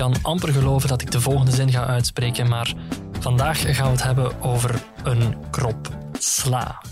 kan 0.00 0.14
amper 0.22 0.52
geloven 0.52 0.88
dat 0.88 1.02
ik 1.02 1.10
de 1.10 1.20
volgende 1.20 1.50
zin 1.50 1.70
ga 1.70 1.86
uitspreken, 1.86 2.48
maar 2.48 2.72
vandaag 3.20 3.76
gaan 3.76 3.84
we 3.86 3.92
het 3.92 4.02
hebben 4.02 4.42
over 4.42 4.82
een 5.02 5.34
krop 5.50 5.88
sla. 6.18 6.82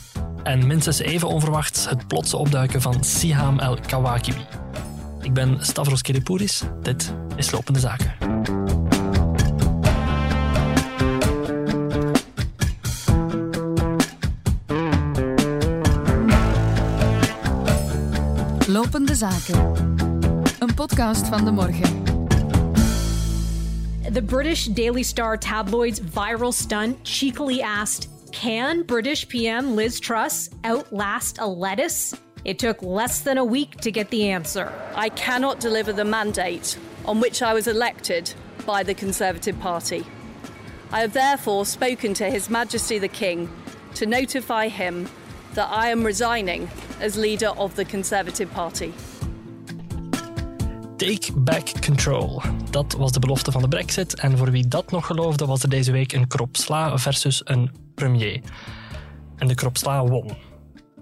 En 0.42 0.66
minstens 0.66 0.98
even 0.98 1.28
onverwachts 1.28 1.88
het 1.88 2.06
plotse 2.06 2.36
opduiken 2.36 2.82
van 2.82 3.04
Siham 3.04 3.58
El 3.58 3.78
Kawakibi. 3.86 4.46
Ik 5.20 5.32
ben 5.32 5.56
Stavros 5.60 6.02
Kiripouris, 6.02 6.62
dit 6.82 7.14
is 7.36 7.50
Lopende 7.50 7.80
Zaken. 7.80 8.12
Lopende 18.66 19.14
Zaken. 19.14 19.72
Een 20.58 20.74
podcast 20.74 21.26
van 21.26 21.44
de 21.44 21.50
morgen. 21.50 22.07
The 24.10 24.22
British 24.22 24.68
Daily 24.68 25.02
Star 25.02 25.36
tabloid's 25.36 26.00
viral 26.00 26.54
stunt 26.54 27.04
cheekily 27.04 27.60
asked, 27.60 28.08
Can 28.32 28.82
British 28.84 29.28
PM 29.28 29.76
Liz 29.76 30.00
Truss 30.00 30.48
outlast 30.64 31.38
a 31.40 31.46
lettuce? 31.46 32.14
It 32.46 32.58
took 32.58 32.82
less 32.82 33.20
than 33.20 33.36
a 33.36 33.44
week 33.44 33.76
to 33.82 33.90
get 33.90 34.08
the 34.08 34.30
answer. 34.30 34.72
I 34.94 35.10
cannot 35.10 35.60
deliver 35.60 35.92
the 35.92 36.06
mandate 36.06 36.78
on 37.04 37.20
which 37.20 37.42
I 37.42 37.52
was 37.52 37.66
elected 37.66 38.32
by 38.64 38.82
the 38.82 38.94
Conservative 38.94 39.60
Party. 39.60 40.06
I 40.90 41.00
have 41.00 41.12
therefore 41.12 41.66
spoken 41.66 42.14
to 42.14 42.30
His 42.30 42.48
Majesty 42.48 42.98
the 42.98 43.08
King 43.08 43.50
to 43.96 44.06
notify 44.06 44.68
him 44.68 45.10
that 45.52 45.68
I 45.68 45.90
am 45.90 46.02
resigning 46.02 46.70
as 46.98 47.18
leader 47.18 47.48
of 47.58 47.76
the 47.76 47.84
Conservative 47.84 48.50
Party. 48.52 48.94
Take 50.98 51.32
back 51.36 51.84
control. 51.86 52.42
Dat 52.70 52.92
was 52.92 53.12
de 53.12 53.18
belofte 53.18 53.52
van 53.52 53.62
de 53.62 53.68
Brexit. 53.68 54.14
En 54.14 54.38
voor 54.38 54.50
wie 54.50 54.68
dat 54.68 54.90
nog 54.90 55.06
geloofde, 55.06 55.46
was 55.46 55.62
er 55.62 55.68
deze 55.68 55.92
week 55.92 56.12
een 56.12 56.26
krop 56.26 56.56
sla 56.56 56.98
versus 56.98 57.40
een 57.44 57.70
premier. 57.94 58.40
En 59.36 59.48
de 59.48 59.54
krop 59.54 59.76
sla 59.76 60.04
won. 60.06 60.36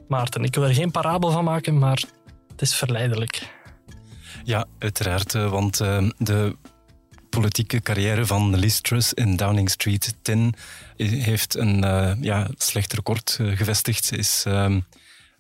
Maarten, 0.09 0.45
ik 0.45 0.55
wil 0.55 0.65
er 0.65 0.75
geen 0.75 0.91
parabel 0.91 1.31
van 1.31 1.45
maken, 1.45 1.79
maar 1.79 2.03
het 2.51 2.63
is 2.63 2.75
verleidelijk. 2.75 3.55
Ja, 4.45 4.65
uiteraard. 4.79 5.35
eh, 5.35 5.51
Want 5.51 5.81
eh, 5.81 6.09
de 6.19 6.57
politieke 7.31 7.81
carrière 7.81 8.27
van 8.27 8.57
Liz 8.57 8.81
Truss 8.81 9.13
in 9.15 9.37
Downing 9.37 9.71
Street 9.71 10.15
10 10.23 10.55
heeft 10.97 11.57
een 11.57 11.85
eh, 11.85 12.13
ja, 12.21 12.49
slecht 12.57 12.93
record 12.93 13.37
eh, 13.41 13.57
gevestigd. 13.57 14.05
Ze 14.05 14.17
is 14.17 14.43
ehm, 14.47 14.81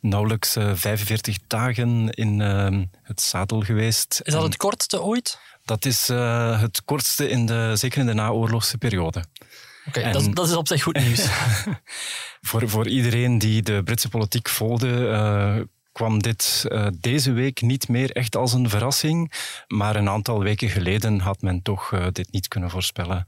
nauwelijks 0.09 0.57
eh, 0.57 0.71
45 0.75 1.37
dagen 1.47 2.11
in 2.11 2.41
ehm, 2.41 2.85
het 3.03 3.21
zadel 3.21 3.61
geweest. 3.61 4.21
Is 4.25 4.33
dat 4.33 4.43
het 4.43 4.57
kortste 4.57 5.03
ooit? 5.03 5.39
dat 5.65 5.85
is 5.85 6.09
eh, 6.09 6.61
het 6.61 6.83
kortste, 6.85 7.29
in 7.29 7.47
de, 7.47 7.73
zeker 7.75 8.01
in 8.01 8.07
de 8.07 8.13
naoorlogse 8.15 8.79
periode. 8.79 9.25
Oké, 9.87 10.13
dat, 10.13 10.21
is- 10.23 10.29
dat 10.35 10.49
is 10.49 10.55
op 10.55 10.67
zich 10.69 10.83
goed 10.83 10.99
nieuws. 10.99 11.27
Voor, 12.41 12.69
voor 12.69 12.89
iedereen 12.89 13.39
die 13.39 13.63
de 13.63 13.83
Britse 13.85 14.09
politiek 14.09 14.49
volgde, 14.49 15.09
eh, 15.09 15.57
kwam 15.93 16.23
dit 16.23 16.65
eh, 16.69 16.87
deze 17.01 17.33
week 17.33 17.61
niet 17.61 17.89
meer 17.89 18.11
echt 18.11 18.37
als 18.37 18.53
een 18.53 18.69
verrassing. 18.69 19.33
Maar 19.69 19.97
een 19.97 20.09
aantal 20.09 20.43
weken 20.43 20.69
geleden 20.69 21.21
had 21.21 21.41
men 21.43 21.63
toch 21.63 21.93
eh, 21.93 22.07
dit 22.13 22.33
niet 22.33 22.49
kunnen 22.49 22.71
voorspellen. 22.71 23.27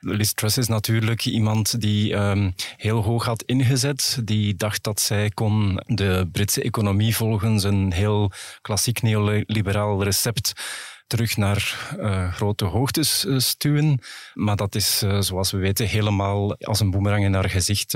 Liz 0.00 0.32
Truss 0.32 0.58
is 0.58 0.68
natuurlijk 0.68 1.24
iemand 1.24 1.80
die 1.80 2.14
ehm, 2.14 2.50
heel 2.76 3.02
hoog 3.02 3.24
had 3.24 3.42
ingezet. 3.42 4.20
Die 4.24 4.54
dacht 4.54 4.82
dat 4.82 5.00
zij 5.00 5.30
kon 5.30 5.82
de 5.86 6.28
Britse 6.32 6.62
economie 6.62 7.16
volgens 7.16 7.64
een 7.64 7.92
heel 7.92 8.32
klassiek 8.62 9.02
neoliberaal 9.02 10.02
recept 10.02 10.52
terug 11.10 11.36
naar 11.36 11.90
eh, 11.98 12.32
grote 12.32 12.64
hoogtes 12.64 13.24
eh, 13.26 13.38
stuwen. 13.38 14.00
Maar 14.34 14.56
dat 14.56 14.74
is, 14.74 15.02
eh, 15.02 15.20
zoals 15.20 15.50
we 15.50 15.58
weten, 15.58 15.86
helemaal 15.86 16.56
als 16.56 16.80
een 16.80 16.90
boemerang 16.90 17.24
in 17.24 17.34
haar 17.34 17.50
gezicht 17.50 17.90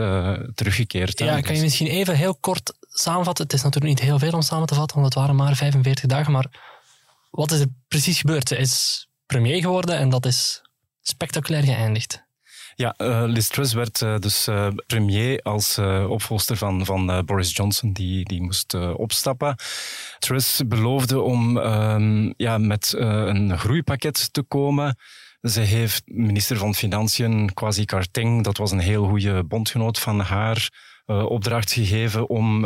teruggekeerd. 0.54 1.18
hè. 1.18 1.24
Ja, 1.24 1.40
kan 1.40 1.54
je 1.54 1.62
misschien 1.62 1.86
even 1.86 2.16
heel 2.16 2.34
kort 2.34 2.72
samenvatten? 2.80 3.44
Het 3.44 3.54
is 3.54 3.62
natuurlijk 3.62 3.94
niet 3.94 4.08
heel 4.08 4.18
veel 4.18 4.32
om 4.32 4.42
samen 4.42 4.66
te 4.66 4.74
vatten, 4.74 4.96
want 4.96 5.14
het 5.14 5.22
waren 5.22 5.36
maar 5.36 5.56
45 5.56 6.06
dagen. 6.06 6.32
Maar 6.32 6.46
wat 7.30 7.50
is 7.50 7.60
er 7.60 7.68
precies 7.88 8.18
gebeurd? 8.20 8.48
Ze 8.48 8.56
is 8.56 9.06
premier 9.26 9.60
geworden 9.60 9.96
en 9.98 10.08
dat 10.08 10.26
is 10.26 10.63
spectaculair 11.04 11.62
geëindigd. 11.62 12.24
Ja, 12.76 12.94
eh, 12.96 13.22
Liz 13.26 13.48
Truss 13.48 13.72
werd 13.72 14.02
eh, 14.02 14.18
dus 14.18 14.46
eh, 14.46 14.68
premier 14.86 15.40
als 15.42 15.78
opvolster 16.08 16.56
van, 16.56 16.84
van 16.84 17.22
Boris 17.24 17.56
Johnson, 17.56 17.92
die, 17.92 18.24
die 18.24 18.42
moest 18.42 18.74
opstappen. 18.74 19.56
Truss 20.18 20.60
beloofde 20.66 21.20
om 21.20 21.58
ehm, 21.58 22.32
ja, 22.36 22.58
met 22.58 22.94
een 22.96 23.58
groeipakket 23.58 24.32
te 24.32 24.42
komen. 24.42 24.96
Ze 25.42 25.60
heeft 25.60 26.02
minister 26.04 26.56
van 26.56 26.74
Financiën, 26.74 27.54
Kwasi 27.54 27.84
Kwarteng, 27.84 28.44
dat 28.44 28.56
was 28.56 28.70
een 28.70 28.78
heel 28.78 29.08
goede 29.08 29.44
bondgenoot 29.44 29.98
van 29.98 30.20
haar, 30.20 30.68
opdracht 31.06 31.72
gegeven 31.72 32.28
om 32.28 32.60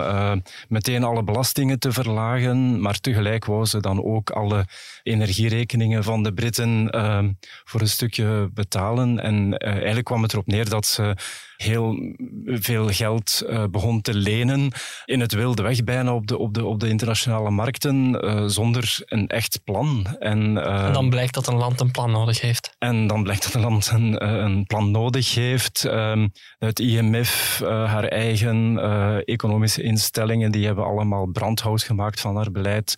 meteen 0.68 1.04
alle 1.04 1.22
belastingen 1.22 1.78
te 1.78 1.92
verlagen, 1.92 2.80
maar 2.80 3.00
tegelijk 3.00 3.44
wou 3.44 3.64
ze 3.64 3.80
dan 3.80 4.04
ook 4.04 4.30
alle 4.30 4.64
energierekeningen 5.08 6.04
van 6.04 6.22
de 6.22 6.34
Britten 6.34 6.90
eh, 6.90 7.24
voor 7.64 7.80
een 7.80 7.88
stukje 7.88 8.50
betalen. 8.54 9.20
En 9.20 9.58
eh, 9.58 9.72
eigenlijk 9.72 10.04
kwam 10.04 10.22
het 10.22 10.32
erop 10.32 10.46
neer 10.46 10.68
dat 10.68 10.86
ze 10.86 11.16
heel 11.58 12.14
veel 12.44 12.88
geld 12.88 13.42
eh, 13.48 13.64
begon 13.70 14.00
te 14.00 14.14
lenen 14.14 14.72
in 15.04 15.20
het 15.20 15.32
wilde 15.32 15.62
weg 15.62 15.84
bijna 15.84 16.14
op 16.14 16.26
de, 16.26 16.38
op 16.38 16.54
de, 16.54 16.64
op 16.64 16.80
de 16.80 16.88
internationale 16.88 17.50
markten 17.50 18.20
eh, 18.20 18.44
zonder 18.46 18.96
een 19.04 19.26
echt 19.26 19.60
plan. 19.64 20.16
En, 20.18 20.64
eh, 20.64 20.84
En 20.84 20.92
dan 20.92 21.10
blijkt 21.10 21.34
dat 21.34 21.46
een 21.46 21.56
land 21.56 21.80
een 21.80 21.90
plan 21.90 22.10
nodig 22.10 22.40
heeft. 22.40 22.74
en 22.78 23.06
dan 23.06 23.22
blijkt 23.22 23.42
dat 23.42 23.54
een 23.54 23.60
land 23.60 23.90
een, 23.92 24.24
een 24.44 24.66
plan 24.66 24.90
nodig 24.90 25.34
heeft. 25.34 25.84
Ehm, 25.84 26.28
Het 26.58 26.78
IMF, 26.78 27.60
haar 27.64 28.04
eigen 28.04 28.78
economische 29.24 29.82
instellingen, 29.82 30.52
die 30.52 30.66
hebben 30.66 30.84
allemaal 30.84 31.26
brandhout 31.26 31.82
gemaakt 31.82 32.20
van 32.20 32.36
haar 32.36 32.50
beleid. 32.50 32.94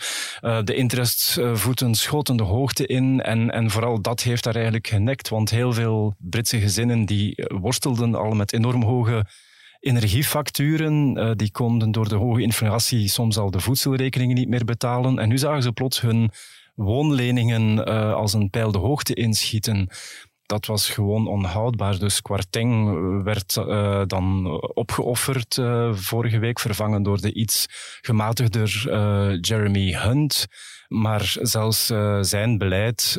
De 0.65 0.75
interestvoeten 0.75 1.95
schoten 2.01 2.37
de 2.37 2.43
hoogte 2.43 2.87
in 2.87 3.21
en, 3.21 3.51
en 3.51 3.71
vooral 3.71 4.01
dat 4.01 4.23
heeft 4.23 4.45
haar 4.45 4.55
eigenlijk 4.55 4.87
genekt, 4.87 5.29
want 5.29 5.51
heel 5.51 5.73
veel 5.73 6.15
Britse 6.19 6.61
gezinnen 6.61 7.05
die 7.05 7.37
eh, 7.37 7.59
worstelden 7.61 8.15
al 8.15 8.31
met 8.31 8.53
enorm 8.53 8.83
hoge 8.83 9.27
energiefacturen. 9.81 11.17
Eh, 11.17 11.31
die 11.37 11.51
konden 11.51 11.93
door 11.93 12.09
de 12.09 12.15
hoge 12.15 12.43
inflatie 12.43 13.09
soms 13.09 13.39
al 13.39 13.51
de 13.51 13.61
voedselrekeningen 13.61 14.35
niet 14.35 14.49
meer 14.49 14.65
betalen. 14.65 15.19
En 15.19 15.29
nu 15.29 15.39
zagen 15.39 15.63
ze 15.63 15.73
plots 15.73 16.01
hun 16.01 16.31
woonleningen 16.75 17.85
eh, 17.85 18.13
als 18.13 18.33
een 18.33 18.51
pijl 18.51 18.73
de 18.73 18.79
hoogte 18.79 19.15
inschieten. 19.15 19.89
Dat 20.51 20.67
was 20.67 20.89
gewoon 20.89 21.27
onhoudbaar. 21.27 21.99
Dus 21.99 22.23
Kwarteng 22.23 23.23
werd 23.23 23.57
eh, 23.57 24.03
dan 24.07 24.47
opgeofferd 24.75 25.59
eh, 25.59 25.95
vorige 25.95 26.39
week, 26.39 26.59
vervangen 26.59 27.03
door 27.03 27.21
de 27.21 27.33
iets 27.33 27.67
gematigder 28.01 28.85
eh, 28.91 29.33
Jeremy 29.41 29.93
Hunt. 29.93 30.47
Maar 30.89 31.37
zelfs 31.41 31.87
zijn 32.21 32.59
beleid 32.59 33.19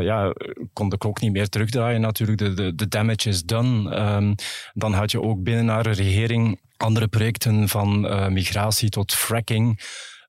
ja, 0.00 0.32
kon 0.72 0.88
de 0.88 0.98
klok 0.98 1.20
niet 1.20 1.32
meer 1.32 1.48
terugdraaien. 1.48 2.00
Natuurlijk, 2.00 2.38
de, 2.38 2.54
de, 2.54 2.74
de 2.74 2.88
damage 2.88 3.28
is 3.28 3.42
done. 3.42 3.94
Ehm, 3.94 4.34
dan 4.74 4.92
had 4.92 5.10
je 5.10 5.22
ook 5.22 5.42
binnen 5.42 5.68
haar 5.68 5.90
regering 5.90 6.60
andere 6.76 7.08
projecten 7.08 7.68
van 7.68 8.00
migratie 8.32 8.88
tot 8.88 9.14
fracking 9.14 9.80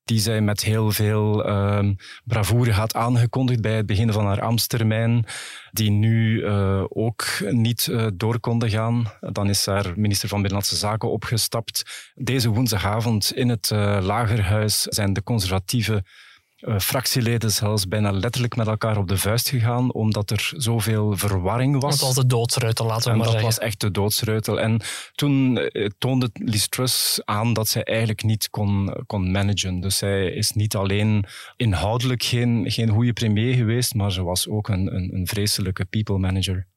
die 0.09 0.19
zij 0.19 0.41
met 0.41 0.63
heel 0.63 0.91
veel 0.91 1.45
ehm 1.45 1.93
bravoure 2.23 2.71
had 2.71 2.95
aangekondigd 2.95 3.61
bij 3.61 3.75
het 3.75 3.85
begin 3.85 4.11
van 4.11 4.25
haar 4.25 4.41
ambtstermijn, 4.41 5.25
die 5.71 5.91
nu 5.91 6.43
eh, 6.43 6.83
ook 6.89 7.25
niet 7.49 7.87
eh, 7.87 8.07
door 8.13 8.39
konden 8.39 8.69
gaan. 8.69 9.11
Dan 9.19 9.49
is 9.49 9.65
haar 9.65 9.93
minister 9.95 10.29
van 10.29 10.41
Binnenlandse 10.41 10.75
Zaken 10.75 11.11
opgestapt. 11.11 12.11
Deze 12.15 12.49
woensdagavond 12.49 13.33
in 13.35 13.49
het 13.49 13.71
eh, 13.71 13.97
Lagerhuis 14.01 14.81
zijn 14.81 15.13
de 15.13 15.23
conservatieve 15.23 16.03
eh, 16.59 16.79
fractieleden 16.79 17.51
zelfs 17.51 17.87
bijna 17.87 18.11
letterlijk 18.11 18.55
met 18.55 18.67
elkaar 18.67 18.97
op 18.97 19.07
de 19.07 19.17
vuist 19.17 19.49
gegaan, 19.49 19.93
omdat 19.93 20.31
er 20.31 20.51
zoveel 20.55 21.17
verwarring 21.17 21.81
was. 21.81 21.97
Dat 21.97 22.07
was 22.07 22.15
de 22.15 22.25
doodsruiter, 22.25 22.85
laten 22.85 23.03
we 23.03 23.09
En 23.09 23.15
maar 23.15 23.25
dat 23.25 23.35
zeggen. 23.35 23.49
was 23.49 23.59
echt 23.59 23.79
de 23.79 23.91
doodsruitel. 23.91 24.59
En 24.59 24.81
toen 25.15 25.57
eh, 25.57 25.89
toonde 25.97 26.29
Liz 26.33 26.67
Truss 26.67 27.21
aan 27.25 27.53
dat 27.53 27.67
zij 27.67 27.83
eigenlijk 27.83 28.23
niet 28.23 28.49
kon, 28.49 29.03
kon 29.05 29.31
managen. 29.31 29.79
Dus 29.79 29.97
zij 29.97 30.25
is 30.25 30.51
niet 30.51 30.75
alleen 30.75 31.25
inhoudelijk 31.55 32.23
geen, 32.23 32.71
geen 32.71 32.89
goede 32.89 33.13
premier 33.13 33.53
geweest, 33.53 33.93
maar 33.93 34.11
ze 34.11 34.23
was 34.23 34.47
ook 34.47 34.67
een, 34.67 34.95
een, 34.95 35.15
een 35.15 35.27
vreselijke 35.27 35.85
people 35.85 36.17
manager. 36.17 36.67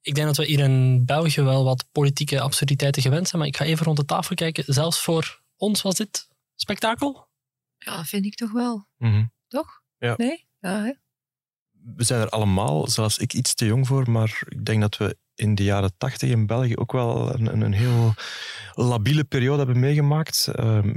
Ik 0.00 0.14
denk 0.14 0.26
dat 0.26 0.36
we 0.36 0.44
hier 0.44 0.60
in 0.60 1.04
België 1.04 1.42
wel 1.42 1.64
wat 1.64 1.84
politieke 1.92 2.40
absurditeiten 2.40 3.02
gewend 3.02 3.28
zijn, 3.28 3.40
maar 3.40 3.50
ik 3.50 3.56
ga 3.56 3.64
even 3.64 3.84
rond 3.84 3.96
de 3.96 4.04
tafel 4.04 4.34
kijken. 4.34 4.64
Zelfs 4.66 5.00
voor 5.00 5.42
ons 5.56 5.82
was 5.82 5.94
dit 5.94 6.28
spektakel? 6.54 7.27
Ja, 7.78 8.04
vind 8.04 8.24
ik 8.24 8.34
toch 8.34 8.52
wel. 8.52 8.88
Mhm. 8.96 9.24
Toch? 9.48 9.80
Ja. 9.98 10.14
Nee? 10.16 10.46
Ja, 10.60 10.82
hè? 10.82 10.92
We 11.94 12.04
zijn 12.04 12.20
er 12.20 12.28
allemaal, 12.28 12.88
zelfs 12.88 13.18
ik, 13.18 13.32
iets 13.32 13.54
te 13.54 13.66
jong 13.66 13.86
voor, 13.86 14.10
maar 14.10 14.42
ik 14.48 14.64
denk 14.64 14.80
dat 14.80 14.96
we 14.96 15.16
in 15.34 15.54
de 15.54 15.64
jaren 15.64 15.92
tachtig 15.98 16.30
in 16.30 16.46
België 16.46 16.76
ook 16.76 16.92
wel 16.92 17.34
een, 17.34 17.60
een, 17.60 17.72
heel 17.72 18.14
labiele 18.74 19.24
periode 19.24 19.56
hebben 19.56 19.78
meegemaakt. 19.80 20.48
Ehm, 20.54 20.94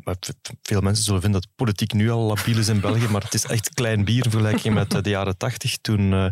veel 0.61 0.81
mensen 0.81 1.03
zullen 1.03 1.21
vinden 1.21 1.41
dat 1.41 1.49
politiek 1.55 1.93
nu 1.93 2.09
al 2.09 2.21
labiel 2.21 2.57
is 2.57 2.67
in 2.67 2.79
België, 2.89 3.07
maar 3.07 3.23
het 3.23 3.33
is 3.33 3.45
echt 3.45 3.73
klein 3.73 4.05
bier 4.05 4.25
in 4.25 4.31
vergelijking 4.31 4.73
met 4.73 4.93
eh, 4.93 5.01
de 5.01 5.09
jaren 5.09 5.37
tachtig, 5.37 5.77
toen 5.77 6.13
eh, 6.13 6.25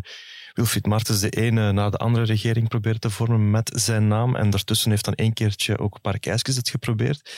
Wilfried 0.52 0.86
Martens 0.86 1.20
de 1.20 1.30
ene 1.30 1.72
na 1.72 1.90
de 1.90 1.96
andere 1.96 2.24
regering 2.24 2.68
probeert 2.68 3.00
te 3.00 3.10
vormen 3.10 3.50
met 3.50 3.72
zijn 3.74 4.08
naam. 4.08 4.36
En 4.36 4.50
daartussen 4.50 4.90
heeft 4.90 5.04
dan 5.04 5.14
één 5.14 5.32
keertje 5.32 5.78
ook 5.78 6.00
Parkijskes 6.00 6.56
het 6.56 6.68
geprobeerd. 6.68 7.30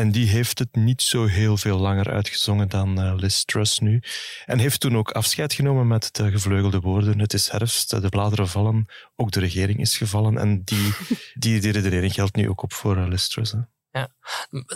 En 0.00 0.10
die 0.10 0.28
heeft 0.28 0.58
het 0.58 0.74
niet 0.74 1.02
zo 1.02 1.26
heel 1.26 1.56
veel 1.56 1.78
langer 1.78 2.10
uitgezongen 2.10 2.68
dan 2.68 3.00
uh, 3.00 3.14
Liz 3.16 3.42
Truss 3.44 3.78
nu. 3.78 4.02
En 4.46 4.58
heeft 4.58 4.80
toen 4.80 4.96
ook 4.96 5.10
afscheid 5.10 5.52
genomen 5.52 5.86
met 5.86 6.08
de 6.12 6.30
gevleugelde 6.30 6.80
woorden. 6.80 7.18
Het 7.18 7.32
is 7.32 7.48
herfst, 7.48 7.90
de 7.90 8.08
bladeren 8.08 8.48
vallen, 8.48 8.86
ook 9.16 9.30
de 9.30 9.40
regering 9.40 9.80
is 9.80 9.96
gevallen. 9.96 10.38
En 10.38 10.62
die, 10.64 10.92
die, 11.34 11.60
die 11.60 11.72
redenering 11.72 12.12
geldt 12.12 12.36
nu 12.36 12.48
ook 12.48 12.62
op 12.62 12.72
voor 12.72 12.96
uh, 12.96 13.08
Liz 13.08 13.28
Truss. 13.28 13.52
Hè. 13.52 13.58
Ja, 13.90 14.08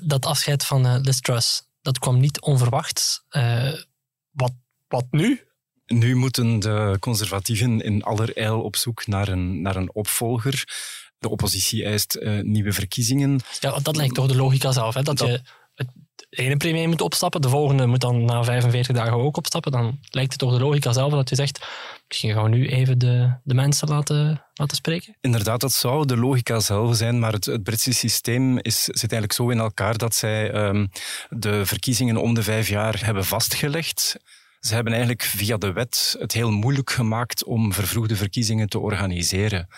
dat 0.07 0.27
afscheid 0.27 0.65
van 0.65 0.87
uh, 0.87 0.97
Liz 1.01 1.21
Truss, 1.21 1.69
dat 1.81 1.99
kwam 1.99 2.21
niet 2.21 2.41
onverwachts. 2.41 3.25
wat, 4.31 4.53
wat 4.89 5.07
nu? 5.11 5.41
Nu 5.87 6.15
moeten 6.15 6.59
de 6.59 6.97
conservatieven 7.01 7.81
in 7.81 8.03
allerijl 8.03 8.63
op 8.63 8.77
zoek 8.77 9.07
naar 9.07 9.29
een, 9.29 9.63
naar 9.63 9.77
een 9.77 9.95
opvolger. 9.95 10.65
De 11.25 11.31
oppositie 11.31 11.85
eist 11.85 12.17
uh, 12.17 12.43
nieuwe 12.43 12.73
verkiezingen. 12.73 13.41
Ja, 13.61 13.79
dat 13.83 13.97
lijkt 13.97 14.15
toch 14.15 14.27
de 14.27 14.37
logica 14.37 14.73
zelf. 14.73 14.95
Hè? 14.95 15.03
Dat, 15.03 15.19
dat... 15.19 15.29
je 15.29 15.41
het 15.75 16.27
ene 16.31 16.57
premier 16.57 16.89
moet 16.89 17.01
opstappen, 17.01 17.41
de 17.41 17.49
volgende 17.49 17.87
moet 17.87 18.01
dan 18.01 18.25
na 18.25 18.45
45 18.45 18.95
dagen 18.95 19.13
ook 19.13 19.37
opstappen. 19.37 19.73
Dan 19.73 19.99
lijkt 20.11 20.31
het 20.31 20.41
toch 20.41 20.53
de 20.53 20.65
logica 20.65 20.93
zelf 20.93 21.13
dat 21.13 21.29
je 21.29 21.35
zegt, 21.35 21.67
misschien 22.09 22.33
gaan 22.33 22.43
we 22.43 22.49
nu 22.49 22.69
even 22.69 22.99
de, 22.99 23.35
de 23.45 23.55
mensen 23.55 23.89
laten, 23.89 24.45
laten 24.55 24.77
spreken. 24.77 25.17
Inderdaad, 25.21 25.61
dat 25.61 25.73
zou 25.73 26.07
de 26.07 26.17
logica 26.17 26.61
zelf 26.61 26.97
zijn, 26.97 27.19
maar 27.19 27.33
het, 27.33 27.45
het 27.45 27.63
Britse 27.63 27.93
systeem 27.93 28.59
is, 28.59 28.85
zit 28.85 29.13
eigenlijk 29.13 29.33
zo 29.33 29.49
in 29.49 29.59
elkaar 29.59 29.99
dat 29.99 30.15
zij 30.15 30.55
um, 30.55 30.89
de 31.29 31.67
verkiezingen 31.67 32.17
om 32.17 32.35
de 32.35 32.43
vijf 32.43 32.69
jaar 32.69 33.05
hebben 33.05 33.25
vastgelegd. 33.25 34.17
Ze 34.67 34.75
hebben 34.75 34.93
eigenlijk 34.93 35.23
via 35.23 35.57
de 35.57 35.73
wet 35.73 36.17
het 36.19 36.33
heel 36.33 36.51
moeilijk 36.51 36.91
gemaakt 36.91 37.45
om 37.45 37.73
vervroegde 37.73 38.17
verkiezingen 38.17 38.69
te 38.69 38.79
organiseren. 38.79 39.69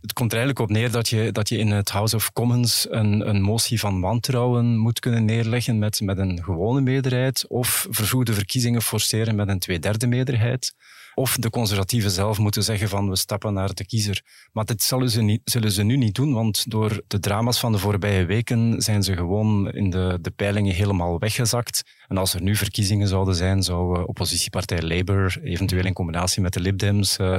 Het 0.00 0.12
komt 0.12 0.32
er 0.32 0.38
eigenlijk 0.38 0.70
op 0.70 0.76
neer 0.76 0.90
dat 0.90 1.08
je, 1.08 1.32
dat 1.32 1.48
je 1.48 1.58
in 1.58 1.70
het 1.70 1.90
House 1.90 2.16
of 2.16 2.32
Commons 2.32 2.86
een, 2.90 3.28
een 3.28 3.40
motie 3.40 3.80
van 3.80 4.00
wantrouwen 4.00 4.76
moet 4.76 4.98
kunnen 4.98 5.24
neerleggen 5.24 5.78
met, 5.78 6.00
met 6.00 6.18
een 6.18 6.42
gewone 6.44 6.80
meerderheid 6.80 7.44
of 7.48 7.86
vervroegde 7.90 8.32
verkiezingen 8.32 8.82
forceren 8.82 9.34
met 9.34 9.48
een 9.48 9.58
tweederde 9.58 10.06
meerderheid. 10.06 10.74
Of 11.18 11.36
de 11.36 11.50
conservatieven 11.50 12.10
zelf 12.10 12.38
moeten 12.38 12.62
zeggen 12.62 12.88
van 12.88 13.08
we 13.08 13.16
stappen 13.16 13.52
naar 13.52 13.74
de 13.74 13.86
kiezer. 13.86 14.22
Maar 14.52 14.64
dit 14.64 14.82
zullen 14.82 15.10
ze, 15.10 15.22
niet, 15.22 15.40
zullen 15.44 15.70
ze 15.70 15.82
nu 15.82 15.96
niet 15.96 16.14
doen, 16.14 16.32
want 16.32 16.70
door 16.70 17.02
de 17.06 17.18
drama's 17.18 17.60
van 17.60 17.72
de 17.72 17.78
voorbije 17.78 18.24
weken 18.24 18.82
zijn 18.82 19.02
ze 19.02 19.16
gewoon 19.16 19.70
in 19.70 19.90
de, 19.90 20.18
de 20.20 20.30
peilingen 20.30 20.74
helemaal 20.74 21.18
weggezakt. 21.18 21.82
En 22.08 22.16
als 22.16 22.34
er 22.34 22.42
nu 22.42 22.56
verkiezingen 22.56 23.08
zouden 23.08 23.34
zijn, 23.34 23.62
zou 23.62 23.98
uh, 23.98 24.08
oppositiepartij 24.08 24.82
Labour, 24.82 25.38
eventueel 25.42 25.84
in 25.84 25.92
combinatie 25.92 26.42
met 26.42 26.52
de 26.52 26.60
Lib 26.60 26.78
Dems, 26.78 27.18
uh, 27.18 27.38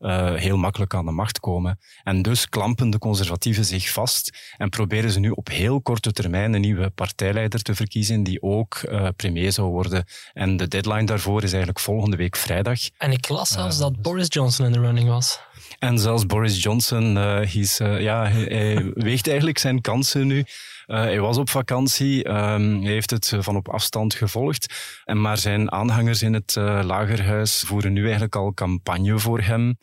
uh, 0.00 0.34
heel 0.34 0.56
makkelijk 0.56 0.94
aan 0.94 1.04
de 1.04 1.10
macht 1.10 1.40
komen. 1.40 1.78
En 2.02 2.22
dus 2.22 2.48
klampen 2.48 2.90
de 2.90 2.98
conservatieven 2.98 3.64
zich 3.64 3.92
vast 3.92 4.54
en 4.56 4.68
proberen 4.68 5.10
ze 5.10 5.20
nu 5.20 5.30
op 5.30 5.48
heel 5.48 5.82
korte 5.82 6.12
termijn 6.12 6.52
een 6.52 6.60
nieuwe 6.60 6.90
partijleider 6.90 7.62
te 7.62 7.74
verkiezen 7.74 8.22
die 8.22 8.42
ook 8.42 8.80
uh, 8.82 9.08
premier 9.16 9.52
zou 9.52 9.70
worden. 9.70 10.04
En 10.32 10.56
de 10.56 10.68
deadline 10.68 11.06
daarvoor 11.06 11.42
is 11.42 11.50
eigenlijk 11.50 11.80
volgende 11.80 12.16
week 12.16 12.36
vrijdag. 12.36 12.78
En 12.98 13.12
ik 13.12 13.28
las 13.28 13.48
zelfs 13.48 13.76
uh, 13.76 13.82
dat 13.82 14.02
Boris 14.02 14.26
Johnson 14.28 14.66
in 14.66 14.72
de 14.72 14.80
running 14.80 15.08
was. 15.08 15.40
En 15.78 15.98
zelfs 15.98 16.26
Boris 16.26 16.62
Johnson, 16.62 17.18
is, 17.52 17.76
ja, 17.78 18.28
hij, 18.28 18.42
hij 18.42 18.90
weegt 19.08 19.28
eigenlijk 19.28 19.58
zijn 19.58 19.80
kansen 19.80 20.26
nu. 20.26 20.44
Uh, 20.86 20.96
hij 20.96 21.20
was 21.20 21.36
op 21.36 21.50
vakantie, 21.50 22.28
um, 22.28 22.82
hij 22.82 22.92
heeft 22.92 23.10
het 23.10 23.32
van 23.38 23.56
op 23.56 23.68
afstand 23.68 24.14
gevolgd. 24.14 24.74
En 25.04 25.20
maar 25.20 25.38
zijn 25.38 25.72
aanhangers 25.72 26.22
in 26.22 26.32
het 26.34 26.54
uh, 26.58 26.80
lagerhuis 26.84 27.64
voeren 27.66 27.92
nu 27.92 28.02
eigenlijk 28.02 28.36
al 28.36 28.54
campagne 28.54 29.18
voor 29.18 29.40
hem. 29.40 29.78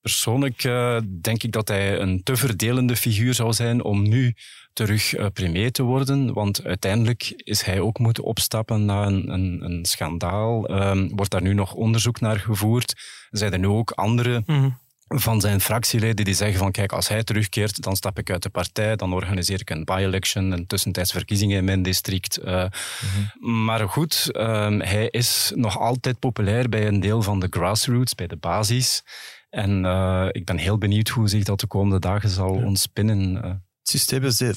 Persoonlijk 0.00 0.64
uh, 0.64 0.98
denk 1.20 1.42
ik 1.42 1.52
dat 1.52 1.68
hij 1.68 2.00
een 2.00 2.22
te 2.22 2.36
verdelende 2.36 2.96
figuur 2.96 3.34
zou 3.34 3.52
zijn 3.52 3.84
om 3.84 4.08
nu 4.08 4.34
terug 4.72 5.14
premier 5.32 5.72
te 5.72 5.82
worden. 5.82 6.32
Want 6.32 6.64
uiteindelijk 6.64 7.32
is 7.36 7.62
hij 7.62 7.80
ook 7.80 7.98
moeten 7.98 8.24
opstappen 8.24 8.84
na 8.84 9.06
een, 9.06 9.32
een, 9.32 9.64
een 9.64 9.84
schandaal. 9.84 10.70
Um, 10.70 11.16
wordt 11.16 11.30
daar 11.30 11.42
nu 11.42 11.54
nog 11.54 11.74
onderzoek 11.74 12.20
naar 12.20 12.38
gevoerd. 12.38 12.94
Zijn 13.30 13.52
er 13.52 13.58
nu 13.58 13.66
ook 13.66 13.90
andere... 13.90 14.42
Mm 14.46 14.60
-hmm 14.60 14.86
van 15.08 15.40
zijn 15.40 15.60
fractieleden 15.60 16.24
die 16.24 16.34
zeggen 16.34 16.58
van 16.58 16.72
kijk, 16.72 16.92
als 16.92 17.08
hij 17.08 17.24
terugkeert, 17.24 17.82
dan 17.82 17.96
stap 17.96 18.18
ik 18.18 18.30
uit 18.30 18.42
de 18.42 18.48
partij, 18.48 18.96
dan 18.96 19.12
organiseer 19.12 19.60
ik 19.60 19.70
een 19.70 19.84
by-election, 19.84 20.50
een 20.50 20.66
tussentijds 20.66 21.12
verkiezingen 21.12 21.56
in 21.56 21.64
mijn 21.64 21.82
district. 21.82 22.38
Uh, 22.38 22.44
mm-hmm. 22.44 23.64
Maar 23.64 23.88
goed, 23.88 24.30
um, 24.36 24.80
hij 24.80 25.08
is 25.08 25.52
nog 25.54 25.78
altijd 25.78 26.18
populair 26.18 26.68
bij 26.68 26.86
een 26.86 27.00
deel 27.00 27.22
van 27.22 27.40
de 27.40 27.46
grassroots, 27.50 28.14
bij 28.14 28.26
de 28.26 28.36
basis. 28.36 29.02
En 29.50 29.84
uh, 29.84 30.28
ik 30.30 30.44
ben 30.44 30.58
heel 30.58 30.78
benieuwd 30.78 31.08
hoe 31.08 31.28
zich 31.28 31.44
dat 31.44 31.60
de 31.60 31.66
komende 31.66 31.98
dagen 31.98 32.28
zal 32.28 32.54
ja. 32.58 32.64
ontspinnen. 32.64 33.34
Uh. 33.34 33.42
Het 33.42 34.00
systeem 34.00 34.54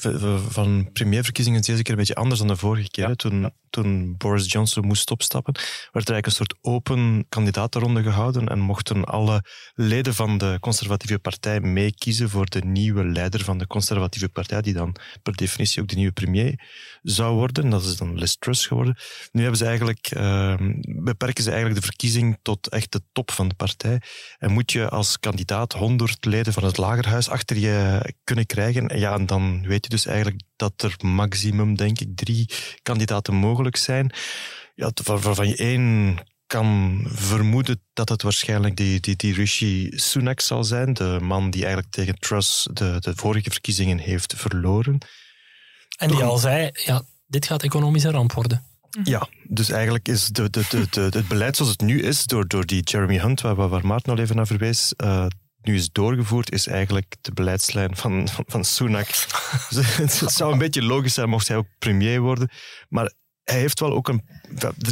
van 0.48 0.90
premierverkiezingen 0.92 1.60
is 1.60 1.66
deze 1.66 1.82
keer 1.82 1.92
een 1.92 1.98
beetje 1.98 2.14
anders 2.14 2.38
dan 2.38 2.48
de 2.48 2.56
vorige 2.56 2.90
keer. 2.90 3.08
Ja. 3.08 3.14
Toen, 3.14 3.52
toen 3.72 4.14
Boris 4.16 4.52
Johnson 4.52 4.86
moest 4.86 5.10
opstappen, 5.10 5.54
werd 5.92 6.08
er 6.08 6.14
eigenlijk 6.14 6.26
een 6.26 6.32
soort 6.32 6.56
open 6.60 7.26
kandidatenronde 7.28 8.02
gehouden 8.02 8.48
en 8.48 8.58
mochten 8.58 9.04
alle 9.04 9.44
leden 9.74 10.14
van 10.14 10.38
de 10.38 10.56
conservatieve 10.60 11.18
partij 11.18 11.60
meekiezen 11.60 12.28
voor 12.28 12.46
de 12.46 12.64
nieuwe 12.64 13.04
leider 13.04 13.44
van 13.44 13.58
de 13.58 13.66
conservatieve 13.66 14.28
partij, 14.28 14.62
die 14.62 14.74
dan 14.74 14.96
per 15.22 15.36
definitie 15.36 15.82
ook 15.82 15.88
de 15.88 15.96
nieuwe 15.96 16.12
premier 16.12 16.60
zou 17.02 17.34
worden. 17.34 17.70
Dat 17.70 17.84
is 17.84 17.96
dan 17.96 18.18
Liz 18.18 18.34
Truss 18.34 18.66
geworden. 18.66 18.96
Nu 19.32 19.40
hebben 19.40 19.58
ze 19.58 19.64
eigenlijk, 19.64 20.14
uh, 20.16 20.54
beperken 21.02 21.42
ze 21.44 21.50
eigenlijk 21.50 21.80
de 21.80 21.86
verkiezing 21.86 22.38
tot 22.42 22.68
echt 22.68 22.92
de 22.92 23.02
top 23.12 23.30
van 23.30 23.48
de 23.48 23.54
partij. 23.54 24.00
En 24.38 24.52
moet 24.52 24.72
je 24.72 24.88
als 24.88 25.18
kandidaat 25.18 25.72
100 25.72 26.24
leden 26.24 26.52
van 26.52 26.64
het 26.64 26.76
lagerhuis 26.76 27.28
achter 27.28 27.58
je 27.58 28.00
kunnen 28.24 28.46
krijgen. 28.46 28.98
Ja, 28.98 29.14
en 29.14 29.26
dan 29.26 29.66
weet 29.66 29.84
je 29.84 29.90
dus 29.90 30.06
eigenlijk 30.06 30.40
dat 30.56 30.82
er 30.82 30.96
maximum, 31.06 31.76
denk 31.76 32.00
ik, 32.00 32.08
drie 32.14 32.50
kandidaten 32.82 33.34
mogelijk 33.62 33.76
zijn. 33.76 34.12
Ja, 34.74 34.90
waarvan 35.04 35.48
je 35.48 35.56
één 35.56 36.18
kan 36.46 37.02
vermoeden 37.08 37.80
dat 37.92 38.08
het 38.08 38.22
waarschijnlijk 38.22 38.76
die, 38.76 39.00
die, 39.00 39.16
die 39.16 39.34
Rishi 39.34 39.90
Sunak 39.94 40.40
zal 40.40 40.64
zijn, 40.64 40.92
de 40.92 41.18
man 41.22 41.50
die 41.50 41.62
eigenlijk 41.62 41.92
tegen 41.92 42.18
Truss 42.18 42.68
de, 42.72 42.96
de 43.00 43.12
vorige 43.16 43.50
verkiezingen 43.50 43.98
heeft 43.98 44.34
verloren. 44.36 44.98
En 45.96 46.08
die 46.08 46.22
al 46.22 46.38
zei, 46.38 46.70
ja, 46.72 47.02
dit 47.26 47.46
gaat 47.46 47.62
economische 47.62 48.10
ramp 48.10 48.32
worden. 48.32 48.64
Ja, 49.04 49.28
dus 49.48 49.70
eigenlijk 49.70 50.08
is 50.08 50.26
de, 50.26 50.50
de, 50.50 50.64
de, 50.68 50.86
de, 50.90 51.00
het 51.00 51.28
beleid 51.28 51.56
zoals 51.56 51.70
het 51.70 51.80
nu 51.80 52.02
is, 52.02 52.24
door, 52.24 52.48
door 52.48 52.66
die 52.66 52.82
Jeremy 52.82 53.18
Hunt, 53.18 53.40
waar, 53.40 53.54
waar 53.68 53.86
Maarten 53.86 54.12
al 54.12 54.18
even 54.18 54.36
naar 54.36 54.46
verwees, 54.46 54.94
uh, 55.04 55.26
nu 55.62 55.74
is 55.74 55.92
doorgevoerd, 55.92 56.52
is 56.52 56.66
eigenlijk 56.66 57.16
de 57.20 57.32
beleidslijn 57.32 57.96
van, 57.96 58.28
van, 58.28 58.44
van 58.46 58.64
Sunak. 58.64 59.06
het 59.74 60.22
zou 60.26 60.52
een 60.52 60.58
beetje 60.58 60.82
logisch 60.82 61.14
zijn 61.14 61.28
mocht 61.28 61.48
hij 61.48 61.56
ook 61.56 61.66
premier 61.78 62.20
worden. 62.20 62.50
Maar 62.88 63.12
hij 63.44 63.58
heeft 63.58 63.80
wel 63.80 63.92
ook 63.92 64.08
een. 64.08 64.22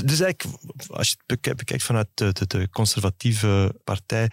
Dus 0.04 0.20
eigenlijk, 0.20 0.44
als 0.86 1.08
je 1.08 1.16
het 1.26 1.56
bekijkt 1.56 1.82
vanuit 1.82 2.08
de, 2.14 2.68
conservatieve 2.70 3.80
partij, 3.84 4.30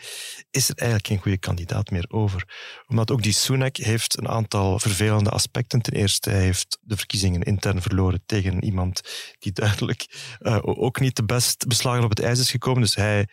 is 0.51 0.69
er 0.69 0.75
eigenlijk 0.75 1.07
geen 1.07 1.17
goede 1.17 1.38
kandidaat 1.38 1.89
meer 1.89 2.05
over. 2.07 2.43
Omdat 2.88 3.12
ook 3.12 3.24
die 3.24 3.33
Sunak 3.33 3.75
heeft 3.75 4.17
een 4.17 4.27
aantal 4.27 4.79
vervelende 4.79 5.29
aspecten. 5.29 5.81
Ten 5.81 5.93
eerste, 5.93 6.29
hij 6.29 6.41
heeft 6.41 6.77
de 6.81 6.97
verkiezingen 6.97 7.41
intern 7.41 7.81
verloren 7.81 8.24
tegen 8.25 8.63
iemand 8.63 9.01
die 9.39 9.51
duidelijk 9.51 10.05
uh, 10.39 10.59
ook 10.62 11.00
niet 11.00 11.15
de 11.15 11.25
best 11.25 11.67
beslagen 11.67 12.03
op 12.03 12.09
het 12.09 12.19
ijs 12.19 12.39
is 12.39 12.51
gekomen. 12.51 12.81
Dus 12.81 12.95
hij 12.95 13.27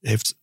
heeft 0.00 0.36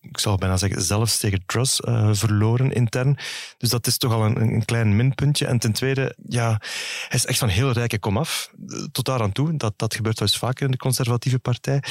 ik 0.00 0.18
zal 0.18 0.36
bijna 0.36 0.56
zeggen, 0.56 0.82
zelfs 0.82 1.18
tegen 1.18 1.42
Truss 1.46 1.80
uh, 1.80 2.08
verloren 2.12 2.72
intern. 2.72 3.18
Dus 3.58 3.70
dat 3.70 3.86
is 3.86 3.98
toch 3.98 4.12
al 4.12 4.24
een, 4.24 4.40
een, 4.40 4.64
klein 4.64 4.96
minpuntje. 4.96 5.46
En 5.46 5.58
ten 5.58 5.72
tweede, 5.72 6.16
ja, 6.28 6.60
hij 7.08 7.18
is 7.18 7.26
echt 7.26 7.38
van 7.38 7.48
heel 7.48 7.70
rijke 7.70 7.98
komaf. 7.98 8.50
Tot 8.92 9.04
daar 9.04 9.22
aan 9.22 9.32
toe. 9.32 9.56
Dat, 9.56 9.72
dat 9.76 9.94
gebeurt 9.94 10.18
wel 10.18 10.28
eens 10.28 10.38
vaker 10.38 10.64
in 10.64 10.70
de 10.70 10.76
conservatieve 10.76 11.38
partij. 11.38 11.82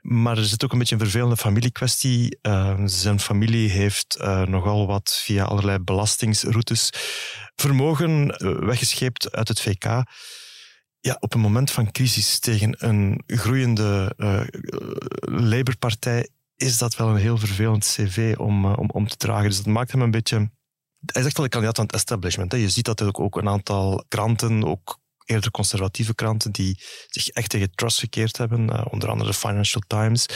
Maar 0.00 0.38
er 0.38 0.44
zit 0.44 0.64
ook 0.64 0.72
een 0.72 0.78
beetje 0.78 0.94
een 0.94 1.00
vervelende 1.00 1.36
familiekwestie. 1.36 2.38
Uh, 2.42 2.80
zijn 2.84 3.20
familie 3.20 3.70
heeft 3.70 4.18
uh, 4.20 4.42
nogal 4.42 4.86
wat 4.86 5.20
via 5.24 5.44
allerlei 5.44 5.78
belastingsroutes 5.78 6.92
vermogen 7.54 8.26
weggescheept 8.66 9.32
uit 9.32 9.48
het 9.48 9.60
VK 9.60 10.04
ja, 11.00 11.16
op 11.20 11.34
een 11.34 11.40
moment 11.40 11.70
van 11.70 11.92
crisis 11.92 12.38
tegen 12.38 12.74
een 12.78 13.22
groeiende 13.26 14.14
uh, 14.16 14.40
Labour-partij 15.20 16.28
is 16.60 16.78
dat 16.78 16.96
wel 16.96 17.08
een 17.08 17.16
heel 17.16 17.38
vervelend 17.38 17.84
cv 17.84 18.34
om, 18.38 18.64
uh, 18.64 18.72
om, 18.76 18.90
om 18.90 19.08
te 19.08 19.16
dragen. 19.16 19.48
Dus 19.48 19.56
dat 19.56 19.66
maakt 19.66 19.92
hem 19.92 20.00
een 20.02 20.10
beetje... 20.10 20.50
Hij 21.06 21.24
echt 21.24 21.36
wel 21.36 21.44
een 21.44 21.50
kandidaat 21.50 21.76
van 21.76 21.84
het 21.84 21.94
establishment. 21.94 22.52
Hè. 22.52 22.58
Je 22.58 22.68
ziet 22.68 22.84
dat 22.84 23.00
er 23.00 23.06
ook, 23.06 23.20
ook 23.20 23.36
een 23.36 23.48
aantal 23.48 24.04
kranten, 24.08 24.64
ook 24.64 24.98
eerder 25.24 25.50
conservatieve 25.50 26.14
kranten, 26.14 26.52
die 26.52 26.82
zich 27.06 27.28
echt 27.28 27.50
tegen 27.50 27.70
Truss 27.74 27.98
gekeerd 27.98 28.36
hebben, 28.36 28.70
uh, 28.70 28.84
onder 28.90 29.08
andere 29.08 29.30
de 29.30 29.36
Financial 29.36 29.82
Times, 29.86 30.26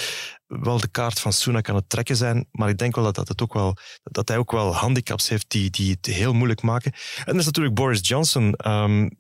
wel 0.47 0.81
de 0.81 0.89
kaart 0.89 1.21
van 1.21 1.33
Sunak 1.33 1.69
aan 1.69 1.75
het 1.75 1.89
trekken 1.89 2.17
zijn, 2.17 2.49
maar 2.51 2.69
ik 2.69 2.79
denk 2.79 2.95
wel 2.95 3.05
dat, 3.05 3.15
dat, 3.15 3.29
het 3.29 3.43
ook 3.43 3.53
wel, 3.53 3.77
dat 4.03 4.29
hij 4.29 4.39
ook 4.39 4.53
wel 4.53 4.75
handicaps 4.75 5.29
heeft 5.29 5.51
die, 5.51 5.71
die 5.71 5.91
het 5.91 6.07
heel 6.07 6.33
moeilijk 6.33 6.63
maken. 6.63 6.93
En 7.17 7.25
dat 7.25 7.37
is 7.37 7.45
natuurlijk 7.45 7.75
Boris 7.75 8.09
Johnson, 8.09 8.55
um, 8.67 9.11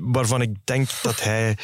waarvan 0.00 0.40
ik 0.40 0.56
denk 0.64 0.88
dat 1.02 1.22
hij 1.22 1.56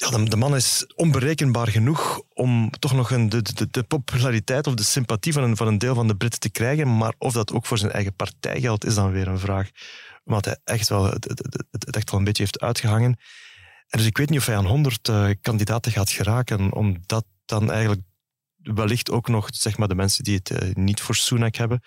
ja, 0.00 0.18
de, 0.18 0.36
man 0.36 0.56
is 0.56 0.86
onberekenbaar 0.94 1.68
genoeg 1.68 2.22
om 2.34 2.70
toch 2.78 2.92
nog 2.92 3.10
een, 3.10 3.28
de, 3.28 3.42
de, 3.42 3.68
de, 3.70 3.82
populariteit 3.82 4.66
of 4.66 4.74
de 4.74 4.82
sympathie 4.82 5.32
van 5.32 5.42
een, 5.42 5.56
van 5.56 5.66
een 5.66 5.78
deel 5.78 5.94
van 5.94 6.06
de 6.06 6.16
Britten 6.16 6.40
te 6.40 6.50
krijgen. 6.50 6.96
Maar 6.96 7.14
of 7.18 7.32
dat 7.32 7.52
ook 7.52 7.66
voor 7.66 7.78
zijn 7.78 7.92
eigen 7.92 8.14
partij 8.14 8.60
geldt, 8.60 8.84
is 8.84 8.94
dan 8.94 9.12
weer 9.12 9.28
een 9.28 9.38
vraag. 9.38 9.70
Omdat 10.24 10.44
hij 10.44 10.58
echt 10.64 10.88
wel, 10.88 11.04
het, 11.04 11.24
het, 11.24 11.64
het 11.70 11.96
echt 11.96 12.10
wel 12.10 12.18
een 12.18 12.24
beetje 12.24 12.42
heeft 12.42 12.60
uitgehangen. 12.60 13.18
En 13.88 13.98
dus 13.98 14.06
ik 14.06 14.16
weet 14.16 14.30
niet 14.30 14.38
of 14.38 14.46
hij 14.46 14.56
aan 14.56 14.66
100 14.66 15.08
uh, 15.08 15.30
eh, 15.30 15.36
kandidaten 15.40 15.92
gaat 15.92 16.10
geraken, 16.10 16.72
omdat 16.72 17.24
dan 17.44 17.70
eigenlijk 17.70 18.02
wellicht 18.56 19.10
ook 19.10 19.28
nog 19.28 19.48
zeg 19.52 19.76
maar, 19.76 19.88
de 19.88 19.94
mensen 19.94 20.24
die 20.24 20.34
het 20.34 20.50
uh, 20.50 20.74
niet 20.74 21.00
voor 21.00 21.14
Sunak 21.14 21.54
hebben, 21.54 21.82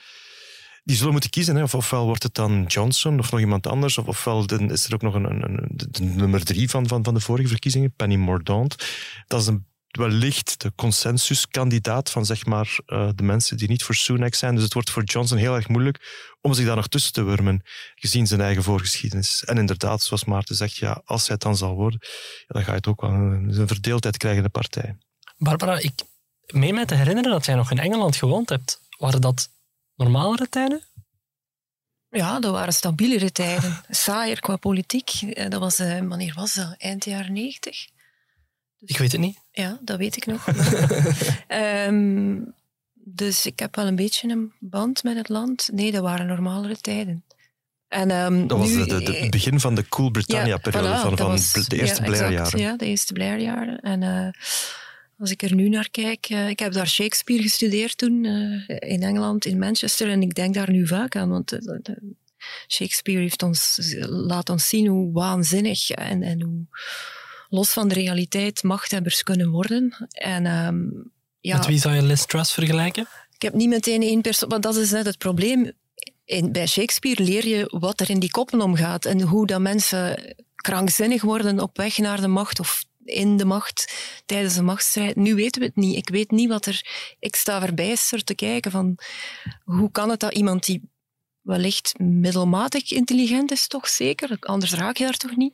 die 0.83 0.95
zullen 0.95 1.11
moeten 1.11 1.29
kiezen. 1.29 1.55
Hè. 1.55 1.63
Of, 1.63 1.75
ofwel 1.75 2.05
wordt 2.05 2.23
het 2.23 2.33
dan 2.33 2.63
Johnson 2.63 3.19
of 3.19 3.31
nog 3.31 3.39
iemand 3.39 3.67
anders, 3.67 3.97
of, 3.97 4.07
ofwel 4.07 4.45
is 4.45 4.85
er 4.85 4.93
ook 4.93 5.01
nog 5.01 5.13
een, 5.13 5.25
een, 5.25 5.69
de 5.75 6.03
nummer 6.03 6.45
drie 6.45 6.69
van, 6.69 6.87
van, 6.87 7.03
van 7.03 7.13
de 7.13 7.19
vorige 7.19 7.47
verkiezingen, 7.47 7.93
Penny 7.95 8.15
Mordaunt. 8.15 8.87
Dat 9.27 9.41
is 9.41 9.47
een, 9.47 9.65
wellicht 9.87 10.61
de 10.61 10.71
consensuskandidaat 10.75 12.09
van 12.09 12.25
zeg 12.25 12.45
maar, 12.45 12.77
uh, 12.87 13.09
de 13.15 13.23
mensen 13.23 13.57
die 13.57 13.67
niet 13.67 13.83
voor 13.83 13.95
Sunak 13.95 14.33
zijn. 14.33 14.55
Dus 14.55 14.63
het 14.63 14.73
wordt 14.73 14.89
voor 14.89 15.03
Johnson 15.03 15.37
heel 15.37 15.55
erg 15.55 15.67
moeilijk 15.67 16.31
om 16.41 16.53
zich 16.53 16.65
daar 16.65 16.75
nog 16.75 16.87
tussen 16.87 17.13
te 17.13 17.23
wurmen, 17.23 17.61
gezien 17.95 18.27
zijn 18.27 18.41
eigen 18.41 18.63
voorgeschiedenis. 18.63 19.43
En 19.43 19.57
inderdaad, 19.57 20.01
zoals 20.01 20.25
Maarten 20.25 20.55
zegt, 20.55 20.75
ja, 20.75 21.01
als 21.05 21.21
hij 21.27 21.33
het 21.33 21.43
dan 21.43 21.57
zal 21.57 21.75
worden, 21.75 21.99
dan 22.47 22.63
ga 22.63 22.69
je 22.69 22.77
het 22.77 22.87
ook 22.87 23.01
wel 23.01 23.09
een, 23.09 23.59
een 23.59 23.67
verdeeldheid 23.67 24.17
krijgen 24.17 24.39
in 24.39 24.45
de 24.45 24.59
partij. 24.59 24.97
Barbara, 25.37 25.77
ik 25.77 26.01
meen 26.45 26.73
mij 26.73 26.85
te 26.85 26.95
herinneren 26.95 27.31
dat 27.31 27.45
jij 27.45 27.55
nog 27.55 27.71
in 27.71 27.79
Engeland 27.79 28.15
gewoond 28.15 28.49
hebt. 28.49 28.81
Waren 28.97 29.21
dat 29.21 29.49
normalere 30.03 30.49
tijden? 30.49 30.81
Ja, 32.09 32.39
dat 32.39 32.51
waren 32.51 32.73
stabielere 32.73 33.31
tijden. 33.31 33.81
Saaier 33.89 34.39
qua 34.39 34.55
politiek. 34.55 35.09
Eh, 35.09 35.49
dat 35.49 35.59
was, 35.59 35.79
uh, 35.79 35.99
wanneer 35.99 36.33
was 36.35 36.53
dat? 36.53 36.75
Eind 36.77 37.05
jaren 37.05 37.33
negentig? 37.33 37.87
Dus, 38.79 38.89
ik 38.89 38.97
weet 38.97 39.11
het 39.11 39.21
niet. 39.21 39.37
Ja, 39.51 39.77
dat 39.81 39.97
weet 39.97 40.15
ik 40.15 40.25
nog. 40.25 40.47
um, 41.87 42.53
dus 42.93 43.45
ik 43.45 43.59
heb 43.59 43.75
wel 43.75 43.87
een 43.87 43.95
beetje 43.95 44.29
een 44.29 44.53
band 44.59 45.03
met 45.03 45.17
het 45.17 45.29
land. 45.29 45.69
Nee, 45.73 45.91
dat 45.91 46.01
waren 46.01 46.27
normalere 46.27 46.77
tijden. 46.77 47.23
En, 47.87 48.11
um, 48.11 48.47
dat 48.47 48.57
was 48.57 48.71
het 48.71 49.31
begin 49.31 49.59
van 49.59 49.75
de 49.75 49.87
Cool 49.87 50.09
Britannia-periode, 50.09 50.87
ja, 50.87 50.99
van, 50.99 51.17
van 51.17 51.27
was, 51.27 51.51
de 51.51 51.79
eerste 51.79 52.01
ja, 52.01 52.07
Blair-jaren. 52.07 52.59
Ja, 52.59 52.75
de 52.75 52.85
eerste 52.85 53.13
Blair-jaren. 53.13 53.79
En 53.79 54.01
uh, 54.01 54.27
als 55.23 55.31
ik 55.31 55.41
er 55.41 55.55
nu 55.55 55.69
naar 55.69 55.89
kijk, 55.89 56.29
uh, 56.29 56.49
ik 56.49 56.59
heb 56.59 56.73
daar 56.73 56.87
Shakespeare 56.87 57.41
gestudeerd 57.41 57.97
toen 57.97 58.23
uh, 58.23 58.63
in 58.67 59.03
Engeland, 59.03 59.45
in 59.45 59.59
Manchester, 59.59 60.09
en 60.09 60.21
ik 60.21 60.33
denk 60.33 60.53
daar 60.53 60.71
nu 60.71 60.87
vaak 60.87 61.15
aan, 61.15 61.29
want 61.29 61.53
uh, 61.53 61.59
Shakespeare 62.67 63.21
heeft 63.21 63.43
ons, 63.43 63.79
laat 64.07 64.49
ons 64.49 64.69
zien 64.69 64.87
hoe 64.87 65.11
waanzinnig 65.11 65.89
en, 65.89 66.23
en 66.23 66.41
hoe 66.41 66.65
los 67.49 67.69
van 67.69 67.87
de 67.87 67.93
realiteit 67.93 68.63
machthebbers 68.63 69.23
kunnen 69.23 69.49
worden. 69.49 70.07
En, 70.11 70.45
um, 70.45 71.11
ja, 71.39 71.57
met 71.57 71.65
wie 71.65 71.79
zou 71.79 71.95
je 71.95 72.03
Liz 72.03 72.25
Truss 72.25 72.53
vergelijken? 72.53 73.07
Ik 73.35 73.41
heb 73.41 73.53
niet 73.53 73.69
meteen 73.69 74.01
één 74.01 74.21
persoon, 74.21 74.49
want 74.49 74.63
dat 74.63 74.75
is 74.75 74.91
net 74.91 75.05
het 75.05 75.17
probleem. 75.17 75.71
In, 76.25 76.51
bij 76.51 76.67
Shakespeare 76.67 77.23
leer 77.23 77.47
je 77.47 77.77
wat 77.79 77.99
er 77.99 78.09
in 78.09 78.19
die 78.19 78.31
koppen 78.31 78.61
omgaat 78.61 79.05
en 79.05 79.21
hoe 79.21 79.47
dat 79.47 79.61
mensen 79.61 80.35
krankzinnig 80.55 81.21
worden 81.21 81.59
op 81.59 81.77
weg 81.77 81.97
naar 81.97 82.21
de 82.21 82.27
macht 82.27 82.59
of 82.59 82.83
in 83.05 83.37
de 83.37 83.45
macht 83.45 83.93
tijdens 84.25 84.53
de 84.53 84.61
machtsstrijd. 84.61 85.15
Nu 85.15 85.35
weten 85.35 85.61
we 85.61 85.67
het 85.67 85.75
niet. 85.75 85.95
Ik 85.95 86.09
weet 86.09 86.31
niet 86.31 86.49
wat 86.49 86.65
er... 86.65 86.85
Ik 87.19 87.35
sta 87.35 87.59
verbijsterd 87.59 88.25
te 88.25 88.35
kijken 88.35 88.71
van 88.71 88.97
hoe 89.63 89.91
kan 89.91 90.09
het 90.09 90.19
dat 90.19 90.33
iemand 90.33 90.65
die 90.65 90.91
wellicht 91.41 91.99
middelmatig 91.99 92.91
intelligent 92.91 93.51
is, 93.51 93.67
toch 93.67 93.87
zeker, 93.87 94.37
anders 94.39 94.73
raak 94.73 94.97
je 94.97 95.03
daar 95.03 95.17
toch 95.17 95.35
niet, 95.35 95.53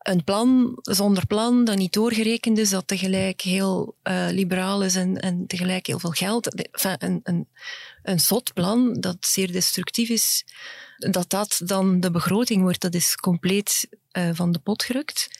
een 0.00 0.24
plan 0.24 0.78
zonder 0.82 1.26
plan 1.26 1.64
dat 1.64 1.76
niet 1.76 1.92
doorgerekend 1.92 2.58
is, 2.58 2.70
dat 2.70 2.86
tegelijk 2.86 3.40
heel 3.40 3.96
uh, 4.02 4.26
liberaal 4.30 4.82
is 4.82 4.94
en, 4.94 5.16
en 5.16 5.46
tegelijk 5.46 5.86
heel 5.86 5.98
veel 5.98 6.10
geld. 6.10 6.70
Een, 6.82 7.20
een, 7.22 7.48
een 8.02 8.20
zot 8.20 8.52
plan 8.52 8.94
dat 9.00 9.16
zeer 9.20 9.52
destructief 9.52 10.08
is, 10.08 10.44
dat 10.96 11.30
dat 11.30 11.60
dan 11.64 12.00
de 12.00 12.10
begroting 12.10 12.62
wordt, 12.62 12.80
dat 12.80 12.94
is 12.94 13.14
compleet 13.14 13.88
uh, 14.12 14.30
van 14.32 14.52
de 14.52 14.58
pot 14.58 14.82
gerukt. 14.82 15.39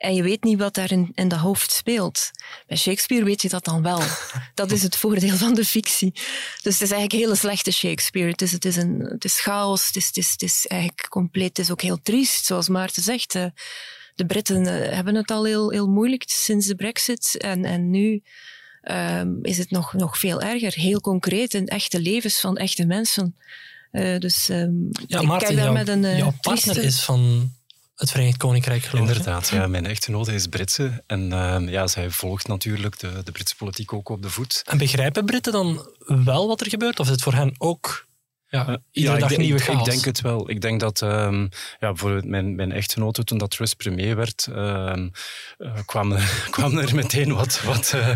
En 0.00 0.14
je 0.14 0.22
weet 0.22 0.44
niet 0.44 0.58
wat 0.58 0.74
daar 0.74 0.92
in, 0.92 1.12
in 1.14 1.28
de 1.28 1.36
hoofd 1.36 1.72
speelt. 1.72 2.30
Bij 2.66 2.76
Shakespeare 2.76 3.24
weet 3.24 3.42
je 3.42 3.48
dat 3.48 3.64
dan 3.64 3.82
wel. 3.82 4.00
Dat 4.54 4.70
is 4.70 4.82
het 4.82 4.96
voordeel 4.96 5.36
van 5.36 5.54
de 5.54 5.64
fictie. 5.64 6.12
Dus 6.62 6.72
het 6.72 6.82
is 6.82 6.90
eigenlijk 6.90 7.12
hele 7.12 7.34
slechte 7.34 7.70
Shakespeare. 7.70 8.30
Het 8.30 8.42
is, 8.42 8.52
het 8.52 8.64
is, 8.64 8.76
een, 8.76 9.00
het 9.00 9.24
is 9.24 9.40
chaos, 9.40 9.86
het 9.86 9.96
is, 9.96 10.06
het, 10.06 10.16
is, 10.16 10.30
het 10.30 10.42
is 10.42 10.66
eigenlijk 10.66 11.08
compleet. 11.08 11.48
Het 11.48 11.58
is 11.58 11.70
ook 11.70 11.82
heel 11.82 12.02
triest, 12.02 12.44
zoals 12.44 12.68
Maarten 12.68 13.02
zegt. 13.02 13.34
Eh, 13.34 13.44
de 14.14 14.26
Britten 14.26 14.66
eh, 14.66 14.94
hebben 14.94 15.14
het 15.14 15.30
al 15.30 15.44
heel, 15.44 15.70
heel 15.70 15.88
moeilijk 15.88 16.22
sinds 16.26 16.66
de 16.66 16.74
brexit. 16.74 17.36
En, 17.38 17.64
en 17.64 17.90
nu 17.90 18.22
um, 18.82 19.38
is 19.42 19.58
het 19.58 19.70
nog, 19.70 19.92
nog 19.92 20.18
veel 20.18 20.40
erger. 20.40 20.72
Heel 20.72 21.00
concreet 21.00 21.54
in 21.54 21.66
echte 21.66 22.00
levens 22.00 22.40
van 22.40 22.56
echte 22.56 22.86
mensen. 22.86 23.36
Uh, 23.92 24.18
dus 24.18 24.48
um, 24.48 24.88
ja, 25.06 25.22
Maarten, 25.22 25.48
kijk 25.48 25.58
daar 25.60 25.72
jouw, 25.72 25.72
met 25.72 25.88
een 25.88 26.02
uh, 26.02 26.18
jouw 26.18 26.34
partner 26.40 26.74
trieste... 26.74 26.82
is 26.82 27.02
van 27.04 27.52
het 28.00 28.10
Verenigd 28.10 28.36
Koninkrijk, 28.36 28.82
geloof 28.82 29.08
Inderdaad, 29.08 29.48
ja. 29.48 29.66
Mijn 29.66 29.86
echtgenote 29.86 30.34
is 30.34 30.46
Britse 30.46 31.02
en 31.06 31.32
uh, 31.32 31.68
ja, 31.68 31.86
zij 31.86 32.10
volgt 32.10 32.48
natuurlijk 32.48 32.98
de, 32.98 33.22
de 33.24 33.32
Britse 33.32 33.56
politiek 33.56 33.92
ook 33.92 34.08
op 34.08 34.22
de 34.22 34.30
voet. 34.30 34.62
En 34.66 34.78
begrijpen 34.78 35.24
Britten 35.24 35.52
dan 35.52 35.86
wel 36.06 36.46
wat 36.46 36.60
er 36.60 36.68
gebeurt? 36.68 37.00
Of 37.00 37.06
is 37.06 37.12
het 37.12 37.22
voor 37.22 37.34
hen 37.34 37.54
ook 37.58 38.06
ja, 38.50 38.68
uh, 38.68 38.74
iedere 38.92 39.14
ja, 39.14 39.20
dag 39.20 39.30
ik, 39.30 39.38
nieuwe 39.38 39.58
ik, 39.58 39.64
chaos. 39.64 39.78
Ik 39.78 39.92
denk 39.92 40.04
het 40.04 40.20
wel. 40.20 40.50
Ik 40.50 40.60
denk 40.60 40.80
dat 40.80 41.00
um, 41.00 41.48
ja, 41.80 41.88
bijvoorbeeld 41.88 42.24
mijn, 42.24 42.54
mijn 42.54 42.72
echtgenote, 42.72 43.24
toen 43.24 43.38
dat 43.38 43.50
Truss 43.50 43.74
premier 43.74 44.16
werd, 44.16 44.48
um, 44.50 45.10
uh, 45.58 45.72
kwamen, 45.86 46.22
kwamen 46.50 46.82
er 46.82 46.94
meteen 46.94 47.34
wat, 47.34 47.62
wat 47.62 47.92
uh, 47.96 48.08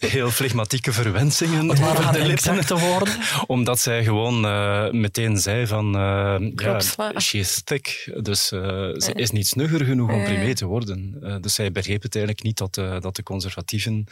heel 0.12 0.30
flegmatieke 0.30 0.92
verwensingen 0.92 1.66
wat 1.66 1.80
over 1.80 2.12
de 2.12 2.26
lippen. 2.26 2.66
te 2.66 2.78
worden? 2.78 3.14
Omdat 3.46 3.78
zij 3.78 4.04
gewoon 4.04 4.40
meteen 5.00 5.38
zei 5.38 5.66
van, 5.66 5.92
ja, 6.54 6.80
she 7.20 7.38
is 7.38 7.62
thick. 7.62 8.12
Dus 8.20 8.46
ze 8.46 9.10
is 9.14 9.30
niet 9.30 9.46
snugger 9.46 9.84
genoeg 9.84 10.12
om 10.12 10.24
premier 10.24 10.54
te 10.54 10.66
worden. 10.66 11.16
dus 11.40 11.54
zij 11.54 11.72
begreep 11.72 12.02
het 12.02 12.14
eigenlijk 12.14 12.44
niet 12.44 12.58
dat, 12.58 13.02
dat 13.02 13.16
de 13.16 13.22
conservatieven 13.22 14.06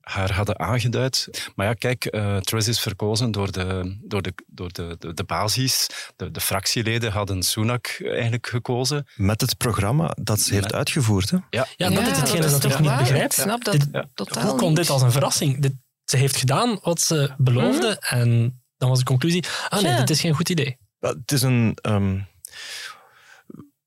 haar 0.00 0.32
hadden 0.32 0.58
aangeduid. 0.58 1.28
Maar 1.54 1.66
ja, 1.66 1.74
kijk, 1.74 2.14
uh, 2.14 2.36
Truss 2.36 2.68
is 2.68 2.80
verkozen 2.80 3.30
door 3.30 3.52
de, 3.52 3.96
door 4.02 4.22
de, 4.22 4.34
door 4.46 4.72
de, 4.72 4.96
de, 4.98 5.14
de 5.14 5.24
basis. 5.24 5.86
De, 6.16 6.30
de, 6.30 6.40
fractieleden 6.40 7.12
hadden 7.12 7.42
Sunak 7.42 7.86
eigenlijk 8.02 8.46
gekozen. 8.46 9.06
Met 9.16 9.40
het 9.40 9.56
programma 9.56 10.16
dat 10.22 10.40
ze 10.40 10.52
heeft 10.52 10.64
Met... 10.64 10.74
uitgevoerd. 10.74 11.30
Hè? 11.30 11.36
Ja. 11.50 11.66
ja, 11.76 11.90
dat 11.90 12.06
is 12.06 12.16
hetgene 12.16 12.40
dat, 12.40 12.62
dat 12.62 12.72
ik 12.72 12.80
niet 12.80 12.96
begrijp. 12.96 13.24
Ik 13.24 13.32
snap 13.32 13.64
dat 13.64 13.72
dit, 13.72 14.06
totaal 14.14 14.48
Hoe 14.48 14.58
komt 14.58 14.76
dit 14.76 14.90
als 14.90 15.02
een 15.02 15.12
verrassing? 15.12 15.60
Dit, 15.60 15.74
ze 16.04 16.16
heeft 16.16 16.36
gedaan 16.36 16.78
wat 16.82 17.00
ze 17.00 17.30
beloofde 17.36 17.88
mm. 17.88 18.18
en 18.18 18.60
dan 18.76 18.88
was 18.88 18.98
de 18.98 19.04
conclusie, 19.04 19.44
ah 19.68 19.82
nee, 19.82 19.96
dit 19.96 20.10
is 20.10 20.20
geen 20.20 20.34
goed 20.34 20.48
idee. 20.48 20.78
Het 21.00 21.32
is 21.32 21.42
een... 21.42 21.78
Um, 21.82 22.28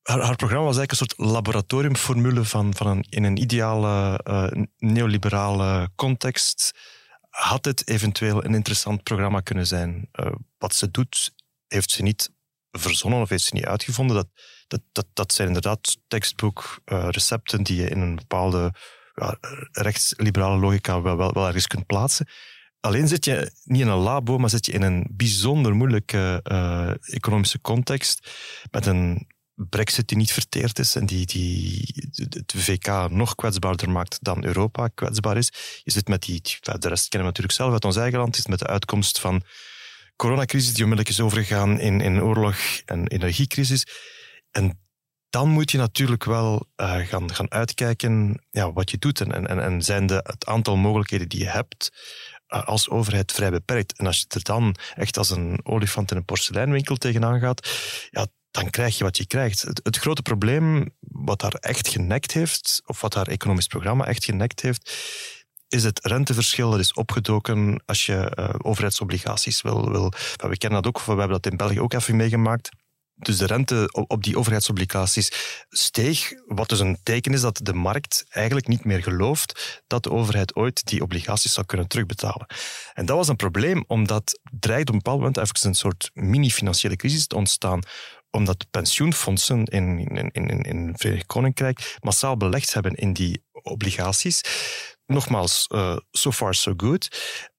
haar, 0.04 0.20
haar, 0.20 0.36
programma 0.36 0.66
was 0.66 0.78
eigenlijk 0.78 0.92
een 0.92 0.98
soort 0.98 1.32
laboratoriumformule 1.32 2.44
van, 2.44 2.76
van 2.76 2.88
een, 2.88 3.06
in 3.10 3.24
een 3.24 3.38
ideale 3.38 4.20
uh, 4.28 4.64
neoliberale 4.78 5.90
context. 5.96 6.80
Had 7.30 7.66
het 7.66 7.88
eventueel 7.88 8.44
een 8.44 8.54
interessant 8.54 9.04
programma 9.04 9.40
kunnen 9.40 9.68
zijn? 9.68 10.10
Uh, 10.20 10.32
wat 10.58 10.76
ze 10.76 10.92
doet, 10.92 11.34
heeft 11.68 11.92
ze 11.92 12.02
niet 12.02 12.32
verzonnen 12.72 13.22
of 13.22 13.30
heeft 13.30 13.44
ze 13.44 13.54
niet 13.54 13.66
uitgevonden. 13.66 14.16
Dat, 14.16 14.28
dat, 14.68 14.82
dat, 14.92 15.06
dat 15.14 15.34
zijn 15.34 15.48
inderdaad 15.48 15.98
tekstboek 16.08 16.82
uh, 16.86 17.08
recepten 17.10 17.64
die 17.64 17.82
je 17.82 17.90
in 17.90 18.00
een 18.00 18.16
bepaalde 18.16 18.74
rechtsliberale 19.72 20.60
logica 20.60 21.02
wel, 21.02 21.18
wel, 21.18 21.46
ergens 21.46 21.68
kunt 21.68 21.86
plaatsen. 21.86 22.28
Alleen 22.80 23.08
zit 23.08 23.26
je 23.26 23.52
niet 23.64 23.82
in 23.82 23.88
een 23.88 23.98
labo, 23.98 24.38
maar 24.38 24.50
zit 24.50 24.66
je 24.66 24.72
in 24.72 24.82
een 24.82 25.08
bijzonder 25.12 25.76
moeilijke 25.76 26.40
economische 27.02 27.62
context 27.62 28.30
met 28.72 28.86
een 28.86 29.28
Brexit 29.56 30.08
die 30.08 30.18
niet 30.18 30.32
verteerd 30.32 30.80
is 30.80 30.96
en 30.96 31.06
die, 31.06 31.26
die 31.26 31.86
het 32.30 32.54
VK 32.56 33.10
nog 33.10 33.36
kwetsbaarder 33.36 33.90
maakt 33.90 34.18
dan 34.22 34.46
Europa 34.46 34.88
kwetsbaar 34.88 35.38
is. 35.38 35.52
Je 35.84 35.92
zit 35.92 36.08
met 36.08 36.22
die, 36.22 36.42
de 36.60 36.88
rest 36.88 37.08
kennen 37.08 37.20
we 37.20 37.34
natuurlijk 37.36 37.54
zelf 37.54 37.72
uit 37.72 37.86
ons 37.86 37.96
eigen 37.96 38.20
land, 38.20 38.38
is 38.38 38.48
met 38.48 38.60
de 38.60 38.68
uitkomst 38.68 39.20
van 39.20 39.44
coronacrisis 40.16 40.74
die 40.74 40.84
onmiddellijk 40.84 41.18
is 41.18 41.24
overgegaan 41.24 41.80
in, 41.80 42.02
in 42.02 42.22
oorlog 42.22 42.56
en 42.86 43.08
energiecrisis. 43.08 43.88
En 44.52 44.82
dan 45.30 45.50
moet 45.50 45.72
je 45.72 45.78
natuurlijk 45.78 46.24
wel 46.24 46.68
uh, 46.76 46.96
gaan, 46.96 47.34
gaan 47.34 47.52
uitkijken 47.52 48.44
ja, 48.50 48.74
wat 48.74 48.92
je 48.92 48.98
doet. 48.98 49.22
En, 49.22 49.48
en, 49.48 49.60
en 49.60 49.82
zijn 49.82 50.06
de, 50.06 50.20
het 50.24 50.46
aantal 50.46 50.76
mogelijkheden 50.76 51.30
die 51.30 51.40
je 51.40 51.50
hebt 51.50 51.92
uh, 52.48 52.64
als 52.64 52.90
overheid 52.90 53.32
vrij 53.32 53.52
beperkt. 53.52 53.98
En 53.98 54.06
als 54.06 54.20
je 54.20 54.26
er 54.28 54.44
dan 54.44 54.76
echt 54.96 55.18
als 55.18 55.30
een 55.30 55.60
olifant 55.64 56.12
in 56.12 56.18
een 56.18 56.26
porseleinwinkel 56.26 56.96
tegenaan 56.96 57.40
gaat, 57.40 57.70
ja, 58.10 58.28
dan 58.54 58.70
krijg 58.70 58.98
je 58.98 59.04
wat 59.04 59.18
je 59.18 59.28
krijgt. 59.28 59.62
Het, 59.62 59.98
grote 59.98 60.22
probleem 60.22 60.90
wat 61.00 61.42
haar 61.42 61.54
echt 61.54 61.88
genekt 61.88 62.32
heeft, 62.32 62.82
of 62.86 63.02
wat 63.02 63.14
haar 63.14 63.28
economisch 63.28 63.68
programma 63.68 64.06
echt 64.06 64.24
genekt 64.24 64.62
heeft, 64.62 64.94
is 65.68 65.84
het 65.84 66.00
renteverschil 66.06 66.70
dat 66.70 66.80
is 66.80 66.94
opgedoken 66.94 67.82
als 67.86 68.06
je 68.06 68.32
uh, 68.40 68.50
overheidsobligaties 68.58 69.62
wil. 69.62 69.92
wil 69.92 70.14
we 70.38 70.58
kennen 70.58 70.82
dat 70.82 70.96
ook, 70.96 71.06
we 71.06 71.12
hebben 71.12 71.42
dat 71.42 71.52
in 71.52 71.58
België 71.58 71.80
ook 71.80 71.94
even 71.94 72.16
meegemaakt. 72.16 72.70
dus 73.16 73.38
de 73.38 73.46
rente 73.46 73.90
op 74.08 74.24
die 74.24 74.38
overheidsobligaties 74.38 75.32
steeg, 75.70 76.32
wat 76.46 76.70
dus 76.70 76.80
een 76.80 77.00
teken 77.04 77.34
is 77.34 77.42
dat 77.42 77.60
de 77.64 77.74
markt 77.74 78.26
eigenlijk 78.30 78.68
niet 78.68 78.86
meer 78.86 79.04
gelooft 79.04 79.82
dat 79.88 80.04
de 80.04 80.12
overheid 80.12 80.56
ooit 80.56 80.86
die 80.86 81.02
obligaties 81.02 81.54
zou 81.54 81.66
kunnen 81.66 81.88
terugbetalen. 81.88 82.46
En 82.94 83.06
dat 83.06 83.18
was 83.18 83.28
een 83.28 83.36
probleem, 83.36 83.84
omdat 83.88 84.40
dreigde 84.60 84.88
op 84.88 84.94
een 84.94 85.04
bepaald 85.04 85.20
moment 85.20 85.38
even 85.38 85.70
een 85.70 85.76
soort 85.76 86.10
mini-financiële 86.14 86.96
crisis 86.96 87.28
te 87.28 87.36
ontstaan 87.36 87.82
omdat 88.34 88.66
pensioenfondsen 88.72 89.64
in, 89.64 90.00
in, 90.00 90.32
in, 90.32 90.62
in 90.62 90.88
het 90.88 91.02
Verenigd 91.02 91.26
Koninkrijk 91.26 91.98
massaal 92.00 92.38
belegd 92.38 92.74
hebben 92.74 92.94
in 92.94 93.14
die 93.14 93.44
obligaties. 93.52 94.42
Nogmaals, 95.06 95.68
uh, 95.72 95.98
so 96.12 96.32
far 96.32 96.56
so 96.56 96.74
good. 96.78 97.08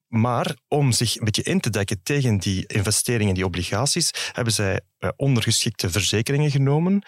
Maar 0.09 0.57
om 0.69 0.93
zich 0.93 1.17
een 1.17 1.25
beetje 1.25 1.43
in 1.43 1.61
te 1.61 1.71
dekken 1.71 2.03
tegen 2.03 2.39
die 2.39 2.67
investeringen 2.67 3.29
in 3.29 3.35
die 3.35 3.45
obligaties, 3.45 4.11
hebben 4.33 4.53
zij 4.53 4.81
eh, 4.99 5.11
ondergeschikte 5.17 5.91
verzekeringen 5.91 6.51
genomen. 6.51 7.03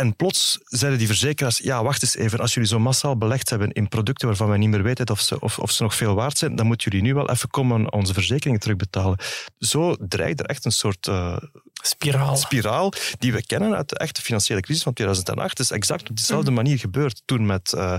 En 0.00 0.16
plots 0.16 0.58
zeiden 0.64 0.98
die 0.98 1.08
verzekeraars, 1.08 1.58
ja, 1.58 1.82
wacht 1.82 2.02
eens 2.02 2.16
even, 2.16 2.38
als 2.38 2.54
jullie 2.54 2.68
zo 2.68 2.78
massaal 2.78 3.16
belegd 3.16 3.50
hebben 3.50 3.72
in 3.72 3.88
producten 3.88 4.26
waarvan 4.26 4.48
wij 4.48 4.58
niet 4.58 4.68
meer 4.68 4.82
weten 4.82 5.10
of 5.10 5.20
ze, 5.20 5.40
of, 5.40 5.58
of 5.58 5.70
ze 5.70 5.82
nog 5.82 5.94
veel 5.94 6.14
waard 6.14 6.38
zijn, 6.38 6.56
dan 6.56 6.66
moeten 6.66 6.90
jullie 6.90 7.06
nu 7.06 7.14
wel 7.14 7.30
even 7.30 7.48
komen 7.50 7.92
onze 7.92 8.12
verzekeringen 8.12 8.60
terugbetalen. 8.60 9.18
Zo 9.58 9.96
dreigt 10.08 10.40
er 10.40 10.46
echt 10.46 10.64
een 10.64 10.72
soort 10.72 11.06
uh, 11.06 11.36
spiraal. 11.82 12.36
spiraal 12.36 12.92
die 13.18 13.32
we 13.32 13.46
kennen 13.46 13.74
uit 13.74 13.88
de 13.88 13.98
echte 13.98 14.22
financiële 14.22 14.60
crisis 14.60 14.82
van 14.82 14.92
2008. 14.92 15.58
Het 15.58 15.66
is 15.66 15.70
exact 15.70 16.10
op 16.10 16.16
dezelfde 16.16 16.50
mhm. 16.50 16.62
manier 16.62 16.78
gebeurd. 16.78 17.22
Toen 17.24 17.46
met 17.46 17.72
uh, 17.76 17.94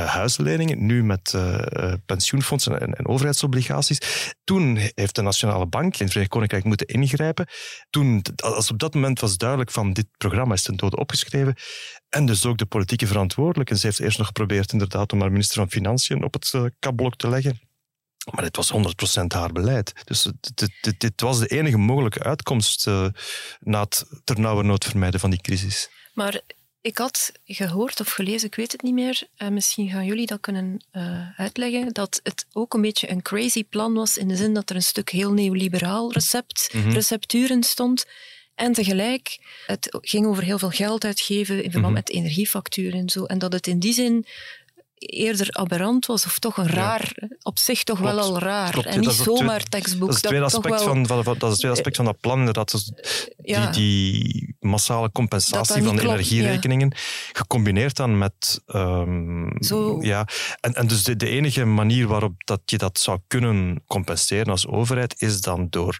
huisleningen, 0.00 0.86
nu 0.86 1.04
met 1.04 1.32
uh, 1.36 1.92
pensioenfondsen 2.06 2.80
en, 2.80 2.94
en, 2.94 3.06
overheidsobligaties. 3.06 3.98
Toen 4.44 4.76
heeft 4.94 5.14
de 5.14 5.22
Nationale 5.22 5.66
Bank 5.66 5.92
in 5.92 5.98
het 5.98 6.06
Verenigd 6.06 6.30
Koninkrijk 6.30 6.64
moeten 6.64 6.86
ingrijpen. 6.86 7.46
Toen, 7.90 8.22
als 8.36 8.70
op 8.70 8.78
dat 8.78 8.94
moment 8.94 9.20
was 9.20 9.36
duidelijk 9.36 9.70
van 9.70 9.92
dit 9.92 10.06
programma 10.16 10.54
is 10.54 10.62
ten 10.62 10.76
dode 10.76 10.96
opgeschreven. 10.96 11.54
En 12.08 12.26
dus 12.26 12.46
ook 12.46 12.58
de 12.58 12.66
politieke 12.66 13.06
verantwoordelijke. 13.06 13.78
Ze 13.78 13.86
heeft 13.86 14.00
eerst 14.00 14.18
nog 14.18 14.26
geprobeerd 14.26 14.72
inderdaad 14.72 15.12
om 15.12 15.20
haar 15.20 15.30
minister 15.30 15.56
van 15.56 15.70
Financiën 15.70 16.24
op 16.24 16.32
het 16.32 16.54
kapblok 16.78 17.16
te 17.16 17.28
leggen. 17.28 17.60
Maar 18.30 18.42
dit 18.42 18.56
was 18.56 18.72
100% 18.72 19.24
haar 19.26 19.52
beleid. 19.52 19.92
Dus 20.04 20.22
dit, 20.40 20.70
dit, 20.80 21.00
dit, 21.00 21.20
was 21.20 21.38
de 21.38 21.46
enige 21.46 21.78
mogelijke 21.78 22.22
uitkomst 22.22 22.86
na 23.58 23.80
het 23.80 24.04
ternauwernood 24.24 24.84
vermijden 24.84 25.20
van 25.20 25.30
die 25.30 25.40
crisis. 25.40 25.90
Maar 26.14 26.40
ik 26.82 26.98
had 26.98 27.32
gehoord 27.44 28.00
of 28.00 28.10
gelezen, 28.10 28.46
ik 28.46 28.54
weet 28.54 28.72
het 28.72 28.82
niet 28.82 28.94
meer, 28.94 29.22
eh, 29.36 29.48
misschien 29.48 29.90
gaan 29.90 30.04
jullie 30.04 30.26
dat 30.26 30.40
kunnen 30.40 30.84
uh, 30.92 31.38
uitleggen, 31.40 31.92
dat 31.92 32.20
het 32.22 32.46
ook 32.52 32.74
een 32.74 32.80
beetje 32.80 33.10
een 33.10 33.22
crazy 33.22 33.64
plan 33.64 33.94
was 33.94 34.18
in 34.18 34.28
de 34.28 34.36
zin 34.36 34.54
dat 34.54 34.70
er 34.70 34.76
een 34.76 34.82
stuk 34.82 35.10
heel 35.10 35.32
neoliberaal 35.32 36.12
recept, 36.12 36.70
mm 36.72 36.82
-hmm. 36.82 36.92
recepturen 36.92 37.62
stond. 37.62 38.06
En 38.54 38.72
tegelijk, 38.72 39.38
het 39.66 39.98
ging 40.00 40.26
over 40.26 40.42
heel 40.42 40.58
veel 40.58 40.70
geld 40.70 41.04
uitgeven 41.04 41.54
in 41.54 41.70
verband 41.70 41.76
mm 41.76 41.84
-hmm. 41.84 41.92
met 41.92 42.10
energiefacturen 42.10 43.00
en 43.00 43.08
zo. 43.08 43.24
En 43.24 43.38
dat 43.38 43.52
het 43.52 43.66
in 43.66 43.78
die 43.78 43.92
zin 43.92 44.26
eerder 45.06 45.46
aberrant 45.50 46.06
was, 46.06 46.26
of 46.26 46.38
toch 46.38 46.56
een 46.56 46.66
raar, 46.66 47.12
op 47.42 47.58
zich 47.58 47.84
toch 47.84 47.98
wel 47.98 48.20
al 48.20 48.38
raar. 48.38 48.78
en 48.78 49.00
niet 49.00 49.10
zomaar 49.10 49.62
tekstboek. 49.62 50.00
Dat 50.00 50.08
is 50.08 50.14
het 50.14 50.24
tweede 50.24 50.44
aspect, 50.44 50.82
van, 50.82 51.06
van, 51.06 51.24
dat 51.24 51.34
is 51.34 51.48
het 51.48 51.58
tweede 51.58 51.76
aspect 51.76 51.96
van 51.96 52.04
dat 52.04 52.20
plan, 52.20 52.38
inderdaad. 52.38 52.70
Dus 52.70 52.92
die, 53.36 53.70
die 53.70 54.56
massale 54.60 55.12
compensatie 55.12 55.82
van 55.82 55.96
de 55.96 56.02
energierekeningen, 56.02 56.94
gecombineerd 57.32 57.96
dan 57.96 58.18
met... 58.18 58.60
Um, 58.66 59.56
Zo. 59.60 59.98
Ja, 60.00 60.26
en, 60.60 60.74
en 60.74 60.86
dus 60.86 61.02
de, 61.02 61.16
de 61.16 61.28
enige 61.28 61.64
manier 61.64 62.06
waarop 62.06 62.32
dat 62.44 62.60
je 62.64 62.78
dat 62.78 62.98
zou 62.98 63.18
kunnen 63.26 63.82
compenseren 63.86 64.48
als 64.48 64.66
overheid, 64.66 65.20
is 65.20 65.40
dan 65.40 65.66
door 65.70 65.98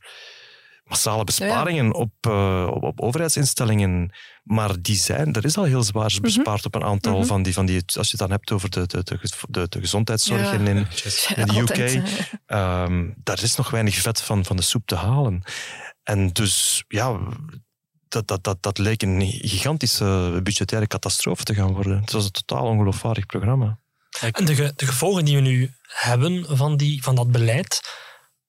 massale 0.93 1.25
besparingen 1.25 1.95
op, 1.95 2.13
uh, 2.29 2.67
op, 2.71 2.83
op, 2.83 3.01
overheidsinstellingen. 3.01 4.11
Maar 4.43 4.83
die 4.83 4.97
zijn, 4.97 5.33
er 5.33 5.45
is 5.45 5.57
al 5.57 5.65
heel 5.65 5.83
zwaar 5.83 6.11
mhm. 6.11 6.21
bespaard 6.21 6.67
op 6.67 6.75
een 6.75 6.85
aantal 6.85 7.17
mm 7.19 7.27
van, 7.27 7.43
die, 7.43 7.53
van 7.53 7.67
die. 7.67 7.83
Als 7.87 8.11
je 8.11 8.17
het 8.17 8.19
dan 8.19 8.31
hebt 8.31 8.53
over 8.53 8.71
de, 8.71 8.87
de, 8.87 9.03
de, 9.49 9.69
de, 9.69 9.81
gezondheidszorg 9.81 10.41
ja. 10.41 10.53
in, 10.53 10.67
in, 11.37 11.47
de 11.47 11.61
UK, 11.61 11.79
um, 11.79 12.05
ehm, 12.47 13.11
daar 13.17 13.43
is 13.43 13.57
nog 13.57 13.71
weinig 13.71 13.95
vet 13.95 14.21
van, 14.21 14.45
van 14.45 14.57
de 14.57 14.63
soep 14.63 14.87
te 14.87 14.95
halen. 14.95 15.43
En 16.03 16.29
dus 16.29 16.85
ja, 16.89 17.19
dat, 18.09 18.27
dat, 18.29 18.45
dat, 18.45 18.63
dat 18.63 18.79
leek 18.79 19.03
een 19.03 19.23
gigantische 19.27 20.41
budgettaire 20.43 20.87
catastrofe 20.87 21.45
te 21.45 21.55
gaan 21.55 21.73
worden. 21.73 22.01
Het 22.01 22.13
was 22.13 22.25
een 22.25 22.31
totaal 22.31 22.67
ongeloofwaardig 22.67 23.27
programma. 23.27 23.79
En 24.21 24.45
de, 24.45 24.73
de 24.77 24.87
gevolgen 24.87 25.25
die 25.25 25.37
we 25.37 25.43
nu 25.43 25.73
hebben 25.87 26.57
van, 26.57 26.77
die, 26.77 27.03
van 27.03 27.15
dat 27.15 27.31
beleid 27.33 27.81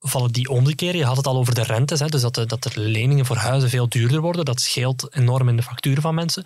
vallen 0.05 0.31
die 0.31 0.49
omgekeerd. 0.49 0.95
Je 0.95 1.05
had 1.05 1.17
het 1.17 1.27
al 1.27 1.37
over 1.37 1.55
de 1.55 1.63
rentes, 1.63 1.99
hè, 1.99 2.07
dus 2.07 2.21
dat 2.21 2.33
dat 2.33 2.63
de 2.63 2.79
leningen 2.79 3.25
voor 3.25 3.35
huizen 3.35 3.69
veel 3.69 3.89
duurder 3.89 4.21
worden. 4.21 4.45
Dat 4.45 4.61
scheelt 4.61 5.15
enorm 5.15 5.49
in 5.49 5.55
de 5.55 5.63
facturen 5.63 6.01
van 6.01 6.15
mensen. 6.15 6.45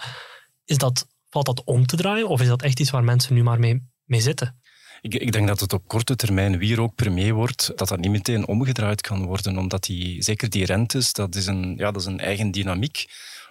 Is 0.66 0.78
dat, 0.78 1.08
valt 1.30 1.46
dat 1.46 1.64
om 1.64 1.86
te 1.86 1.96
draaien 1.96 2.28
of 2.28 2.42
is 2.42 2.48
dat 2.48 2.62
echt 2.62 2.80
iets 2.80 2.90
waar 2.90 3.04
mensen 3.04 3.34
nu 3.34 3.44
maar 3.44 3.60
mee, 3.60 3.88
mee 4.06 4.22
zitten? 4.22 4.62
Ik, 5.02 5.14
ik, 5.14 5.32
denk 5.32 5.48
dat 5.48 5.60
het 5.60 5.74
op 5.74 5.88
korte 5.88 6.16
termijn, 6.16 6.58
wie 6.58 6.74
er 6.74 6.82
ook 6.82 6.96
premier 6.96 7.34
wordt, 7.34 7.72
dat 7.76 7.88
dat 7.88 8.00
niet 8.00 8.12
meteen 8.12 8.48
omgedraaid 8.48 9.02
kan 9.02 9.26
worden. 9.26 9.58
Omdat 9.58 9.84
die, 9.84 10.24
zeker 10.24 10.50
die 10.50 10.66
rentes, 10.66 11.14
dat 11.14 11.36
is 11.36 11.46
een, 11.46 11.76
ja, 11.78 11.92
dat 11.92 12.02
is 12.02 12.08
een 12.08 12.20
eigen 12.20 12.52
dynamiek 12.52 13.06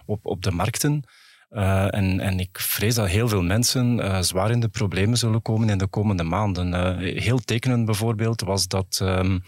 op, 0.07 0.27
op 0.27 0.42
de 0.42 0.51
markten. 0.51 1.05
Uh, 1.51 1.95
en, 1.95 2.21
en 2.21 2.41
ik 2.41 2.59
vrees 2.59 2.95
dat 2.95 3.09
heel 3.09 3.29
veel 3.29 3.43
mensen 3.43 3.99
uh, 3.99 4.21
zwaar 4.21 4.51
in 4.51 4.61
de 4.61 4.69
problemen 4.69 5.19
zullen 5.19 5.43
komen 5.43 5.69
in 5.69 5.79
de 5.79 5.87
komende 5.87 6.23
maanden. 6.23 6.73
Uh, 6.73 7.23
heel 7.23 7.39
tekenend 7.39 7.85
bijvoorbeeld 7.85 8.41
was 8.41 8.69
dat, 8.69 9.01
um, 9.03 9.43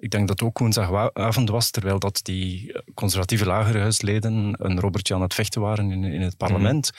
ik 0.00 0.10
denk 0.10 0.28
dat 0.28 0.40
het 0.40 0.48
ook 0.48 0.58
woensdagavond 0.58 1.48
was, 1.48 1.70
terwijl 1.70 1.98
dat 1.98 2.20
die 2.22 2.80
conservatieve 2.94 3.46
lagerhuisleden 3.46 4.54
een 4.58 4.80
Robertje 4.80 5.14
aan 5.14 5.22
het 5.22 5.34
vechten 5.34 5.60
waren 5.60 5.90
in, 5.90 6.04
in 6.04 6.20
het 6.20 6.36
parlement. 6.36 6.90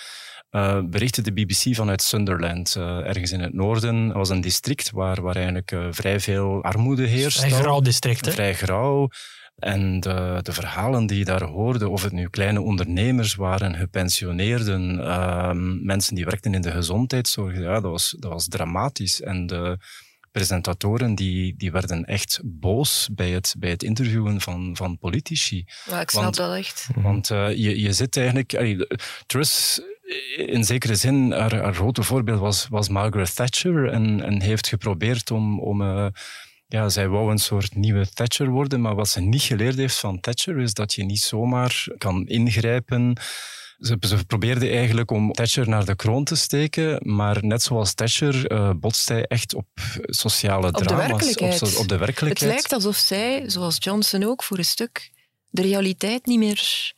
Mm. 0.52 0.90
berichtte 0.90 1.22
de 1.22 1.34
BBC 1.34 1.76
vanuit 1.76 2.02
Sunderland, 2.02 2.76
ergens 2.76 3.32
in 3.32 3.40
het 3.40 3.54
noorden. 3.54 4.08
Dat 4.08 4.16
was 4.16 4.30
een 4.30 4.42
district 4.42 4.92
waar, 4.92 5.22
waar 5.22 5.36
eigenlijk 5.36 5.76
vrij 5.90 6.20
veel 6.20 6.64
armoede 6.64 7.06
heerst. 7.06 7.40
Vrij 7.40 7.52
grauw 7.52 7.80
district, 7.80 8.26
hè? 8.26 8.32
Vrij 8.32 8.54
grauw. 8.54 9.10
En 9.58 10.00
de, 10.00 10.40
de, 10.42 10.54
verhalen 10.54 11.06
die 11.06 11.18
je 11.18 11.26
daar 11.26 11.44
hoorde, 11.44 11.90
of 11.90 12.04
het 12.04 12.12
nu 12.12 12.30
kleine 12.30 12.62
ondernemers 12.62 13.36
waren, 13.36 13.76
gepensioneerden, 13.76 14.98
uh, 15.00 15.52
mensen 15.82 16.16
die 16.16 16.26
werkten 16.26 16.54
in 16.54 16.62
de 16.62 16.72
gezondheidszorg, 16.72 17.58
ja, 17.58 17.74
dat, 17.74 17.92
was, 17.92 18.16
dat 18.20 18.32
was 18.32 18.48
dramatisch. 18.48 19.22
En 19.22 19.48
de 19.48 19.78
presentatoren 20.32 21.16
die, 21.16 21.56
die 21.58 21.72
werden 21.72 22.06
echt 22.06 22.40
boos 22.44 23.10
bij 23.12 23.30
het, 23.30 23.56
bij 23.58 23.70
het 23.70 23.84
interviewen 23.84 24.42
van, 24.42 24.76
van 24.76 24.98
politici. 24.98 25.66
Ja, 25.86 26.02
ik 26.02 26.10
snap 26.10 26.24
want, 26.24 26.36
dat 26.36 26.56
echt. 26.56 26.88
Want 26.96 27.30
uh, 27.30 27.50
je, 27.50 27.82
je 27.82 27.94
zit 27.94 28.18
eigenlijk... 28.18 28.56
Allee, 28.56 28.88
Truss 29.26 29.82
in 30.36 30.64
zekere 30.64 30.96
zin, 30.96 31.32
haar, 31.32 31.56
haar 31.56 31.74
grote 31.74 32.04
voorbeeld 32.04 32.40
was, 32.40 32.68
was 32.70 32.90
Margaret 32.90 33.36
Thatcher 33.36 33.90
en, 33.90 34.22
en 34.24 34.42
heeft 34.42 34.68
geprobeerd 34.68 35.32
om, 35.32 35.60
om 35.60 35.82
uh, 35.82 36.08
ja, 36.68 36.90
zij 36.90 37.08
wou 37.08 37.32
een 37.32 37.38
soort 37.40 37.76
nieuwe 37.76 38.10
Thatcher 38.10 38.50
worden, 38.50 38.82
maar 38.82 38.96
wat 38.96 39.10
ze 39.10 39.22
niet 39.22 39.42
geleerd 39.42 39.76
heeft 39.76 40.00
van 40.00 40.20
Thatcher 40.20 40.60
is 40.60 40.74
dat 40.74 40.94
je 40.94 41.04
niet 41.04 41.20
zomaar 41.20 41.88
kan 41.98 42.28
ingrijpen. 42.28 43.20
Ze, 43.80 43.98
ze 44.00 44.26
probeerde 44.26 44.70
eigenlijk 44.70 45.12
om 45.12 45.32
Thatcher 45.32 45.70
naar 45.70 45.86
de 45.86 45.96
kroon 45.96 46.24
te 46.24 46.36
steken, 46.36 47.00
maar 47.16 47.46
net 47.46 47.64
zoals 47.64 47.94
Thatcher 47.94 48.52
uh, 48.52 48.72
botst 48.76 49.10
hij 49.10 49.26
echt 49.26 49.54
op 49.54 49.68
sociale 50.04 50.68
op 50.68 50.74
drama's. 50.74 51.34
De. 51.34 51.60
Op, 51.62 51.78
op 51.78 51.88
de 51.88 51.98
werkelijkheid. 51.98 52.40
Het 52.40 52.50
lijkt 52.50 52.74
alsof 52.74 52.96
zij, 52.96 53.50
zoals 53.50 53.78
Johnson 53.80 54.24
ook 54.24 54.44
voor 54.44 54.58
een 54.58 54.66
stuk, 54.66 55.12
de 55.50 55.62
realiteit 55.62 56.26
niet 56.26 56.40
meer, 56.40 56.94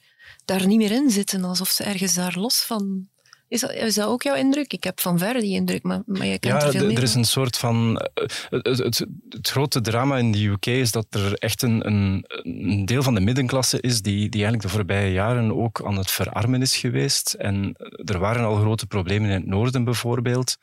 daar 0.45 0.67
niet 0.67 0.77
meer 0.77 0.91
in 0.91 1.09
zitten. 1.09 1.43
Alsof 1.43 1.69
ze 1.69 1.83
ergens 1.83 2.13
daar 2.13 2.37
los 2.37 2.61
van 2.61 3.07
is 3.49 3.61
dat, 3.61 3.71
is 3.71 3.95
dat 3.95 4.07
ook 4.07 4.23
jouw 4.23 4.35
indruk? 4.35 4.73
Ik 4.73 4.83
heb 4.83 4.99
van 4.99 5.17
verre 5.17 5.41
die 5.41 5.53
indruk, 5.55 5.83
maar, 5.83 6.01
maar 6.05 6.25
je 6.25 6.39
kent 6.39 6.61
ja, 6.61 6.67
er 6.67 6.71
veel 6.71 6.85
meer 6.85 6.97
er 6.97 7.03
is 7.03 7.15
een 7.15 7.25
soort 7.25 7.57
van... 7.57 7.97
Eh, 7.97 8.25
het, 8.49 8.77
het, 8.77 9.05
het, 9.29 9.49
grote 9.49 9.81
drama 9.81 10.17
in 10.17 10.31
de 10.31 10.45
UK 10.45 10.65
is 10.65 10.91
dat 10.91 11.05
er 11.09 11.33
echt 11.33 11.61
een, 11.61 11.87
een, 11.87 12.25
een, 12.43 12.85
deel 12.85 13.03
van 13.03 13.13
de 13.13 13.21
middenklasse 13.21 13.81
is 13.81 14.01
die, 14.01 14.29
die 14.29 14.43
eigenlijk 14.43 14.61
de 14.61 14.69
voorbije 14.69 15.11
jaren 15.11 15.55
ook 15.55 15.81
aan 15.85 15.97
het 15.97 16.11
verarmen 16.11 16.61
is 16.61 16.77
geweest. 16.77 17.33
En 17.33 17.75
er 18.05 18.19
waren 18.19 18.45
al 18.45 18.55
grote 18.55 18.87
problemen 18.87 19.29
in 19.29 19.35
het 19.35 19.45
noorden 19.45 19.83
bijvoorbeeld. 19.83 20.57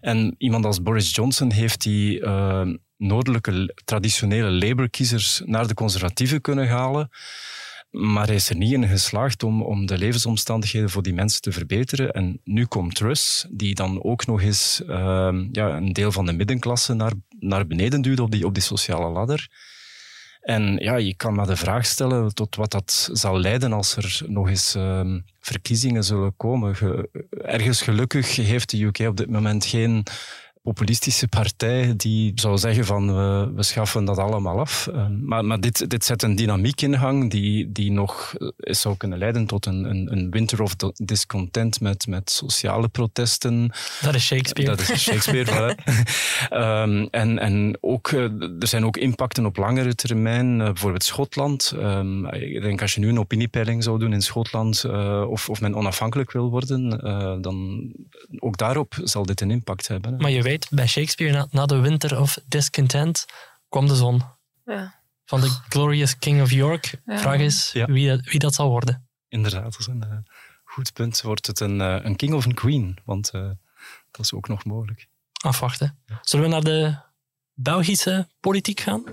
En 0.00 0.34
iemand 0.38 0.64
als 0.64 0.82
Boris 0.82 1.14
Johnson 1.14 1.52
heeft 1.52 1.82
die 1.82 2.20
uh, 2.20 2.68
noordelijke 2.96 3.74
traditionele 3.84 4.50
Labour-kiezers 4.50 5.42
naar 5.44 5.66
de 5.66 5.74
conservatieven 5.74 6.40
kunnen 6.40 6.68
halen. 6.68 7.10
Maar 7.92 8.26
hij 8.26 8.34
is 8.34 8.48
er 8.48 8.56
niet 8.56 8.72
in 8.72 8.88
geslaagd 8.88 9.42
om, 9.42 9.62
om 9.62 9.86
de 9.86 9.98
levensomstandigheden 9.98 10.90
voor 10.90 11.02
die 11.02 11.14
mensen 11.14 11.40
te 11.40 11.52
verbeteren. 11.52 12.12
En 12.12 12.40
nu 12.44 12.64
komt 12.64 12.94
Truss, 12.94 13.46
die 13.50 13.74
dan 13.74 14.02
ook 14.02 14.26
nog 14.26 14.42
eens 14.42 14.82
uh, 14.86 14.96
ja, 15.52 15.76
een 15.76 15.92
deel 15.92 16.12
van 16.12 16.26
de 16.26 16.32
middenklasse 16.32 16.94
naar, 16.94 17.12
naar 17.38 17.66
beneden 17.66 18.02
duwt 18.02 18.20
op 18.20 18.30
die, 18.30 18.46
op 18.46 18.54
die 18.54 18.62
sociale 18.62 19.08
ladder. 19.08 19.48
En 20.42 20.76
ja, 20.76 20.96
je 20.96 21.14
kan 21.14 21.34
maar 21.34 21.46
de 21.46 21.56
vraag 21.56 21.86
stellen 21.86 22.34
tot 22.34 22.56
wat 22.56 22.70
dat 22.70 23.08
zal 23.12 23.38
leiden 23.38 23.72
als 23.72 23.96
er 23.96 24.22
nog 24.26 24.48
eens 24.48 24.76
uh, 24.76 25.16
verkiezingen 25.40 26.04
zullen 26.04 26.36
komen. 26.36 26.76
Ge, 26.76 27.08
ergens 27.30 27.82
gelukkig 27.82 28.36
heeft 28.36 28.70
de 28.70 28.84
UK 28.84 28.98
op 28.98 29.16
dit 29.16 29.30
moment 29.30 29.64
geen 29.64 30.04
populistische 30.62 31.28
partij 31.28 31.94
die 31.96 32.32
zou 32.34 32.58
zeggen 32.58 32.84
van 32.84 33.14
we, 33.14 33.52
we 33.54 33.62
schaffen 33.62 34.04
dat 34.04 34.18
allemaal 34.18 34.58
af. 34.58 34.88
Uh, 34.92 35.06
maar 35.20 35.44
maar 35.44 35.60
dit, 35.60 35.90
dit 35.90 36.04
zet 36.04 36.22
een 36.22 36.36
dynamiek 36.36 36.80
in 36.80 36.98
gang 36.98 37.30
die, 37.30 37.72
die 37.72 37.92
nog 37.92 38.34
uh, 38.38 38.48
zou 38.58 38.96
kunnen 38.96 39.18
leiden 39.18 39.46
tot 39.46 39.66
een, 39.66 39.84
een, 39.84 40.12
een 40.12 40.30
winter 40.30 40.62
of 40.62 40.76
discontent 40.94 41.80
met, 41.80 42.06
met 42.06 42.30
sociale 42.30 42.88
protesten. 42.88 43.72
Dat 44.00 44.14
is 44.14 44.26
Shakespeare. 44.26 44.70
Dat 44.70 44.80
is 44.80 45.02
Shakespeare, 45.02 45.76
um, 46.82 47.08
en, 47.10 47.38
en 47.38 47.78
ook, 47.80 48.10
uh, 48.10 48.22
er 48.60 48.66
zijn 48.66 48.84
ook 48.84 48.96
impacten 48.96 49.46
op 49.46 49.56
langere 49.56 49.94
termijn, 49.94 50.58
bijvoorbeeld 50.58 51.04
Schotland. 51.04 51.72
Um, 51.76 52.26
ik 52.26 52.62
denk 52.62 52.80
als 52.80 52.94
je 52.94 53.00
nu 53.00 53.08
een 53.08 53.18
opiniepeiling 53.18 53.82
zou 53.82 53.98
doen 53.98 54.12
in 54.12 54.22
Schotland 54.22 54.84
of, 55.28 55.48
of 55.48 55.60
men 55.60 55.74
onafhankelijk 55.74 56.32
wil 56.32 56.50
worden, 56.50 56.88
dan 57.42 57.90
ook 58.38 58.56
daarop 58.56 58.94
zal 59.02 59.26
dit 59.26 59.40
een 59.40 59.50
impact 59.50 59.88
hebben. 59.88 60.16
Maar 60.16 60.30
je 60.30 60.42
weet 60.42 60.51
bij 60.70 60.86
Shakespeare, 60.86 61.46
na, 61.50 61.66
de 61.66 61.76
winter 61.76 62.20
of 62.20 62.38
discontent, 62.46 63.26
kwam 63.68 63.86
de 63.86 63.94
zon. 63.94 64.22
Ja. 64.64 65.00
Van 65.24 65.40
de 65.40 65.48
Glorious 65.68 66.18
King 66.18 66.42
of 66.42 66.50
York. 66.50 66.94
Ja. 67.06 67.18
Vraag 67.18 67.38
is 67.38 67.72
wie, 67.72 68.08
dat, 68.08 68.20
wie 68.24 68.38
dat 68.38 68.54
zal 68.54 68.68
worden. 68.68 69.08
Inderdaad, 69.28 69.62
dat 69.62 69.78
is 69.78 69.86
een 69.86 70.04
uh, 70.10 70.16
goed 70.64 70.92
punt. 70.92 71.22
Wordt 71.22 71.46
het 71.46 71.60
een, 71.60 71.80
uh, 71.80 71.98
een 72.02 72.16
king 72.16 72.34
of 72.34 72.44
een 72.44 72.54
queen? 72.54 72.98
Want 73.04 73.30
uh, 73.34 73.50
dat 74.10 74.24
is 74.24 74.32
ook 74.32 74.48
nog 74.48 74.64
mogelijk. 74.64 75.08
Afwachten. 75.44 75.98
Zullen 76.20 76.44
we 76.44 76.52
naar 76.52 76.64
de 76.64 76.96
Belgische 77.54 78.28
politiek 78.40 78.80
gaan? 78.80 79.04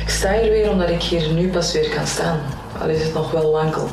Ik 0.00 0.08
sta 0.08 0.40
hier 0.40 0.50
weer 0.50 0.70
omdat 0.70 0.90
ik 0.90 1.02
hier 1.02 1.32
nu 1.32 1.50
pas 1.50 1.72
weer 1.72 1.94
kan 1.94 2.06
staan 2.06 2.64
al 2.80 2.88
is 2.88 3.02
het 3.02 3.14
nog 3.14 3.30
wel 3.30 3.52
wankel. 3.52 3.88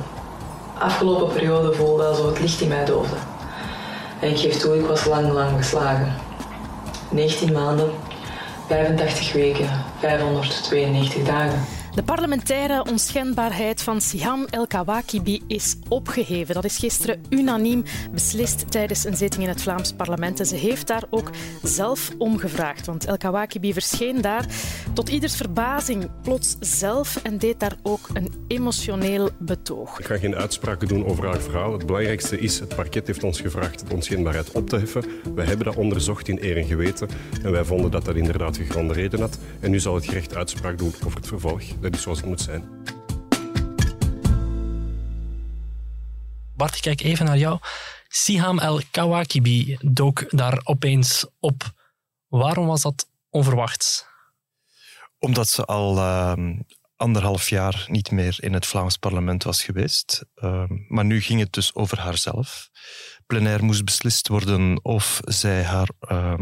Afgelopen 0.80 1.34
periode 1.34 1.74
voelde 1.74 2.04
alsof 2.04 2.26
het 2.26 2.40
licht 2.40 2.62
in 2.62 2.68
mij 2.68 2.86
doofde. 2.86 3.16
En 4.20 4.30
ik 4.30 4.38
geef 4.38 4.58
toe, 4.58 4.78
ik 4.78 4.86
was 4.86 5.06
lang, 5.06 5.32
lang 5.32 5.58
geslagen. 5.58 6.14
19 7.10 7.52
maanden, 7.52 7.92
85 8.68 9.34
weken, 9.34 9.70
592 10.00 11.24
dagen. 11.24 11.66
De 11.96 12.04
parlementaire 12.04 12.86
onschendbaarheid 12.90 13.82
van 13.82 14.02
Siham 14.02 14.46
El 14.50 14.68
Kawakibi 14.68 15.42
is 15.48 15.76
opgeheven. 15.90 16.56
Dat 16.56 16.64
is 16.64 16.78
gisteren 16.78 17.22
unaniem 17.30 17.84
beslist 18.12 18.72
tijdens 18.72 19.06
een 19.06 19.16
zitting 19.16 19.44
in 19.44 19.50
het 19.50 19.62
Vlaams 19.62 19.94
parlement. 19.94 20.40
En 20.40 20.46
ze 20.46 20.56
heeft 20.56 20.88
daar 20.88 21.04
ook 21.10 21.30
zelf 21.64 22.12
om 22.18 22.38
gevraagd. 22.38 22.86
Want 22.86 23.06
El 23.06 23.18
Kawakibi 23.18 23.74
verscheen 23.74 24.22
daar 24.22 24.46
tot 24.94 25.10
ieders 25.10 25.36
verbazing 25.36 26.10
plots 26.22 26.56
zelf 26.60 27.20
en 27.24 27.38
deed 27.38 27.60
daar 27.60 27.76
ook 27.84 28.10
een 28.14 28.34
emotioneel 28.48 29.30
betoog. 29.40 30.00
Ik 30.00 30.06
ga 30.06 30.18
geen 30.18 30.36
uitspraken 30.36 30.88
doen 30.88 31.06
over 31.06 31.26
haar 31.26 31.42
verhaal. 31.42 31.74
Het 31.74 31.86
belangrijkste 31.86 32.40
is, 32.40 32.60
het 32.60 32.76
parket 32.76 33.08
heeft 33.08 33.24
ons 33.24 33.42
gevraagd 33.42 33.88
de 33.88 33.94
onschendbaarheid 33.94 34.52
op 34.52 34.70
te 34.70 34.78
heffen. 34.78 35.04
We 35.36 35.44
hebben 35.44 35.66
dat 35.66 35.76
onderzocht 35.76 36.28
in 36.28 36.38
eer 36.42 36.58
en 36.58 36.66
geweten. 36.66 37.08
En 37.44 37.52
wij 37.52 37.66
vonden 37.66 37.92
dat 37.92 38.06
dat 38.06 38.16
inderdaad 38.16 38.58
gegronde 38.58 38.94
reden 38.94 39.20
had. 39.20 39.40
En 39.60 39.72
nu 39.72 39.80
zal 39.80 39.96
het 39.96 40.06
gerecht 40.06 40.36
uitspraak 40.36 40.78
doen 40.78 40.94
over 41.06 41.18
het 41.18 41.28
vervolg. 41.28 41.62
Dat 41.84 41.96
is 41.96 42.02
zoals 42.02 42.18
het 42.18 42.28
moet 42.28 42.42
zijn. 42.42 42.64
Bart, 46.56 46.76
ik 46.76 46.82
kijk 46.82 47.02
even 47.02 47.26
naar 47.26 47.38
jou. 47.38 47.60
Siham 48.08 48.60
El 48.60 48.82
Kawakibi 48.92 49.78
dook 49.82 50.26
daar 50.30 50.62
opeens 50.64 51.26
op. 51.40 51.72
Waarom 52.28 52.68
was 52.68 52.82
dat 52.82 53.10
onverwachts? 53.30 54.06
Omdat 55.20 55.50
ze 55.50 55.66
al 55.66 55.98
uh, 55.98 56.34
anderhalf 56.96 57.50
jaar 57.50 57.86
niet 57.88 58.12
meer 58.12 58.38
in 58.40 58.54
het 58.54 58.66
Vlaams 58.66 58.98
parlement 58.98 59.44
was 59.44 59.64
geweest. 59.64 60.26
Uh, 60.36 60.64
maar 60.88 61.06
nu 61.06 61.22
ging 61.22 61.40
het 61.40 61.54
dus 61.54 61.76
over 61.76 62.00
haarzelf. 62.00 62.70
Plenair 63.26 63.64
moest 63.64 63.86
beslist 63.86 64.28
worden 64.28 64.84
of 64.84 65.20
zij 65.24 65.64
haar 65.64 65.90
uh, 66.12 66.34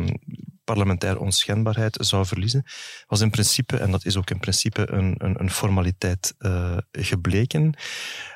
parlementaire 0.64 1.20
onschendbaarheid 1.20 1.98
zou 2.00 2.26
verliezen, 2.26 2.64
was 3.08 3.22
in 3.22 3.30
principe, 3.30 3.78
en 3.78 3.92
dat 3.92 4.06
is 4.06 4.18
ook 4.18 4.30
in 4.30 4.40
principe 4.40 4.92
een, 4.92 5.16
een, 5.18 5.40
een 5.40 5.52
formaliteit 5.52 6.34
uh, 6.40 6.78
gebleken. 6.92 7.74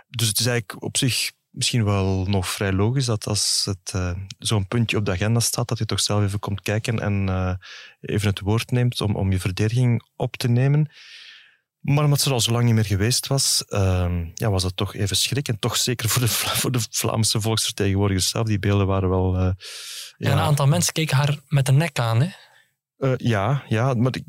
Dus 0.10 0.28
het 0.28 0.40
is 0.40 0.46
eigenlijk 0.46 0.84
op 0.84 0.98
zich 0.98 1.32
misschien 1.50 1.84
wel 1.84 2.26
nog 2.28 2.48
vrij 2.50 2.74
logisch 2.74 3.06
dat 3.06 3.28
als 3.28 3.62
het 3.66 3.94
uh, 3.96 4.12
zo'n 4.38 4.68
puntje 4.68 4.98
op 4.98 5.06
de 5.06 5.12
agenda 5.12 5.40
staat, 5.40 5.68
dat 5.68 5.78
je 5.78 5.86
toch 5.86 6.00
zelf 6.00 6.24
even 6.24 6.40
komt 6.40 6.62
kijken 6.62 7.00
en 7.00 7.28
uh, 7.28 7.54
even 8.02 8.30
het 8.30 8.40
woord 8.40 8.72
neemt 8.72 9.02
om, 9.02 9.16
om 9.16 9.32
je 9.32 9.40
verdediging 9.40 10.04
op 10.16 10.36
te 10.36 10.48
nemen. 10.48 10.90
Maar 11.86 12.04
omdat 12.04 12.22
ze 12.22 12.28
er 12.28 12.34
al 12.34 12.42
zo 12.42 12.52
lang 12.52 12.66
niet 12.66 12.74
meer 12.74 12.86
geweest 12.86 13.28
was, 13.28 13.64
uh, 13.70 14.12
ja, 14.34 14.50
was 14.50 14.64
het 14.64 14.76
toch 14.76 14.96
even 14.96 15.16
schrik. 15.16 15.48
En 15.48 15.60
toch 15.60 15.78
zeker 15.78 16.10
voor 16.10 16.22
de, 16.22 16.28
voor 16.62 16.72
de 16.72 16.86
Vlaamse 16.90 17.42
volksvertegenwoordigers 17.42 18.30
zelf. 18.30 18.48
Die 18.48 18.60
beelden 18.60 18.88
waren 18.88 19.10
wel... 19.10 19.36
Uh, 19.36 19.50
ja. 20.18 20.32
een 20.32 20.40
aantal 20.40 20.68
mensen 20.68 20.94
keken 20.94 21.18
haar 21.18 21.40
met 21.48 21.66
de 21.66 21.72
nek 21.72 22.00
aan, 22.00 22.22
hè? 22.22 22.28
Uh, 22.98 23.14
ja, 23.18 23.64
ja, 23.68 23.94
maar 23.94 24.16
ik, 24.16 24.24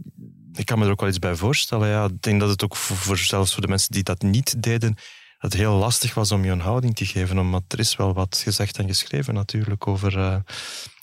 ik, 0.52 0.66
kan 0.66 0.78
me 0.78 0.84
er 0.84 0.90
ook 0.90 1.00
wel 1.00 1.08
iets 1.08 1.18
bij 1.18 1.34
voorstellen. 1.34 1.88
Ja. 1.88 2.04
Ik 2.04 2.22
denk 2.22 2.40
dat 2.40 2.48
het 2.48 2.64
ook 2.64 2.76
voor, 2.76 2.96
voor, 2.96 3.18
zelfs 3.18 3.52
voor 3.52 3.62
de 3.62 3.68
mensen 3.68 3.92
die 3.92 4.02
dat 4.02 4.22
niet 4.22 4.62
deden, 4.62 4.96
het 5.38 5.52
heel 5.52 5.74
lastig 5.74 6.14
was 6.14 6.32
om 6.32 6.44
je 6.44 6.50
een 6.50 6.60
houding 6.60 6.96
te 6.96 7.06
geven. 7.06 7.38
Omdat 7.38 7.62
er 7.68 7.78
is 7.78 7.96
wel 7.96 8.14
wat 8.14 8.40
gezegd 8.44 8.78
en 8.78 8.86
geschreven 8.86 9.34
natuurlijk 9.34 9.86
over, 9.86 10.18
uh, 10.18 10.36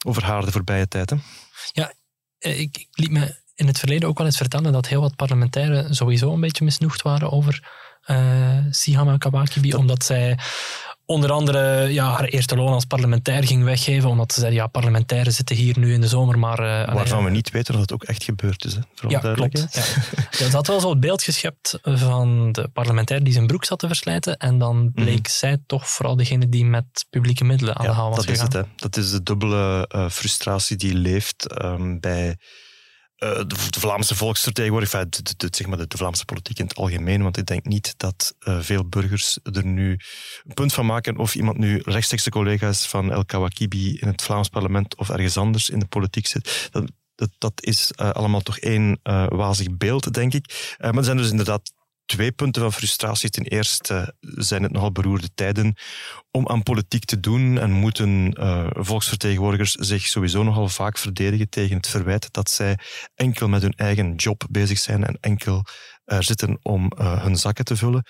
over 0.06 0.24
haar 0.24 0.46
de 0.46 0.52
voorbije 0.52 0.88
tijd. 0.88 1.14
Ja, 1.72 1.94
ik, 2.40 2.78
ik 2.78 2.88
liet 2.92 3.12
me 3.12 3.42
in 3.56 3.68
het 3.68 3.80
verleden 3.80 4.10
ook 4.10 4.18
wel 4.18 4.28
eens 4.28 4.38
vertellen 4.38 4.72
dat 4.72 4.88
heel 4.88 5.02
wat 5.02 5.16
parlementairen 5.16 5.96
sowieso 5.96 6.34
een 6.34 6.42
beetje 6.42 6.64
misnoegd 6.64 7.02
waren 7.02 7.32
over 7.32 7.70
uh, 8.08 8.58
Siham 8.70 9.10
El 9.10 9.18
Kawakibi, 9.18 9.74
omdat 9.74 10.04
zij 10.04 10.38
onder 11.06 11.32
andere 11.32 11.94
ja, 11.94 12.10
haar 12.10 12.24
eerste 12.24 12.56
loon 12.56 12.74
als 12.74 12.86
parlementair 12.86 13.44
ging 13.44 13.64
weggeven, 13.64 14.10
omdat 14.10 14.34
ze 14.34 14.40
zei, 14.40 14.54
ja, 14.54 14.68
parlementairen 14.68 15.34
zitten 15.34 15.56
hier 15.56 15.80
nu 15.80 15.94
in 15.94 16.02
de 16.02 16.08
zomer, 16.08 16.40
maar... 16.40 16.60
Uh, 16.60 16.94
Waarvan 16.94 17.24
we 17.24 17.30
niet 17.30 17.52
weten 17.52 17.74
dat 17.74 17.82
het 17.82 17.94
ook 17.94 18.04
echt 18.04 18.24
gebeurd 18.24 18.66
is, 18.66 18.74
hè? 18.74 18.82
ja, 19.08 19.20
klopt. 19.20 19.68
Ja. 19.72 20.46
ja, 20.46 20.52
had 20.52 20.68
wel 20.68 20.80
zo 20.80 20.90
het 20.90 21.00
beeld 21.00 21.24
geschept 21.24 21.80
van 21.82 22.52
de 22.52 22.68
parlementair 22.74 23.24
die 23.24 23.34
zijn 23.34 23.48
broek 23.48 23.66
zat 23.66 23.80
te 23.80 23.88
verslijten, 23.88 24.38
en 24.38 24.58
dan 24.58 24.78
mhm. 24.78 24.92
bleek 24.92 25.28
zij 25.28 25.58
toch 25.66 25.90
vooral 25.90 26.16
degene 26.16 26.50
die 26.50 26.66
met 26.66 27.06
publieke 27.10 27.44
middelen 27.44 27.76
aan 27.76 27.86
de 27.86 27.92
haal 27.92 28.10
was 28.10 28.16
dat 28.16 28.26
gegaan. 28.26 28.48
Is 28.48 28.54
het, 28.54 28.66
hè. 28.66 28.72
Dat 28.76 28.98
is 28.98 29.12
de 29.12 29.24
dubbele 29.24 29.90
uh, 29.96 30.10
frustratie 30.10 30.78
die 30.78 30.94
leeft 30.94 31.64
um, 31.64 32.00
bij 32.00 32.38
de, 33.24 33.46
de, 33.70 33.80
Vlaamse 33.80 34.16
volksvertegenwoordiging, 34.16 35.10
de, 35.10 35.48
zeg 35.52 35.68
maar 35.68 35.88
de, 35.88 35.98
Vlaamse 35.98 36.26
politiek 36.26 36.60
in 36.60 36.66
het 36.66 36.76
algemeen, 36.76 37.24
want 37.24 37.38
ik 37.38 37.46
denk 37.46 37.66
niet 37.66 37.94
dat 37.98 38.36
uh, 38.40 38.60
veel 38.60 38.90
burgers 38.90 39.40
er 39.44 39.66
nu 39.66 40.00
een 40.44 40.54
punt 40.54 40.74
van 40.74 40.86
maken 40.86 41.18
of 41.18 41.36
iemand 41.36 41.58
nu 41.58 41.82
rechtstreeks 41.86 42.24
de 42.24 42.30
collega's 42.30 42.88
van 42.88 43.12
El 43.12 43.26
Kawakibi 43.26 43.98
in 44.00 44.08
het 44.08 44.22
Vlaams 44.22 44.50
parlement 44.50 44.96
of 44.96 45.10
ergens 45.10 45.38
anders 45.38 45.70
in 45.70 45.80
de 45.80 45.86
politiek 45.86 46.28
zit. 46.28 46.70
Dat, 46.72 46.92
dat, 47.16 47.30
dat 47.38 47.54
is 47.56 47.92
uh, 47.96 48.10
allemaal 48.10 48.42
toch 48.42 48.58
één 48.58 49.00
wazig 49.30 49.78
beeld, 49.78 50.14
denk 50.14 50.34
ik. 50.34 50.76
maar 50.80 50.98
er 50.98 51.04
zijn 51.04 51.18
dus 51.18 51.30
inderdaad 51.30 51.72
twee 52.14 52.32
punten 52.32 52.62
van 52.62 52.74
frustratie. 52.74 53.30
Ten 53.30 53.44
eerste 53.44 54.16
zijn 54.20 54.64
het 54.64 54.72
nogal 54.72 54.92
beroerde 54.92 55.30
tijden 55.36 55.76
om 56.32 56.48
aan 56.48 56.64
politiek 56.64 57.06
te 57.06 57.20
doen 57.20 57.60
en 57.60 57.72
moeten 57.72 58.36
uh, 58.40 58.68
volksvertegenwoordigers 58.72 59.72
zich 59.72 60.06
sowieso 60.06 60.44
nogal 60.44 60.70
vaak 60.70 60.98
verdedigen 60.98 61.50
tegen 61.50 61.76
het 61.76 61.88
verwijt 61.88 62.28
dat 62.32 62.50
zij 62.50 62.78
enkel 63.16 63.48
met 63.48 63.62
hun 63.62 63.74
eigen 63.76 64.16
job 64.16 64.44
bezig 64.50 64.80
zijn 64.80 65.04
en 65.04 65.18
enkel 65.20 65.66
er 66.06 66.24
zitten 66.24 66.60
om 66.62 66.92
uh, 66.98 67.24
hun 67.24 67.36
zakken 67.36 67.66
te 67.66 67.76
vullen. 67.76 68.06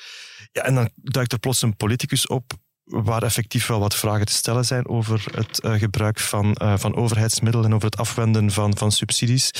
Ja, 0.51 0.61
en 0.61 0.75
dan 0.75 0.89
duikt 0.95 1.31
er 1.31 1.39
plots 1.39 1.61
een 1.61 1.75
politicus 1.75 2.27
op 2.27 2.53
waar 2.83 3.23
effectief 3.23 3.67
wel 3.67 3.79
wat 3.79 3.95
vragen 3.95 4.25
te 4.25 4.33
stellen 4.33 4.65
zijn 4.65 4.87
over 4.87 5.25
het 5.35 5.63
uh, 5.63 5.73
gebruik 5.73 6.19
van, 6.19 6.57
van 6.75 6.95
overheidsmiddelen 6.95 7.65
en 7.65 7.75
over 7.75 7.89
het 7.89 7.97
afwenden 7.97 8.51
van, 8.51 8.77
van 8.77 8.91
subsidies. 8.91 9.51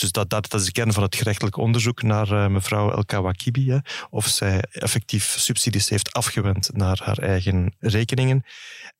Dus 0.00 0.12
dat, 0.12 0.30
dat, 0.30 0.54
is 0.54 0.64
de 0.64 0.72
kern 0.72 0.92
van 0.92 1.02
het 1.02 1.16
gerechtelijk 1.16 1.56
onderzoek 1.56 2.02
naar 2.02 2.32
uh, 2.32 2.46
mevrouw 2.46 2.90
El 2.90 3.04
Kawakibi. 3.04 3.80
Of 4.10 4.26
zij 4.26 4.62
effectief 4.70 5.24
subsidies 5.38 5.88
heeft 5.88 6.12
afgewend 6.12 6.70
naar 6.72 7.00
haar 7.04 7.18
eigen 7.18 7.76
rekeningen. 7.78 8.44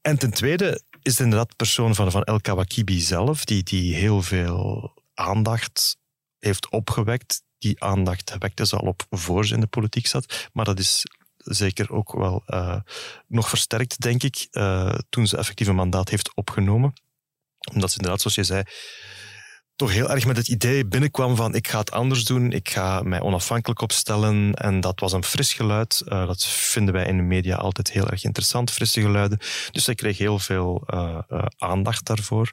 En 0.01 0.19
ten 0.19 0.31
tweede 0.31 0.83
is 1.03 1.13
het 1.13 1.21
inderdaad 1.21 1.49
de 1.49 1.57
persoon 1.57 1.95
van, 1.95 2.11
van 2.11 2.23
El 2.23 2.41
Kawakibi 2.41 3.01
zelf, 3.01 3.45
die, 3.45 3.63
die 3.63 3.95
heel 3.95 4.23
veel 4.23 4.93
aandacht 5.15 5.97
heeft 6.39 6.71
opgewekt. 6.71 7.43
Die 7.59 7.83
aandacht 7.85 8.37
wekte 8.39 8.67
ze 8.67 8.77
al 8.77 8.87
op 8.87 9.07
voor 9.11 9.47
ze 9.47 9.55
in 9.55 9.61
de 9.61 9.67
politiek 9.67 10.07
zat. 10.07 10.49
Maar 10.53 10.65
dat 10.65 10.79
is 10.79 11.05
zeker 11.37 11.93
ook 11.93 12.13
wel 12.13 12.43
uh, 12.47 12.81
nog 13.27 13.49
versterkt, 13.49 14.01
denk 14.01 14.23
ik, 14.23 14.47
uh, 14.51 14.95
toen 15.09 15.27
ze 15.27 15.37
effectief 15.37 15.67
een 15.67 15.75
mandaat 15.75 16.09
heeft 16.09 16.35
opgenomen. 16.35 16.93
Omdat 17.73 17.91
ze 17.91 17.97
inderdaad, 17.97 18.21
zoals 18.21 18.37
je 18.37 18.45
zei, 18.45 18.63
toch 19.79 19.93
heel 19.93 20.11
erg 20.11 20.27
met 20.27 20.37
het 20.37 20.49
idee 20.49 20.87
binnenkwam 20.87 21.37
van 21.37 21.55
ik 21.55 21.69
ga 21.69 21.79
het 21.79 21.91
anders 21.91 22.25
doen, 22.25 22.53
ik 22.53 22.71
ga 22.71 23.03
mij 23.03 23.21
onafhankelijk 23.21 23.81
opstellen. 23.81 24.55
En 24.55 24.81
dat 24.81 25.01
was 25.01 25.13
een 25.13 25.25
fris 25.25 25.53
geluid. 25.53 26.03
Uh, 26.07 26.27
dat 26.27 26.47
vinden 26.47 26.95
wij 26.95 27.07
in 27.07 27.17
de 27.17 27.23
media 27.23 27.57
altijd 27.57 27.91
heel 27.91 28.09
erg 28.09 28.25
interessant, 28.25 28.71
frisse 28.71 29.01
geluiden. 29.01 29.39
Dus 29.71 29.85
zij 29.85 29.95
kreeg 29.95 30.19
heel 30.19 30.39
veel 30.39 30.89
aandacht 31.59 32.07
daarvoor. 32.07 32.53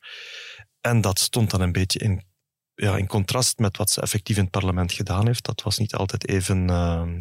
En 0.81 1.01
dat 1.01 1.19
stond 1.19 1.51
dan 1.51 1.61
een 1.61 1.71
beetje 1.71 1.99
in 1.99 2.23
ja, 2.75 2.97
in 2.97 3.07
contrast 3.07 3.57
met 3.57 3.77
wat 3.77 3.89
ze 3.89 4.01
effectief 4.01 4.37
in 4.37 4.41
het 4.41 4.51
parlement 4.51 4.91
gedaan 4.91 5.27
heeft. 5.27 5.45
Dat 5.45 5.61
was 5.61 5.77
niet 5.77 5.95
altijd 5.95 6.27
even, 6.27 6.67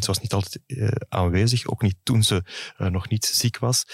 ze 0.00 0.06
was 0.06 0.20
niet 0.20 0.32
altijd 0.32 0.60
aanwezig, 1.08 1.66
ook 1.66 1.82
niet 1.82 1.96
toen 2.02 2.22
ze 2.22 2.42
nog 2.76 3.08
niet 3.08 3.24
ziek 3.24 3.58
was. 3.58 3.84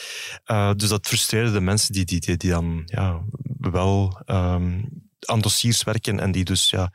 dus 0.77 0.89
dat 0.89 1.07
frustreerde 1.07 1.53
de 1.53 1.61
mensen 1.61 1.93
die, 1.93 2.05
die, 2.05 2.37
die, 2.37 2.51
dan 2.51 2.83
ja, 2.85 3.25
wel 3.59 4.23
um, 4.27 5.09
aan 5.29 5.41
dossiers 5.41 5.83
werken 5.83 6.21
en 6.21 6.33
die 6.33 6.45
dus 6.45 6.71
ja, 6.71 6.93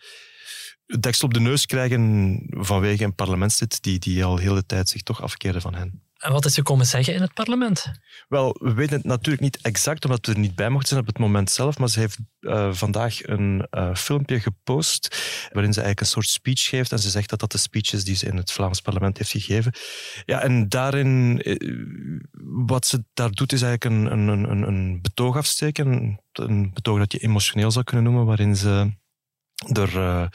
deksel 0.99 1.27
op 1.27 1.33
de 1.33 1.39
neus 1.39 1.65
krijgen 1.65 2.41
vanwege 2.49 3.03
een 3.03 3.15
parlementslid 3.15 3.83
die, 3.83 3.99
die 3.99 4.23
al 4.23 4.37
heel 4.37 4.53
de 4.53 4.65
tijd 4.65 4.89
zich 4.89 5.01
toch 5.01 5.21
afkeerde 5.21 5.61
van 5.61 5.75
hen. 5.75 6.04
En 6.25 6.31
wat 6.31 6.45
is 6.45 6.53
ze 6.53 6.61
komen 6.61 6.85
zeggen 6.85 7.13
in 7.13 7.21
het 7.21 7.33
parlement? 7.33 7.91
Wel, 8.27 8.55
we 8.59 8.73
weten 8.73 8.95
het 8.95 9.05
natuurlijk 9.05 9.43
niet 9.43 9.59
exact, 9.61 10.05
omdat 10.05 10.25
we 10.25 10.31
er 10.33 10.39
niet 10.39 10.55
bij 10.55 10.69
mochten 10.69 10.87
zijn 10.87 11.01
op 11.01 11.07
het 11.07 11.17
moment 11.17 11.49
zelf. 11.49 11.77
Maar 11.77 11.89
ze 11.89 11.99
heeft 11.99 12.17
uh, 12.39 12.73
vandaag 12.73 13.27
een 13.27 13.67
uh, 13.71 13.95
filmpje 13.95 14.39
gepost 14.39 15.07
waarin 15.51 15.73
ze 15.73 15.81
eigenlijk 15.81 15.99
een 15.99 16.05
soort 16.05 16.27
speech 16.27 16.61
geeft. 16.61 16.91
En 16.91 16.99
ze 16.99 17.09
zegt 17.09 17.29
dat 17.29 17.39
dat 17.39 17.51
de 17.51 17.57
speech 17.57 17.93
is 17.93 18.03
die 18.03 18.15
ze 18.15 18.25
in 18.25 18.37
het 18.37 18.51
Vlaams 18.51 18.81
parlement 18.81 19.17
heeft 19.17 19.31
gegeven. 19.31 19.73
Ja, 20.25 20.41
en 20.41 20.69
daarin, 20.69 21.41
uh, 21.43 22.19
wat 22.65 22.85
ze 22.85 23.03
daar 23.13 23.31
doet, 23.31 23.53
is 23.53 23.61
eigenlijk 23.61 23.95
een, 23.95 24.11
een, 24.11 24.49
een, 24.49 24.67
een 24.67 25.01
betoog 25.01 25.37
afsteken. 25.37 26.19
Een 26.31 26.71
betoog 26.73 26.97
dat 26.99 27.11
je 27.11 27.19
emotioneel 27.19 27.71
zou 27.71 27.85
kunnen 27.85 28.03
noemen, 28.03 28.25
waarin 28.25 28.55
ze 28.55 28.91
er, 29.55 29.95
uh, 29.95 30.25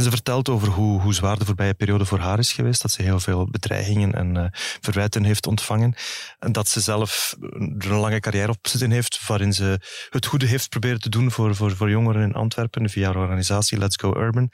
ze 0.00 0.10
vertelt 0.10 0.48
over 0.48 0.68
hoe, 0.68 1.00
hoe 1.00 1.14
zwaar 1.14 1.38
de 1.38 1.44
voorbije 1.44 1.74
periode 1.74 2.04
voor 2.04 2.18
haar 2.18 2.38
is 2.38 2.52
geweest. 2.52 2.82
Dat 2.82 2.90
ze 2.90 3.02
heel 3.02 3.20
veel 3.20 3.50
bedreigingen 3.50 4.12
en 4.12 4.36
uh, 4.36 4.44
verwijten 4.80 5.24
heeft 5.24 5.46
ontvangen. 5.46 5.94
En 6.38 6.52
dat 6.52 6.68
ze 6.68 6.80
zelf 6.80 7.36
er 7.78 7.90
een 7.90 7.98
lange 7.98 8.20
carrière 8.20 8.48
op 8.50 8.68
zitten 8.68 8.90
heeft, 8.90 9.26
waarin 9.26 9.52
ze 9.52 9.80
het 10.10 10.26
goede 10.26 10.46
heeft 10.46 10.68
proberen 10.68 11.00
te 11.00 11.08
doen 11.08 11.30
voor, 11.30 11.54
voor, 11.54 11.76
voor 11.76 11.90
jongeren 11.90 12.22
in 12.22 12.34
Antwerpen 12.34 12.90
via 12.90 13.06
haar 13.06 13.22
organisatie 13.22 13.78
Let's 13.78 13.96
Go 13.96 14.16
Urban. 14.16 14.50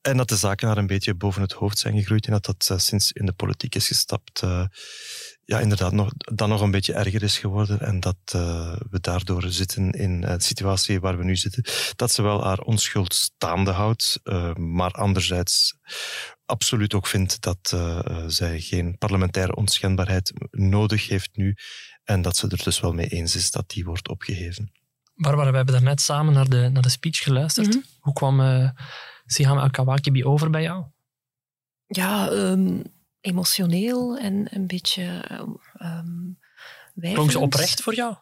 En 0.00 0.16
dat 0.16 0.28
de 0.28 0.36
zaken 0.36 0.68
haar 0.68 0.78
een 0.78 0.86
beetje 0.86 1.14
boven 1.14 1.42
het 1.42 1.52
hoofd 1.52 1.78
zijn 1.78 1.96
gegroeid 1.96 2.26
en 2.26 2.32
dat 2.40 2.44
dat 2.44 2.80
sinds 2.80 3.12
in 3.12 3.26
de 3.26 3.32
politiek 3.32 3.74
is 3.74 3.86
gestapt 3.86 4.42
ja, 5.50 5.60
inderdaad 5.60 5.92
nog, 5.92 6.10
dan 6.16 6.48
nog 6.48 6.60
een 6.60 6.70
beetje 6.70 6.92
erger 6.92 7.22
is 7.22 7.38
geworden 7.38 7.80
en 7.80 8.00
dat 8.00 8.16
uh, 8.34 8.76
we 8.90 9.00
daardoor 9.00 9.42
zitten 9.48 9.90
in 9.90 10.22
uh, 10.22 10.32
de 10.32 10.42
situatie 10.42 11.00
waar 11.00 11.18
we 11.18 11.24
nu 11.24 11.36
zitten. 11.36 11.64
Dat 11.96 12.12
ze 12.12 12.22
wel 12.22 12.44
haar 12.44 12.58
onschuld 12.58 13.14
staande 13.14 13.70
houdt, 13.70 14.20
uh, 14.24 14.54
maar 14.54 14.90
anderzijds 14.90 15.74
absoluut 16.44 16.94
ook 16.94 17.06
vindt 17.06 17.40
dat 17.40 17.76
zij 18.26 18.60
geen 18.60 18.98
parlementaire 18.98 19.54
onschendbaarheid 19.54 20.32
nodig 20.50 21.08
heeft 21.08 21.36
nu 21.36 21.56
en 22.04 22.22
dat 22.22 22.36
ze 22.36 22.48
er 22.48 22.62
dus 22.64 22.80
wel 22.80 22.92
mee 22.92 23.06
eens 23.06 23.34
is 23.34 23.50
dat 23.50 23.68
die 23.68 23.84
wordt 23.84 24.08
opgeheven. 24.08 24.72
Barbara, 25.14 25.50
we 25.50 25.56
hebben 25.56 25.74
daarnet 25.74 26.00
samen 26.00 26.34
naar 26.34 26.48
de, 26.48 26.68
naar 26.72 26.82
de 26.82 26.88
speech 26.88 27.18
geluisterd. 27.18 27.66
Mm 27.66 27.72
-hmm. 27.72 27.84
Hoe 28.00 28.12
kwam 28.12 28.40
uh, 28.40 28.70
Siham 29.24 29.58
Al-Kawakibi 29.58 30.24
over 30.24 30.50
bij 30.50 30.62
jou? 30.62 30.84
Ja, 31.86 32.30
um 32.30 32.82
emotioneel 33.20 34.18
en 34.18 34.46
een 34.50 34.66
beetje 34.66 35.24
um, 35.82 36.38
Klonk 37.00 37.30
ze 37.30 37.38
oprecht 37.38 37.82
voor 37.82 37.94
jou? 37.94 38.14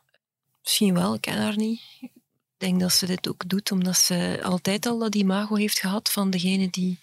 Misschien 0.62 0.94
wel, 0.94 1.14
ik 1.14 1.20
ken 1.20 1.37
haar 1.37 1.56
niet. 1.56 1.80
Ik 2.00 2.11
denk 2.56 2.80
dat 2.80 2.92
ze 2.92 3.06
dit 3.06 3.28
ook 3.28 3.48
doet 3.48 3.72
omdat 3.72 3.96
ze 3.96 4.40
altijd 4.42 4.87
al 4.87 4.98
dat 4.98 5.14
imago 5.14 5.54
heeft 5.54 5.78
gehad 5.78 6.11
van 6.11 6.30
degene 6.30 6.70
die 6.70 6.98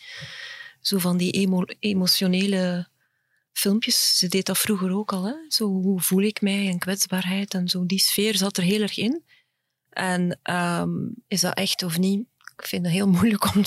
zo 0.81 0.97
van 0.97 1.17
die 1.17 1.31
emo 1.31 1.63
emotionele 1.79 2.87
filmpjes. 3.53 4.17
Ze 4.17 4.27
deed 4.27 4.45
dat 4.45 4.57
vroeger 4.57 4.91
ook 4.91 5.13
al. 5.13 5.23
Hè? 5.23 5.33
Zo, 5.47 5.65
hoe 5.65 6.01
voel 6.01 6.21
ik 6.21 6.41
mij 6.41 6.67
en 6.67 6.79
kwetsbaarheid 6.79 7.53
en 7.53 7.69
zo. 7.69 7.85
Die 7.85 7.99
sfeer 7.99 8.35
zat 8.35 8.57
er 8.57 8.63
heel 8.63 8.81
erg 8.81 8.97
in. 8.97 9.23
En 9.89 10.39
um, 10.43 11.15
is 11.27 11.41
dat 11.41 11.57
echt 11.57 11.83
of 11.83 11.97
niet? 11.97 12.27
Ik 12.55 12.65
vind 12.65 12.85
het 12.85 12.93
heel 12.93 13.07
moeilijk 13.17 13.55
om, 13.55 13.63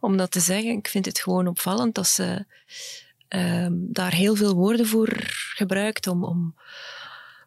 om 0.00 0.16
dat 0.16 0.30
te 0.30 0.40
zeggen. 0.40 0.70
Ik 0.70 0.88
vind 0.88 1.06
het 1.06 1.20
gewoon 1.20 1.46
opvallend 1.46 1.94
dat 1.94 2.06
ze 2.06 2.46
um, 3.28 3.86
daar 3.90 4.14
heel 4.14 4.34
veel 4.34 4.54
woorden 4.54 4.86
voor 4.86 5.08
gebruikt 5.54 6.06
om, 6.06 6.24
om 6.24 6.54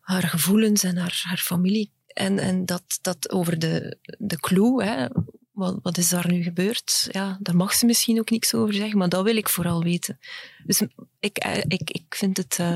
haar 0.02 0.24
gevoelens 0.24 0.84
en 0.84 0.98
haar, 0.98 1.22
haar 1.24 1.38
familie. 1.38 1.92
En, 2.08 2.40
en 2.40 2.66
dat, 2.66 3.00
dat 3.02 3.32
over 3.32 3.60
de, 3.60 3.98
de 4.18 4.40
clue, 4.40 4.84
hè, 4.84 5.08
wat, 5.52 5.80
wat 5.82 5.98
is 5.98 6.10
daar 6.10 6.28
nu 6.28 6.44
gebeurd? 6.44 7.08
Ja, 7.12 7.38
daar 7.42 7.56
mag 7.56 7.74
ze 7.74 7.86
misschien 7.86 8.20
ook 8.20 8.30
niks 8.30 8.54
over 8.54 8.74
zeggen, 8.74 8.98
maar 8.98 9.10
dat 9.10 9.24
wil 9.24 9.36
ik 9.36 9.50
vooral 9.50 9.84
weten. 9.84 10.20
Dus 10.66 10.82
ik, 11.20 11.38
eh, 11.38 11.58
ik, 11.68 11.92
ik 11.92 12.16
vind 12.16 12.38
het. 12.38 12.58
Uh, 12.62 12.68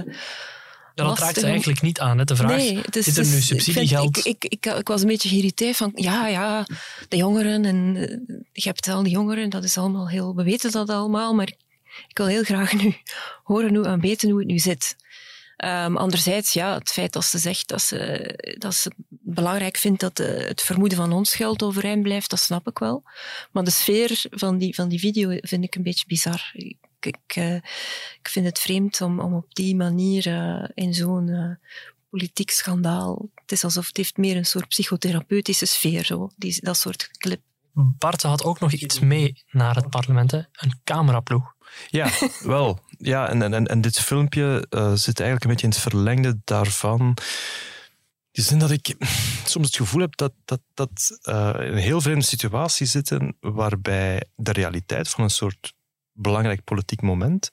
ja, 0.95 1.03
dat 1.03 1.19
raakt 1.19 1.39
ze 1.39 1.45
eigenlijk 1.45 1.81
niet 1.81 1.99
aan, 1.99 2.17
hè, 2.17 2.23
de 2.23 2.35
vraag. 2.35 2.57
Nee, 2.57 2.81
zit 2.91 3.17
er 3.17 3.25
nu 3.25 3.41
subsidiegeld? 3.41 4.17
Ik, 4.17 4.25
ik, 4.25 4.45
ik, 4.45 4.65
ik, 4.65 4.87
was 4.87 5.01
een 5.01 5.07
beetje 5.07 5.29
geïrriteerd 5.29 5.77
van, 5.77 5.91
ja, 5.95 6.27
ja, 6.27 6.65
de 7.09 7.17
jongeren 7.17 7.65
en 7.65 7.95
je 8.51 8.61
hebt 8.67 8.87
al 8.87 9.03
die 9.03 9.11
jongeren, 9.11 9.49
dat 9.49 9.63
is 9.63 9.77
allemaal 9.77 10.09
heel, 10.09 10.35
we 10.35 10.43
weten 10.43 10.71
dat 10.71 10.89
allemaal, 10.89 11.33
maar 11.33 11.53
ik 12.07 12.17
wil 12.17 12.27
heel 12.27 12.43
graag 12.43 12.73
nu 12.73 12.95
horen 13.43 13.75
hoe, 13.75 13.85
en 13.85 13.99
weten 13.99 14.29
hoe 14.29 14.39
het 14.39 14.47
nu 14.47 14.59
zit. 14.59 14.95
Um, 15.65 15.97
anderzijds, 15.97 16.53
ja, 16.53 16.73
het 16.73 16.89
feit 16.89 17.13
dat 17.13 17.25
ze 17.25 17.37
zegt 17.37 17.67
dat 17.67 17.81
ze, 17.81 18.55
dat 18.57 18.75
ze 18.75 18.91
belangrijk 19.09 19.77
vindt 19.77 19.99
dat 19.99 20.17
de, 20.17 20.45
het 20.47 20.61
vermoeden 20.61 20.97
van 20.97 21.11
onschuld 21.11 21.63
overeind 21.63 22.03
blijft, 22.03 22.29
dat 22.29 22.39
snap 22.39 22.67
ik 22.67 22.79
wel. 22.79 23.03
Maar 23.51 23.63
de 23.63 23.71
sfeer 23.71 24.23
van 24.29 24.57
die, 24.57 24.75
van 24.75 24.89
die 24.89 24.99
video 24.99 25.37
vind 25.41 25.63
ik 25.63 25.75
een 25.75 25.83
beetje 25.83 26.05
bizar. 26.07 26.49
Ik, 26.53 26.77
ik, 26.99 27.35
ik 28.19 28.29
vind 28.29 28.45
het 28.45 28.59
vreemd 28.59 29.01
om, 29.01 29.19
om 29.19 29.33
op 29.33 29.53
die 29.55 29.75
manier 29.75 30.27
uh, 30.27 30.69
in 30.73 30.93
zo'n 30.93 31.57
politiek 32.11 32.51
schandaal. 32.51 33.29
Het 33.35 33.51
is 33.51 33.63
alsof 33.63 33.89
het 33.93 34.17
meer 34.17 34.35
een 34.35 34.45
soort 34.45 34.67
psychotherapeutische 34.67 35.65
sfeer, 35.65 36.05
zo, 36.05 36.29
die, 36.35 36.57
dat 36.61 36.77
soort 36.77 37.09
clip. 37.17 37.41
Bart 37.73 38.21
had 38.21 38.43
ook 38.43 38.59
nog 38.59 38.71
iets 38.71 38.99
mee 38.99 39.43
naar 39.51 39.75
het 39.75 39.89
parlement, 39.89 40.33
een 40.33 40.79
cameraploeg. 40.83 41.53
Ja, 41.87 42.09
wel. 42.39 42.79
Ja, 42.97 43.29
en, 43.29 43.53
en, 43.53 43.67
en 43.67 43.81
dit 43.81 43.99
filmpje 43.99 44.67
uh, 44.69 44.93
zit 44.93 45.19
eigenlijk 45.19 45.43
een 45.43 45.49
beetje 45.49 45.67
in 45.67 45.73
het 45.73 45.81
verlengde 45.81 46.39
daarvan. 46.43 46.99
In 46.99 47.15
de 48.31 48.41
zin 48.41 48.59
dat 48.59 48.71
ik 48.71 48.95
soms 49.45 49.67
het 49.67 49.75
gevoel 49.75 50.01
heb 50.01 50.15
dat, 50.15 50.33
dat, 50.45 50.61
dat 50.73 51.19
uh, 51.23 51.53
in 51.59 51.71
een 51.71 51.77
heel 51.77 52.01
vreemde 52.01 52.25
situatie 52.25 52.85
zitten 52.85 53.37
waarbij 53.39 54.23
de 54.35 54.51
realiteit 54.51 55.09
van 55.09 55.23
een 55.23 55.29
soort 55.29 55.73
belangrijk 56.11 56.63
politiek 56.63 57.01
moment 57.01 57.49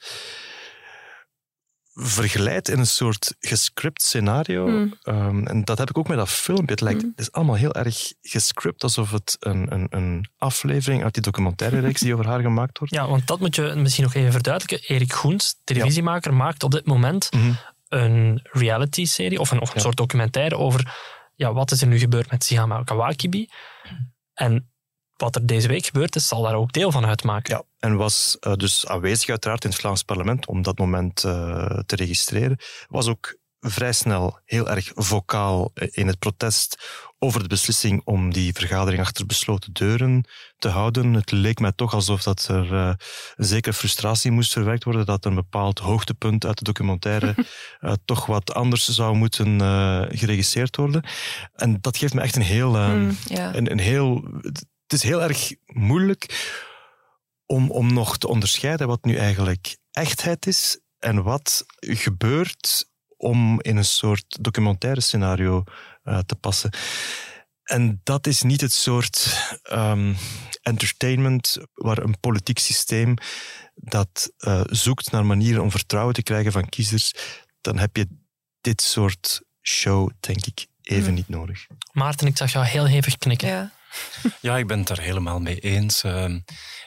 vergelijdt 2.00 2.68
in 2.68 2.78
een 2.78 2.87
soort 2.87 3.34
gescript 3.40 4.02
scenario. 4.02 4.66
Hmm. 4.66 4.94
Um, 5.04 5.46
en 5.46 5.64
dat 5.64 5.78
heb 5.78 5.90
ik 5.90 5.98
ook 5.98 6.08
met 6.08 6.16
dat 6.16 6.28
filmpje. 6.28 6.70
Het, 6.70 6.80
lijkt, 6.80 7.00
hmm. 7.00 7.11
het 7.11 7.20
is 7.20 7.32
allemaal 7.32 7.54
heel 7.54 7.74
erg 7.74 8.12
gescript, 8.22 8.82
alsof 8.82 9.11
het 9.11 9.37
een, 9.40 9.72
een, 9.72 9.87
een 9.90 10.28
aflevering 10.37 11.04
uit 11.04 11.14
die 11.14 11.22
documentaire 11.22 11.80
reeks 11.80 12.00
die 12.00 12.12
over 12.12 12.26
haar 12.26 12.40
gemaakt 12.40 12.78
wordt. 12.78 12.94
Ja, 12.94 13.08
want 13.08 13.26
dat 13.26 13.40
moet 13.40 13.54
je 13.54 13.62
misschien 13.76 14.04
nog 14.04 14.14
even 14.14 14.32
verduidelijken. 14.32 14.94
Erik 14.94 15.12
Goens, 15.12 15.61
televisiemaker, 15.64 16.34
maakt 16.34 16.62
op 16.62 16.70
dit 16.70 16.87
moment 16.87 17.32
mm 17.32 17.40
-hmm. 17.40 17.56
een 17.88 18.40
reality-serie 18.52 19.40
of 19.40 19.50
een, 19.50 19.61
of 19.61 19.68
een 19.68 19.76
ja. 19.76 19.82
soort 19.82 19.96
documentaire 19.96 20.56
over 20.56 20.96
ja, 21.34 21.52
wat 21.52 21.70
is 21.70 21.80
er 21.80 21.87
nu 21.87 21.98
gebeurd 21.98 22.30
met 22.30 22.44
Sihama 22.44 22.82
Kawakibi. 22.82 23.48
En 24.34 24.70
wat 25.18 25.35
er 25.35 25.46
deze 25.46 25.68
week 25.68 25.87
gebeurd 25.87 26.16
is, 26.16 26.28
zal 26.28 26.42
daar 26.42 26.54
ook 26.54 26.72
deel 26.72 26.92
van 26.92 27.07
uitmaken. 27.07 27.54
Ja, 27.54 27.62
en 27.78 27.96
was 27.96 28.37
uh, 28.40 28.52
dus 28.52 28.87
aanwezig 28.87 29.28
uiteraard 29.28 29.64
in 29.64 29.70
het 29.70 29.78
Vlaams 29.78 30.02
parlement 30.02 30.46
om 30.46 30.62
dat 30.62 30.78
moment 30.78 31.24
uh, 31.24 31.78
te 31.87 31.96
registreren. 31.96 32.59
Was 32.88 33.09
ook 33.09 33.37
vrij 33.61 33.92
snel 33.92 34.38
heel 34.44 34.68
erg 34.68 34.90
vocaal 34.94 35.70
in 35.74 36.07
het 36.07 36.18
protest 36.18 36.76
over 37.18 37.42
de 37.42 37.48
beslissing 37.48 38.02
om 38.04 38.33
die 38.33 38.52
vergadering 38.52 39.02
achter 39.02 39.26
besloten 39.26 39.72
deuren 39.72 40.24
te 40.59 40.68
houden. 40.68 41.14
Het 41.14 41.31
leek 41.31 41.61
mij 41.61 41.72
toch 41.72 41.94
alsof 41.94 42.22
dat 42.22 42.48
er 42.48 42.72
uh, 42.72 42.92
een 43.37 43.44
zekere 43.44 43.74
frustratie 43.74 44.31
moest 44.31 44.52
verwerkt 44.52 44.85
worden, 44.85 45.07
dat 45.07 45.24
een 45.24 45.35
bepaald 45.35 45.78
hoogtepunt 45.78 46.46
uit 46.46 46.59
de 46.59 46.64
documentaire 46.64 47.35
uh, 47.81 47.92
toch 48.04 48.26
wat 48.26 48.54
anders 48.54 48.88
zou 48.88 49.16
moeten 49.16 49.61
uh, 49.61 50.02
geregistreerd 50.09 50.76
worden. 50.76 51.04
En 51.54 51.78
dat 51.81 51.96
geeft 51.96 52.14
me 52.14 52.20
echt 52.20 52.37
een 52.37 52.42
heel, 52.42 52.72
mm, 52.72 53.16
yeah. 53.24 53.54
een, 53.54 53.70
een 53.70 53.78
heel 53.78 54.24
het 54.88 55.03
is 55.03 55.03
heel 55.03 55.22
erg 55.22 55.53
moeilijk 55.66 56.53
om, 57.46 57.70
om 57.70 57.92
nog 57.92 58.18
te 58.18 58.29
onderscheiden 58.29 58.87
wat 58.87 59.05
nu 59.05 59.16
eigenlijk 59.16 59.77
echtheid 59.90 60.46
is 60.46 60.79
en 60.98 61.22
wat 61.22 61.64
gebeurt 61.79 62.88
om 63.16 63.61
in 63.61 63.77
een 63.77 63.85
soort 63.85 64.38
documentaire 64.40 65.01
scenario 65.01 65.64
uh, 66.05 66.18
te 66.18 66.35
passen. 66.35 66.70
En 67.62 68.01
dat 68.03 68.27
is 68.27 68.42
niet 68.42 68.61
het 68.61 68.72
soort 68.72 69.38
um, 69.72 70.16
entertainment 70.62 71.59
waar 71.74 71.98
een 71.98 72.20
politiek 72.20 72.59
systeem 72.59 73.14
dat 73.74 74.33
uh, 74.38 74.61
zoekt 74.66 75.11
naar 75.11 75.27
manieren 75.27 75.62
om 75.62 75.70
vertrouwen 75.70 76.14
te 76.14 76.22
krijgen 76.22 76.53
van 76.53 76.68
kiezers. 76.68 77.14
Dan 77.61 77.79
heb 77.79 77.96
je 77.96 78.09
dit 78.61 78.83
soort 78.83 79.42
show, 79.62 80.11
denk 80.20 80.46
ik, 80.46 80.66
even 80.83 81.14
niet 81.14 81.29
nodig. 81.29 81.66
Maarten, 81.92 82.27
ik 82.27 82.37
zag 82.37 82.53
jou 82.53 82.66
heel 82.66 82.87
hevig 82.87 83.16
knikken. 83.16 83.48
Ja. 83.48 83.77
Ja, 84.40 84.57
ik 84.57 84.66
ben 84.66 84.79
het 84.79 84.88
daar 84.88 85.01
helemaal 85.01 85.40
mee 85.40 85.59
eens. 85.59 86.03
Ehm, 86.03 86.38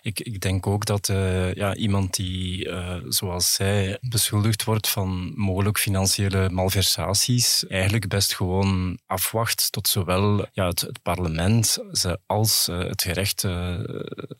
ik, 0.02 0.20
ik 0.20 0.40
denk 0.40 0.68
ook 0.68 0.86
dat 0.86 1.10
uh, 1.10 1.54
ja, 1.54 1.76
iemand 1.76 2.16
die, 2.16 2.68
uh, 2.68 2.96
zoals 3.08 3.54
zij, 3.54 3.98
beschuldigd 4.02 4.64
wordt 4.64 4.90
van 4.90 5.34
mogelijk 5.36 5.80
financiële 5.80 6.50
malversaties, 6.50 7.68
eigenlijk 7.68 8.08
best 8.08 8.36
gewoon 8.36 9.00
afwacht 9.06 9.72
tot 9.72 9.88
zowel 9.88 10.46
ja, 10.52 10.68
het, 10.68 11.00
parlement 11.02 11.78
als 12.26 12.68
uh, 12.70 12.80
het 12.80 13.02
gerecht 13.02 13.42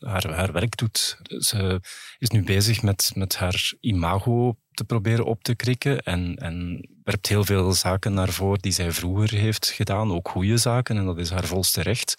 haar, 0.00 0.30
haar 0.30 0.52
werk 0.52 0.76
doet. 0.76 1.18
Ze 1.22 1.80
is 2.18 2.28
nu 2.28 2.44
bezig 2.44 2.82
met, 2.82 3.10
met 3.14 3.36
haar 3.36 3.72
imago 3.80 4.56
te 4.82 4.94
proberen 4.94 5.24
op 5.24 5.42
te 5.42 5.54
krikken 5.54 6.02
en, 6.02 6.36
en 6.36 6.88
werpt 7.04 7.26
heel 7.28 7.44
veel 7.44 7.72
zaken 7.72 8.14
naar 8.14 8.28
voren 8.28 8.60
die 8.60 8.72
zij 8.72 8.92
vroeger 8.92 9.38
heeft 9.38 9.70
gedaan, 9.70 10.12
ook 10.12 10.28
goede 10.28 10.56
zaken, 10.56 10.96
en 10.96 11.04
dat 11.04 11.18
is 11.18 11.30
haar 11.30 11.44
volste 11.44 11.82
recht. 11.82 12.16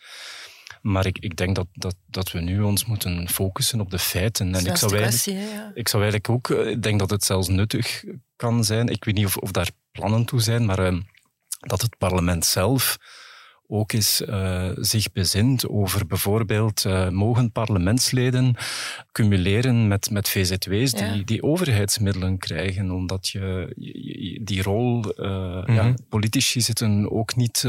Maar 0.81 1.05
ik, 1.05 1.17
ik 1.17 1.35
denk 1.35 1.55
dat, 1.55 1.67
dat, 1.73 1.95
dat 2.07 2.31
we 2.31 2.39
nu 2.39 2.61
ons 2.61 2.85
moeten 2.85 3.29
focussen 3.29 3.79
op 3.79 3.89
de 3.89 3.99
feiten. 3.99 4.55
En 4.55 4.65
ik 4.65 4.77
zou, 4.77 4.97
eigenlijk, 4.97 5.39
ja. 5.39 5.71
ik 5.73 5.87
zou 5.87 6.03
eigenlijk 6.03 6.33
ook, 6.33 6.49
eh, 6.49 6.69
ik 6.69 6.81
denk 6.81 6.99
dat 6.99 7.09
het 7.09 7.23
zelfs 7.23 7.47
nuttig 7.47 8.03
kan 8.35 8.63
zijn. 8.63 8.87
Ik 8.87 9.03
weet 9.03 9.15
niet 9.15 9.25
of, 9.25 9.37
of 9.37 9.51
daar 9.51 9.69
plannen 9.91 10.25
toe 10.25 10.41
zijn, 10.41 10.65
maar 10.65 10.93
uh, 10.93 10.99
dat 11.59 11.81
het 11.81 11.97
parlement 11.97 12.45
zelf 12.45 12.97
ook 13.67 13.91
eens 13.91 14.21
uh, 14.21 14.69
zich 14.75 15.11
bezint 15.11 15.67
over 15.69 16.07
bijvoorbeeld 16.07 16.83
uh, 16.85 17.09
mogen 17.09 17.51
parlementsleden 17.51 18.55
cumuleren 19.11 19.87
met, 19.87 20.11
met 20.11 20.29
VZW's 20.29 20.91
die, 20.91 21.23
die 21.23 21.43
overheidsmiddelen 21.43 22.37
krijgen, 22.37 22.91
omdat 22.91 23.27
je, 23.27 23.73
die 24.43 24.61
rol, 24.61 25.03
uh, 25.19 25.27
mm-hmm. 25.27 25.75
ja, 25.75 25.93
politici 26.09 26.61
zitten 26.61 27.11
ook 27.11 27.35
niet 27.35 27.63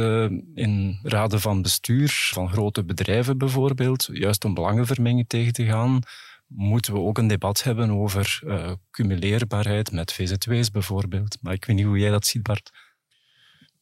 in 0.54 0.98
raden 1.02 1.40
van 1.40 1.62
bestuur 1.62 2.30
van 2.32 2.48
grote 2.48 2.84
bedrijven 2.84 3.38
bijvoorbeeld, 3.38 4.08
juist 4.12 4.44
om 4.44 4.54
belangenvermenging 4.54 5.28
tegen 5.28 5.52
te 5.52 5.64
gaan 5.64 6.02
moeten 6.46 6.92
we 6.92 6.98
ook 7.00 7.18
een 7.18 7.26
debat 7.26 7.62
hebben 7.62 7.90
over 7.90 8.40
uh, 8.44 8.72
cumuleerbaarheid 8.90 9.92
met 9.92 10.12
VZW's 10.12 10.70
bijvoorbeeld. 10.70 11.38
Maar 11.40 11.52
ik 11.52 11.64
weet 11.64 11.76
niet 11.76 11.84
hoe 11.84 11.98
jij 11.98 12.10
dat 12.10 12.26
ziet, 12.26 12.42
Bart. 12.42 12.70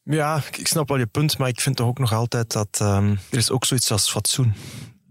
Ja, 0.03 0.43
ik 0.51 0.67
snap 0.67 0.87
wel 0.87 0.97
je 0.97 1.05
punt, 1.05 1.37
maar 1.37 1.47
ik 1.47 1.61
vind 1.61 1.75
toch 1.75 1.87
ook 1.87 1.99
nog 1.99 2.13
altijd 2.13 2.51
dat 2.51 2.79
um, 2.81 3.19
er 3.29 3.37
is 3.37 3.51
ook 3.51 3.65
zoiets 3.65 3.91
als 3.91 4.11
fatsoen. 4.11 4.53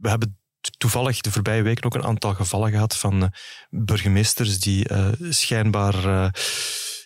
We 0.00 0.08
hebben 0.08 0.38
toevallig 0.78 1.20
de 1.20 1.32
voorbije 1.32 1.62
weken 1.62 1.84
ook 1.84 1.94
een 1.94 2.04
aantal 2.04 2.34
gevallen 2.34 2.70
gehad 2.70 2.96
van 2.96 3.22
uh, 3.22 3.28
burgemeesters 3.70 4.60
die 4.60 4.90
uh, 4.90 5.08
schijnbaar 5.18 6.06
uh, 6.06 6.28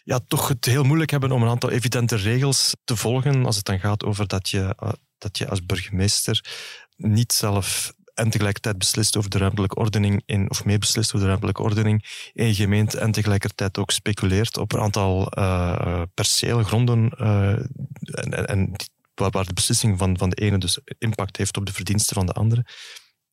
ja, 0.05 0.21
toch 0.29 0.49
het 0.49 0.65
heel 0.65 0.83
moeilijk 0.83 1.11
hebben 1.11 1.33
om 1.33 1.43
een 1.43 1.49
aantal 1.49 1.71
evidente 1.71 2.17
regels 2.17 2.75
te 2.85 2.97
volgen 2.97 3.47
als 3.47 3.57
het 3.57 3.65
dan 3.65 3.81
gaat 3.81 4.05
over 4.05 4.27
dat 4.27 4.49
je, 4.49 4.77
dat 5.19 5.39
je 5.39 5.49
als 5.49 5.67
burgemeester 5.67 6.45
niet 6.97 7.33
zelf 7.33 7.93
en 8.17 8.31
tegelijkertijd 8.31 8.79
beslist 8.79 9.17
over 9.17 9.31
de 9.31 9.39
ruimtelijke 9.39 9.77
ordening 9.77 10.23
in, 10.27 10.51
of 10.51 10.65
mee 10.65 10.79
beslist 10.79 11.09
over 11.09 11.21
de 11.21 11.27
ruimtelijke 11.27 11.63
ordening 11.63 12.31
in 12.33 12.55
gemeente 12.55 12.99
en 12.99 13.13
tegelijkertijd 13.13 13.79
ook 13.79 13.91
speculeert 13.91 14.59
op 14.59 14.73
een 14.73 14.81
aantal 14.81 15.33
uh, 15.39 16.03
percelen, 16.15 16.65
gronden 16.65 17.13
uh, 17.21 17.49
en, 18.03 18.47
en 18.47 18.73
waar, 19.15 19.31
waar 19.31 19.45
de 19.45 19.53
beslissing 19.53 19.99
van, 19.99 20.19
van 20.19 20.31
de 20.31 20.37
ene 20.37 20.59
dus 20.59 20.79
impact 20.99 21.37
heeft 21.37 21.57
op 21.57 21.67
de 21.67 21.73
verdiensten 21.73 22.15
van 22.17 22.27
de 22.27 22.33
andere. 22.33 22.65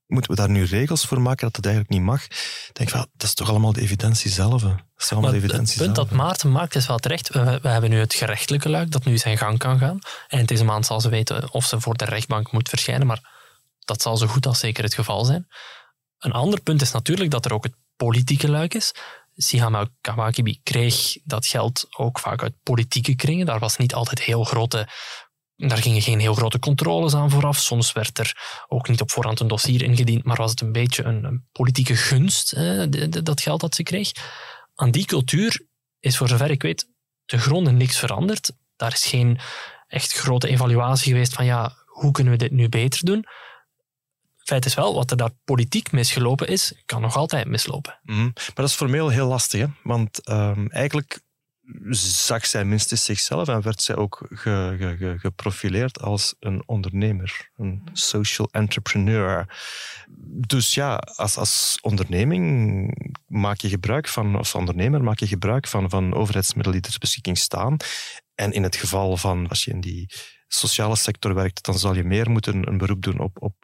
Moeten 0.07 0.31
we 0.31 0.37
daar 0.37 0.49
nu 0.49 0.63
regels 0.63 1.05
voor 1.05 1.21
maken 1.21 1.45
dat 1.45 1.55
het 1.55 1.65
eigenlijk 1.65 1.95
niet 1.95 2.05
mag? 2.05 2.23
Ik 2.23 2.69
denk 2.73 2.89
wel, 2.89 3.05
dat 3.13 3.27
is 3.27 3.33
toch 3.33 3.49
allemaal 3.49 3.73
de 3.73 3.81
evidentie 3.81 4.31
zelf. 4.31 4.61
Dat 4.61 4.79
is 4.97 5.11
allemaal 5.11 5.31
de 5.31 5.37
evidentie 5.37 5.77
het 5.77 5.83
punt 5.83 5.95
zelf. 5.95 6.09
dat 6.09 6.17
Maarten 6.17 6.51
maakt 6.51 6.75
is 6.75 6.87
wel 6.87 6.97
terecht. 6.97 7.29
We, 7.29 7.59
we, 7.61 7.67
hebben 7.67 7.89
nu 7.89 7.99
het 7.99 8.13
gerechtelijke 8.13 8.69
luik 8.69 8.91
dat 8.91 9.05
nu 9.05 9.17
zijn 9.17 9.37
gang 9.37 9.57
kan 9.57 9.77
gaan. 9.77 9.99
En 10.27 10.45
deze 10.45 10.63
maand 10.63 10.85
zal 10.85 11.01
ze 11.01 11.09
weten 11.09 11.51
of 11.51 11.65
ze 11.65 11.79
voor 11.79 11.97
de 11.97 12.05
rechtbank 12.05 12.51
moet 12.51 12.69
verschijnen. 12.69 13.07
Maar 13.07 13.32
dat 13.85 14.01
zal 14.01 14.17
zo 14.17 14.27
goed 14.27 14.45
als 14.45 14.59
zeker 14.59 14.83
het 14.83 14.93
geval 14.93 15.25
zijn. 15.25 15.47
Een 16.17 16.31
ander 16.31 16.61
punt 16.61 16.81
is 16.81 16.91
natuurlijk 16.91 17.31
dat 17.31 17.45
er 17.45 17.53
ook 17.53 17.63
het 17.63 17.75
politieke 17.95 18.49
luik 18.49 18.73
is. 18.73 18.91
Sihama 19.35 19.87
Kawakibi 20.01 20.59
kreeg 20.63 21.17
dat 21.23 21.45
geld 21.45 21.85
ook 21.97 22.19
vaak 22.19 22.41
uit 22.41 22.53
politieke 22.63 23.15
kringen. 23.15 23.45
Daar 23.45 23.59
was 23.59 23.77
niet 23.77 23.93
altijd 23.93 24.21
heel 24.21 24.43
grote 24.43 24.87
daar 25.55 25.77
gingen 25.77 26.01
geen 26.01 26.19
heel 26.19 26.33
grote 26.33 26.59
controles 26.59 27.13
aan 27.13 27.29
vooraf. 27.29 27.57
Soms 27.57 27.91
werd 27.91 28.19
er 28.19 28.63
ook 28.67 28.87
niet 28.87 29.01
op 29.01 29.11
voorhand 29.11 29.39
een 29.39 29.47
dossier 29.47 29.81
ingediend, 29.81 30.23
maar 30.23 30.37
was 30.37 30.51
het 30.51 30.61
een 30.61 30.71
beetje 30.71 31.03
een, 31.03 31.47
politieke 31.51 31.95
gunst, 31.95 32.51
hè, 32.51 32.89
dat 33.23 33.41
geld 33.41 33.61
dat 33.61 33.75
ze 33.75 33.83
kreeg. 33.83 34.11
Aan 34.75 34.91
die 34.91 35.05
cultuur 35.05 35.65
is 35.99 36.17
voor 36.17 36.27
zover 36.27 36.51
ik 36.51 36.61
weet 36.61 36.87
te 37.25 37.37
gronden 37.37 37.77
niks 37.77 37.99
veranderd. 37.99 38.51
Daar 38.75 38.93
is 38.93 39.05
geen 39.05 39.39
echt 39.87 40.11
grote 40.11 40.47
evaluatie 40.47 41.11
geweest 41.11 41.33
van 41.33 41.45
ja, 41.45 41.75
hoe 41.85 42.11
kunnen 42.11 42.33
we 42.33 42.39
dit 42.39 42.51
nu 42.51 42.69
beter 42.69 43.05
doen? 43.05 43.25
Feit 44.43 44.65
is 44.65 44.73
wel, 44.73 44.93
wat 44.93 45.11
er 45.11 45.17
daar 45.17 45.31
politiek 45.43 45.91
misgelopen 45.91 46.47
is, 46.47 46.73
kan 46.85 47.01
nog 47.01 47.15
altijd 47.15 47.47
mislopen. 47.47 47.99
Mm 48.03 48.23
Maar 48.33 48.51
dat 48.53 48.67
is 48.67 48.73
formeel 48.73 49.09
heel 49.09 49.27
lastig, 49.27 49.59
hè? 49.59 49.67
want 49.83 50.29
um, 50.29 50.69
eigenlijk 50.69 51.21
zag 51.89 52.45
zij 52.45 52.65
minstens 52.65 53.03
zichzelf 53.03 53.47
en 53.47 53.61
werd 53.61 53.81
zij 53.81 53.95
ook 53.95 54.25
ge, 54.29 54.75
ge, 54.79 54.95
ge, 54.97 55.15
geprofileerd 55.17 56.01
als 56.01 56.35
een 56.39 56.63
ondernemer, 56.65 57.49
een 57.55 57.83
social 57.93 58.47
entrepreneur. 58.51 59.55
Dus 60.47 60.73
ja, 60.73 60.95
als, 60.95 61.37
als 61.37 61.77
onderneming 61.81 63.17
maak 63.27 63.59
je 63.59 63.69
gebruik 63.69 64.07
van, 64.07 64.35
als 64.35 64.55
ondernemer 64.55 65.03
maak 65.03 65.19
je 65.19 65.27
gebruik 65.27 65.67
van, 65.67 65.89
van 65.89 66.13
overheidsmiddelen 66.13 66.81
die 66.81 66.91
ter 66.91 66.99
beschikking 66.99 67.37
staan. 67.37 67.77
En 68.35 68.51
in 68.51 68.63
het 68.63 68.75
geval 68.75 69.17
van, 69.17 69.47
als 69.47 69.63
je 69.63 69.71
in 69.71 69.81
die 69.81 70.09
sociale 70.47 70.95
sector 70.95 71.33
werkt, 71.33 71.65
dan 71.65 71.79
zal 71.79 71.95
je 71.95 72.03
meer 72.03 72.29
moeten 72.29 72.67
een 72.67 72.77
beroep 72.77 73.01
doen 73.01 73.19
op, 73.19 73.41
op, 73.41 73.55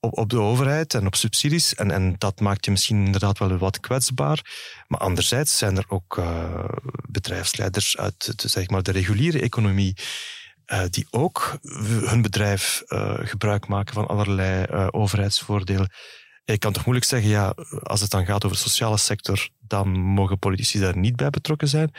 op, 0.00 0.18
op 0.18 0.30
de 0.30 0.40
overheid 0.40 0.94
en 0.94 1.06
op 1.06 1.14
subsidies. 1.14 1.74
En, 1.74 1.90
en 1.90 2.14
dat 2.18 2.40
maakt 2.40 2.64
je 2.64 2.70
misschien 2.70 3.04
inderdaad 3.04 3.38
wel 3.38 3.56
wat 3.56 3.80
kwetsbaar. 3.80 4.40
Maar 4.88 5.00
anderzijds 5.00 5.58
zijn 5.58 5.76
er 5.76 5.84
ook 5.88 6.16
uh, 6.18 6.64
bedrijfsleiders 7.08 7.96
uit 7.96 8.42
de, 8.42 8.48
zeg 8.48 8.68
maar, 8.68 8.82
de 8.82 8.92
reguliere 8.92 9.40
economie 9.40 9.96
uh, 10.66 10.82
die 10.90 11.06
ook 11.10 11.58
hun 11.84 12.22
bedrijf 12.22 12.82
uh, 12.86 13.18
gebruik 13.18 13.68
maken 13.68 13.94
van 13.94 14.06
allerlei 14.06 14.66
overheidsvoordelen. 14.90 15.92
Je 16.44 16.58
kan 16.58 16.72
toch 16.72 16.84
moeilijk 16.84 17.06
zeggen, 17.06 17.30
ja, 17.30 17.54
als 17.82 18.00
het 18.00 18.10
dan 18.10 18.26
gaat 18.26 18.44
over 18.44 18.56
de 18.56 18.62
sociale 18.62 18.96
sector, 18.96 19.48
dan 19.58 19.88
mogen 20.00 20.38
politici 20.38 20.80
daar 20.80 20.96
niet 20.96 21.16
bij 21.16 21.30
betrokken 21.30 21.68
zijn. 21.68 21.92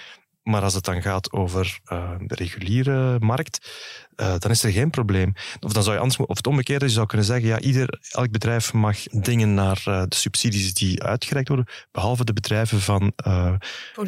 Maar 0.44 0.62
als 0.62 0.74
het 0.74 0.84
dan 0.84 1.02
gaat 1.02 1.32
over 1.32 1.80
uh, 1.92 2.12
de 2.20 2.36
reguliere 2.36 3.20
markt, 3.20 3.72
uh, 4.16 4.34
dan 4.38 4.52
is 4.52 4.64
er 4.64 4.72
geen 4.72 4.90
probleem. 4.90 5.34
Of 5.60 5.74
dan 5.74 5.84
zou 5.84 5.96
je 5.96 6.02
anders, 6.02 6.26
of 6.26 6.38
het 6.38 6.48
omgekeerde, 6.48 6.86
je 6.86 6.92
zou 6.92 7.06
kunnen 7.06 7.26
zeggen, 7.26 7.48
ja, 7.48 7.60
ieder, 7.60 8.00
elk 8.12 8.32
bedrijf 8.32 8.74
mag 8.74 9.04
dingen 9.04 9.54
naar 9.54 9.84
uh, 9.88 10.04
de 10.08 10.16
subsidies 10.16 10.74
die 10.74 11.04
uitgereikt 11.04 11.48
worden, 11.48 11.68
behalve 11.92 12.26
de 12.26 12.34
bedrijven 12.34 12.82
van 12.82 13.14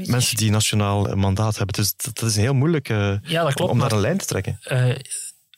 mensen 0.05 0.37
die 0.37 0.51
nationaal 0.51 1.15
mandaat 1.15 1.57
hebben. 1.57 1.75
Dus 1.75 1.95
dat, 1.95 2.17
dat 2.17 2.29
is 2.29 2.35
een 2.35 2.41
heel 2.41 2.53
moeilijk 2.53 2.87
ja, 2.87 3.51
klopt, 3.51 3.71
om 3.71 3.79
daar 3.79 3.91
een 3.91 3.99
lijn 3.99 4.17
te 4.17 4.25
trekken. 4.25 4.59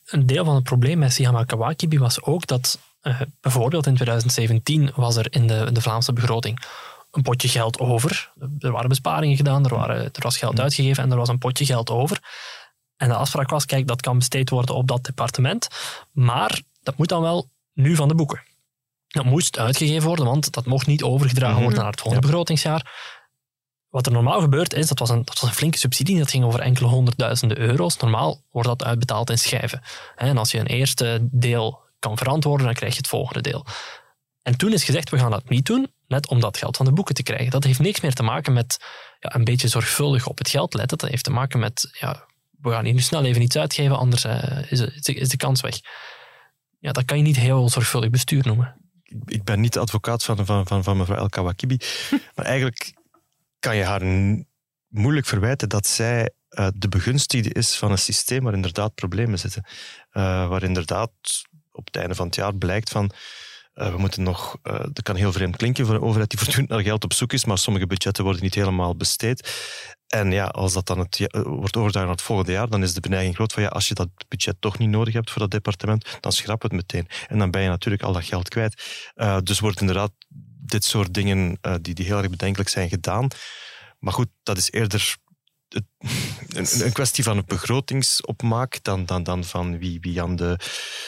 een 0.06 0.26
deel 0.26 0.46
van 0.46 0.56
het 0.56 0.64
probleem 0.64 0.98
met 0.98 1.14
Sihama 1.14 1.44
Kawakibi 1.44 2.00
was 2.00 2.22
ook 2.22 2.48
dat 2.48 2.80
bijvoorbeeld 3.42 3.88
in 3.88 3.94
2017 3.94 4.92
was 4.96 5.16
er 5.16 5.28
in 5.30 5.48
de, 5.48 5.72
de 5.72 5.82
Vlaamse 5.82 6.14
begroting 6.14 6.60
een 7.15 7.21
potje 7.21 7.47
geld 7.47 7.80
over. 7.80 8.34
Er 8.60 8.71
waren 8.71 8.89
besparingen 8.89 9.38
gedaan, 9.38 9.65
er, 9.65 9.75
waren, 9.75 9.97
er 9.97 10.21
was 10.21 10.38
geld 10.38 10.60
uitgegeven 10.60 11.04
en 11.04 11.12
er 11.12 11.17
was 11.17 11.30
een 11.30 11.38
potje 11.38 11.65
geld 11.65 11.89
over. 11.89 12.19
En 12.97 13.08
de 13.08 13.15
afspraak 13.15 13.49
was, 13.49 13.65
kijk, 13.65 13.88
dat 13.88 14.01
kan 14.01 14.17
besteed 14.17 14.49
worden 14.49 14.75
op 14.75 14.88
dat 14.88 15.04
departement, 15.04 15.67
maar 16.12 16.62
dat 16.84 16.97
moet 16.97 17.10
dan 17.10 17.21
wel 17.21 17.49
nu 17.73 17.95
van 17.95 18.08
de 18.08 18.15
boeken. 18.15 18.43
Dat 19.08 19.25
moest 19.25 19.60
uitgegeven 19.60 20.08
worden, 20.08 20.25
want 20.25 20.54
dat 20.54 20.65
mocht 20.65 20.88
niet 20.88 21.04
overgedragen 21.04 21.56
mhm. 21.56 21.63
worden 21.63 21.82
naar 21.82 21.91
het 21.91 22.01
volgende 22.01 22.28
begrotingsjaar. 22.28 23.13
Wat 23.89 24.06
er 24.06 24.12
normaal 24.12 24.41
gebeurt 24.41 24.73
is, 24.73 24.88
dat 24.88 24.99
was, 24.99 25.10
een, 25.10 25.23
dat 25.23 25.39
was 25.39 25.49
een 25.49 25.56
flinke 25.56 25.78
subsidie, 25.78 26.17
dat 26.17 26.30
ging 26.30 26.43
over 26.43 26.60
enkele 26.60 26.88
honderdduizenden 26.88 27.58
euro's. 27.58 27.97
Normaal 27.97 28.41
wordt 28.51 28.67
dat 28.67 28.84
uitbetaald 28.84 29.30
in 29.30 29.38
schijven. 29.38 29.82
En 30.15 30.38
als 30.38 30.51
je 30.51 30.60
een 30.60 30.65
eerste 30.65 31.28
deel 31.32 31.80
kan 31.99 32.17
verantwoorden, 32.17 32.65
dan 32.65 32.75
krijg 32.75 32.91
je 32.91 32.97
het 32.97 33.08
volgende 33.08 33.41
deel. 33.41 33.65
En 34.41 34.58
toen 34.58 34.73
is 34.73 34.84
gezegd, 34.84 35.10
we 35.10 35.17
gaan 35.17 35.32
dat 35.32 35.49
niet 35.49 35.65
doen, 35.65 35.91
net 36.08 36.28
om 36.28 36.39
dat 36.39 36.58
geld 36.58 36.78
van 36.78 36.86
de 36.86 36.91
boeken 36.91 37.15
te 37.15 37.24
krijgen. 37.24 37.52
Dat 37.52 37.63
heeft 37.63 37.80
niks 37.80 38.02
meer 38.02 38.13
te 38.13 38.24
maken 38.24 38.54
met 38.54 38.78
ja, 39.20 39.36
een 39.36 39.44
beetje 39.44 39.68
zorgvuldig 39.68 40.28
op 40.28 40.38
het 40.38 40.50
geld 40.50 40.74
letten. 40.74 40.98
Dat 40.98 41.10
heeft 41.10 41.24
te 41.24 41.32
maken 41.32 41.60
met, 41.60 41.89
ja, 42.00 42.26
we 42.62 42.70
gaan 42.70 42.86
hier 42.86 42.94
nu 42.94 43.00
snel 43.00 43.26
even 43.26 43.41
iets 43.41 43.58
uitgeven, 43.58 43.98
anders 43.98 44.26
uh, 44.26 44.72
is, 44.72 44.80
is, 45.04 45.30
de 45.30 45.38
kans 45.38 45.62
weg. 45.62 45.80
Ja, 46.80 46.91
dat 46.91 47.06
kan 47.06 47.18
je 47.18 47.24
niet 47.24 47.36
heel 47.36 47.70
zorgvuldig 47.70 48.10
bestuur 48.10 48.46
noemen. 48.46 48.76
Ik 49.26 49.44
ben 49.44 49.60
niet 49.60 49.74
de 49.74 49.80
advocaat 49.80 50.24
van, 50.24 50.46
van, 50.46 50.68
van, 50.68 50.84
van 50.84 50.98
mevrouw 50.98 51.18
El 51.18 51.30
Kawakibi, 51.30 51.78
maar 52.36 52.46
eigenlijk 52.46 52.94
kan 53.60 53.76
je 53.76 53.84
haar 53.84 54.02
moeilijk 54.88 55.26
verwijten 55.26 55.70
dat 55.70 55.88
zij 55.88 56.30
uh, 56.50 56.68
de 56.76 56.88
begunstigde 56.88 57.54
is 57.54 57.76
van 57.76 57.91
een 57.91 57.98
systeem 57.98 58.44
waar 58.44 58.54
inderdaad 58.54 58.96
problemen 58.96 59.39
zitten. 59.39 59.63
Uh, 59.65 60.47
waar 60.47 60.64
inderdaad 60.64 61.12
op 61.72 61.86
het 61.86 61.95
einde 61.95 62.16
van 62.16 62.26
het 62.26 62.36
jaar 62.36 62.56
blijkt 62.56 62.89
van 62.89 63.12
uh, 63.76 63.91
we 63.91 63.97
moeten 63.97 64.23
nog, 64.23 64.57
dat 64.61 65.01
kan 65.01 65.15
heel 65.15 65.32
vreemd 65.32 65.55
klinken 65.55 65.86
voor 65.86 65.95
een 65.95 66.01
overheid 66.01 66.30
die 66.30 66.39
voortdurend 66.39 66.69
naar 66.69 66.82
geld 66.82 67.03
op 67.03 67.13
zoek 67.13 67.34
is, 67.34 67.45
maar 67.45 67.57
sommige 67.57 67.88
budgetten 67.88 68.23
worden 68.23 68.43
niet 68.43 68.55
helemaal 68.55 68.95
besteed. 68.95 69.53
En 70.07 70.32
ja, 70.32 70.45
als 70.45 70.73
dat 70.73 70.88
dan 70.88 70.99
het, 70.99 71.28
wordt 71.32 71.76
overgedragen 71.76 72.07
naar 72.07 72.17
het 72.17 72.21
volgende 72.21 72.51
jaar, 72.51 72.69
dan 72.69 72.84
is 72.84 72.93
de 72.93 72.99
beneiging 72.99 73.36
groot 73.36 73.53
van 73.53 73.63
ja, 73.63 73.69
als 73.69 73.88
je 73.88 73.93
dat 73.93 74.09
budget 74.28 74.55
toch 74.59 74.78
niet 74.78 74.89
nodig 74.89 75.13
hebt 75.13 75.32
voor 75.32 75.41
dat 75.41 75.51
departement, 75.51 76.17
dan 76.19 76.32
schrap 76.32 76.61
het 76.61 76.71
meteen. 76.71 77.07
En 77.28 77.38
dan 77.38 77.51
ben 77.51 77.61
je 77.61 77.67
natuurlijk 77.67 78.03
al 78.03 78.13
dat 78.13 78.26
geld 78.26 78.49
kwijt. 78.49 78.84
Dus 79.43 79.59
wordt 79.59 79.80
inderdaad 79.80 80.11
dit 80.65 80.84
soort 80.84 81.13
dingen 81.13 81.59
die, 81.82 81.93
die 81.93 82.05
heel 82.05 82.17
erg 82.17 82.30
bedenkelijk 82.30 82.69
zijn 82.69 82.89
gedaan. 82.89 83.28
Maar 83.99 84.13
goed, 84.13 84.30
dat 84.43 84.57
is 84.57 84.71
eerder 84.71 85.15
een, 86.47 86.91
kwestie 86.91 87.23
van 87.23 87.38
een 87.38 87.43
begrotingsopmaak 87.47 88.80
dan, 88.84 89.05
dan, 89.05 89.23
dan 89.23 89.43
van 89.43 89.78
wie, 89.78 89.99
wie 89.99 90.21
aan 90.21 90.36
de 90.36 90.59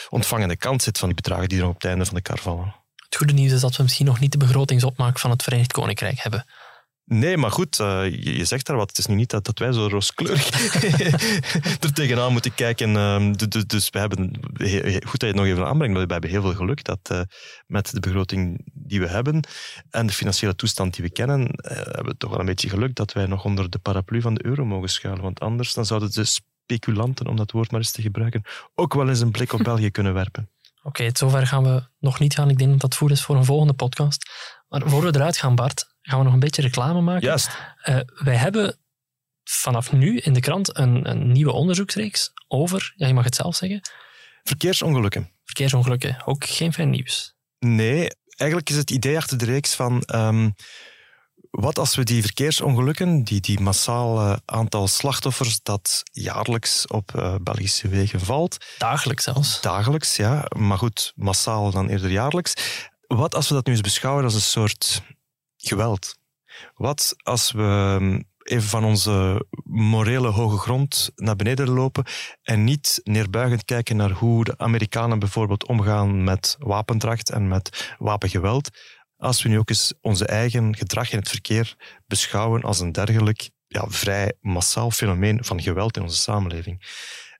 ontvangende 0.08 0.56
kant 0.56 0.82
zit 0.82 0.98
van 0.98 1.08
die 1.08 1.16
bedragen 1.16 1.48
die 1.48 1.60
er 1.60 1.66
op 1.66 1.74
het 1.74 1.84
einde 1.84 2.04
van 2.04 2.14
de 2.14 2.22
kar 2.22 2.38
vallen. 2.38 2.74
Het 2.96 3.16
goede 3.16 3.32
nieuws 3.32 3.52
is 3.52 3.60
dat 3.60 3.76
we 3.76 3.82
misschien 3.82 4.06
nog 4.06 4.20
niet 4.20 4.32
de 4.32 4.38
begrotingsopmaak 4.38 5.18
van 5.18 5.30
het 5.30 5.42
Verenigd 5.42 5.72
Koninkrijk 5.72 6.18
hebben. 6.18 6.44
Nee, 7.08 7.36
maar 7.36 7.50
goed, 7.50 7.78
uh, 7.78 8.10
je, 8.10 8.44
zegt 8.44 8.66
daar 8.66 8.76
wat. 8.76 8.88
Het 8.88 8.98
is 8.98 9.06
nu 9.06 9.14
niet 9.14 9.30
dat, 9.30 9.44
dat 9.44 9.58
wij 9.58 9.72
zo 9.72 9.86
rooskleurig 9.86 10.50
er 11.84 11.92
tegenaan 11.92 12.32
moeten 12.32 12.54
kijken. 12.54 12.90
Uh, 12.90 13.32
dus, 13.66 13.90
we 13.90 13.98
hebben, 13.98 14.40
goed 15.04 15.20
dat 15.20 15.20
je 15.20 15.26
het 15.26 15.34
nog 15.34 15.44
even 15.44 15.66
aanbrengt, 15.66 15.96
maar 15.96 16.06
we 16.06 16.12
hebben 16.12 16.30
heel 16.30 16.42
veel 16.42 16.54
geluk 16.54 16.84
dat 16.84 16.98
uh, 17.12 17.20
met 17.66 17.90
de 17.90 18.00
begroting 18.00 18.60
die 18.72 19.00
we 19.00 19.08
hebben 19.08 19.40
en 19.90 20.06
de 20.06 20.12
financiële 20.12 20.54
toestand 20.54 20.94
die 20.94 21.04
we 21.04 21.10
kennen, 21.10 21.50
eh, 21.50 21.76
hebben 21.76 22.04
we 22.04 22.16
toch 22.16 22.30
wel 22.30 22.40
een 22.40 22.46
beetje 22.46 22.68
geluk 22.68 22.94
dat 22.94 23.12
wij 23.12 23.26
nog 23.26 23.44
onder 23.44 23.70
de 23.70 23.78
paraplu 23.78 24.20
van 24.20 24.34
de 24.34 24.44
euro 24.44 24.64
mogen 24.64 24.88
schuilen. 24.88 25.22
Want 25.22 25.40
anders 25.40 25.74
dan 25.74 25.86
zouden 25.86 26.12
de 26.12 26.24
speculanten, 26.24 27.26
om 27.26 27.36
dat 27.36 27.50
woord 27.50 27.70
maar 27.70 27.80
eens 27.80 27.90
te 27.90 28.02
gebruiken, 28.02 28.42
ook 28.74 28.94
wel 28.94 29.08
eens 29.08 29.20
een 29.20 29.30
blik 29.30 29.52
op 29.52 29.62
België 29.62 29.90
kunnen 29.90 30.14
werpen. 30.14 30.48
Oké, 30.82 31.10
zover 31.12 31.46
gaan 31.46 31.62
we 31.62 31.82
nog 31.98 32.18
niet 32.18 32.34
gaan. 32.34 32.50
Ik 32.50 32.58
denk 32.58 32.70
dat 32.70 32.80
dat 32.80 32.94
voer 32.94 33.10
is 33.10 33.22
voor 33.22 33.36
een 33.36 33.44
volgende 33.44 33.74
podcast. 33.74 34.30
Maar 34.68 34.82
voor 34.88 35.02
we 35.02 35.14
eruit 35.14 35.36
gaan, 35.36 35.54
Bart, 35.54 35.96
gaan 36.08 36.18
we 36.18 36.24
nog 36.24 36.32
een 36.32 36.40
beetje 36.40 36.62
reclame 36.62 37.00
maken. 37.00 37.26
Juist. 37.26 37.58
Uh, 37.84 38.00
wij 38.14 38.36
hebben 38.36 38.78
vanaf 39.44 39.92
nu 39.92 40.18
in 40.18 40.32
de 40.32 40.40
krant 40.40 40.78
een, 40.78 41.10
een, 41.10 41.32
nieuwe 41.32 41.52
onderzoeksreeks 41.52 42.32
over, 42.48 42.92
ja, 42.96 43.06
je 43.06 43.14
mag 43.14 43.24
het 43.24 43.34
zelf 43.34 43.56
zeggen. 43.56 43.80
Verkeersongelukken. 44.42 45.30
Verkeersongelukken, 45.44 46.22
ook 46.24 46.44
geen 46.44 46.72
fijn 46.72 46.90
nieuws. 46.90 47.34
Nee, 47.58 48.08
eigenlijk 48.36 48.70
is 48.70 48.76
het 48.76 48.90
idee 48.90 49.16
achter 49.16 49.38
de 49.38 49.44
reeks 49.44 49.74
van... 49.74 50.02
Um, 50.14 50.54
wat 51.50 51.78
als 51.78 51.94
we 51.94 52.02
die 52.02 52.22
verkeersongelukken, 52.22 53.24
die, 53.24 53.40
die 53.40 53.60
massaal 53.60 54.38
aantal 54.44 54.88
slachtoffers 54.88 55.62
dat 55.62 56.02
jaarlijks 56.12 56.86
op 56.86 57.12
uh, 57.16 57.34
Belgische 57.42 57.88
wegen 57.88 58.20
valt... 58.20 58.56
Dagelijks 58.78 59.24
zelfs. 59.24 59.60
Dagelijks, 59.60 60.16
ja. 60.16 60.44
Maar 60.56 60.78
goed, 60.78 61.12
massaal 61.16 61.70
dan 61.70 61.88
eerder 61.88 62.10
jaarlijks. 62.10 62.52
Wat 63.06 63.34
als 63.34 63.48
we 63.48 63.54
dat 63.54 63.66
nu 63.66 63.72
eens 63.72 63.80
beschouwen 63.80 64.24
als 64.24 64.34
een 64.34 64.40
soort 64.40 65.02
geweld. 65.58 66.16
Wat 66.74 67.14
als 67.22 67.52
we 67.52 67.62
ehm, 67.62 68.20
even 68.42 68.68
van 68.68 68.84
onze 68.84 69.46
morele 69.64 70.28
hoge 70.28 70.56
grond 70.56 71.10
naar 71.14 71.36
beneden 71.36 71.68
lopen 71.68 72.04
en 72.42 72.64
niet 72.64 73.00
neerbuigend 73.04 73.64
kijken 73.64 73.96
naar 73.96 74.10
hoe 74.10 74.44
de 74.44 74.58
Amerikanen 74.58 75.18
bijvoorbeeld 75.18 75.66
omgaan 75.66 76.24
met 76.24 76.56
wapendracht 76.58 77.30
en 77.30 77.48
met 77.48 77.94
wapengeweld. 77.98 78.70
Als 79.16 79.42
we 79.42 79.48
nu 79.48 79.58
ook 79.58 79.68
eens 79.68 79.94
onze 80.00 80.26
eigen 80.26 80.76
gedrag 80.76 81.12
in 81.12 81.18
het 81.18 81.28
verkeer 81.28 81.76
beschouwen 82.06 82.62
als 82.62 82.80
een 82.80 82.92
dergelijk 82.92 83.50
ja, 83.66 83.84
vrij 83.88 84.32
massaal 84.40 84.90
fenomeen 84.90 85.44
van 85.44 85.62
geweld 85.62 85.96
in 85.96 86.02
onze 86.02 86.16
samenleving. 86.16 86.82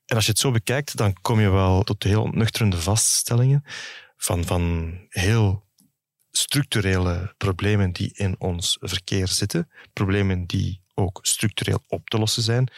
En 0.05 0.15
als 0.15 0.25
je 0.25 0.31
het 0.31 0.39
zo 0.39 0.51
bekijkt, 0.51 0.97
dan 0.97 1.13
kom 1.21 1.39
je 1.39 1.49
wel 1.49 1.83
tot 1.83 2.03
heel 2.03 2.21
ontnuchterende 2.21 2.81
vaststellingen 2.81 3.63
van, 4.17 4.45
van 4.45 4.93
heel 5.09 5.68
structurele 6.31 7.33
problemen 7.37 7.91
die 7.91 8.11
in 8.13 8.35
ons 8.39 8.77
verkeer 8.79 9.27
zitten, 9.27 9.69
problemen 9.93 10.45
die 10.45 10.81
ook 10.93 11.19
structureel 11.21 11.83
op 11.87 12.09
te 12.09 12.17
lossen 12.17 12.43
zijn, 12.43 12.71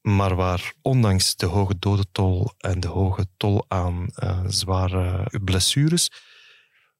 maar 0.00 0.34
waar 0.34 0.72
ondanks 0.82 1.36
de 1.36 1.46
hoge 1.46 1.78
dodentol 1.78 2.52
en 2.58 2.80
de 2.80 2.88
hoge 2.88 3.26
tol 3.36 3.64
aan 3.68 4.10
uh, 4.22 4.40
zware 4.46 5.30
blessures, 5.44 6.10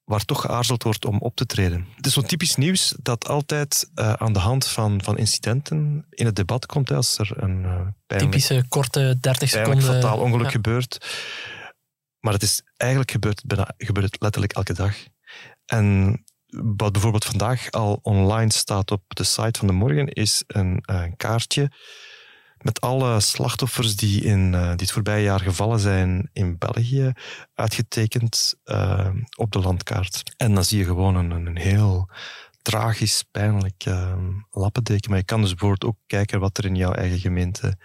waar 0.04 0.24
toch 0.24 0.40
geaarzeld 0.40 0.82
wordt 0.82 1.04
om 1.04 1.18
op 1.18 1.36
te 1.36 1.46
treden. 1.46 1.86
Het 1.96 2.06
is 2.06 2.12
zo'n 2.12 2.26
typisch 2.26 2.56
nieuws 2.56 2.94
dat 3.02 3.28
altijd 3.28 3.90
uh, 3.94 4.12
aan 4.12 4.32
de 4.32 4.38
hand 4.38 4.66
van, 4.66 5.02
van 5.02 5.18
incidenten 5.18 6.06
in 6.10 6.26
het 6.26 6.36
debat 6.36 6.66
komt, 6.66 6.90
als 6.90 7.18
er 7.18 7.42
een 7.42 7.62
uh, 7.62 8.18
Typische 8.18 8.64
korte 8.68 9.18
30 9.20 9.48
seconden... 9.48 9.82
fataal 9.82 10.18
ongeluk 10.18 10.44
ja. 10.44 10.50
gebeurt. 10.50 11.06
Maar 12.20 12.32
het 12.32 12.42
is 12.42 12.62
eigenlijk 12.76 13.10
gebeurt, 13.10 13.42
bijna, 13.46 13.74
gebeurt 13.78 14.12
het 14.12 14.22
letterlijk 14.22 14.52
elke 14.52 14.72
dag. 14.72 14.96
En 15.66 16.20
wat 16.76 16.92
bijvoorbeeld 16.92 17.24
vandaag 17.24 17.70
al 17.70 17.98
online 18.02 18.52
staat 18.52 18.90
op 18.90 19.02
de 19.08 19.24
site 19.24 19.58
van 19.58 19.66
de 19.66 19.72
morgen, 19.72 20.08
is 20.08 20.44
een, 20.46 20.82
een 20.82 21.16
kaartje 21.16 21.70
met 22.58 22.80
alle 22.80 23.20
slachtoffers 23.20 23.96
die 23.96 24.22
in 24.22 24.52
uh, 24.52 24.74
dit 24.74 24.92
voorbije 24.92 25.22
jaar 25.22 25.40
gevallen 25.40 25.80
zijn 25.80 26.30
in 26.32 26.58
België, 26.58 27.12
uitgetekend 27.54 28.54
uh, 28.64 29.08
op 29.36 29.52
de 29.52 29.58
landkaart. 29.58 30.34
En 30.36 30.54
dan 30.54 30.64
zie 30.64 30.78
je 30.78 30.84
gewoon 30.84 31.14
een, 31.14 31.30
een 31.30 31.56
heel 31.56 32.10
tragisch, 32.62 33.24
pijnlijk 33.30 33.84
uh, 33.88 34.16
lappendeken. 34.50 35.10
Maar 35.10 35.18
je 35.18 35.24
kan 35.24 35.40
dus 35.40 35.50
bijvoorbeeld 35.50 35.84
ook 35.84 35.98
kijken 36.06 36.40
wat 36.40 36.58
er 36.58 36.64
in 36.64 36.76
jouw 36.76 36.92
eigen 36.92 37.18
gemeente 37.18 37.78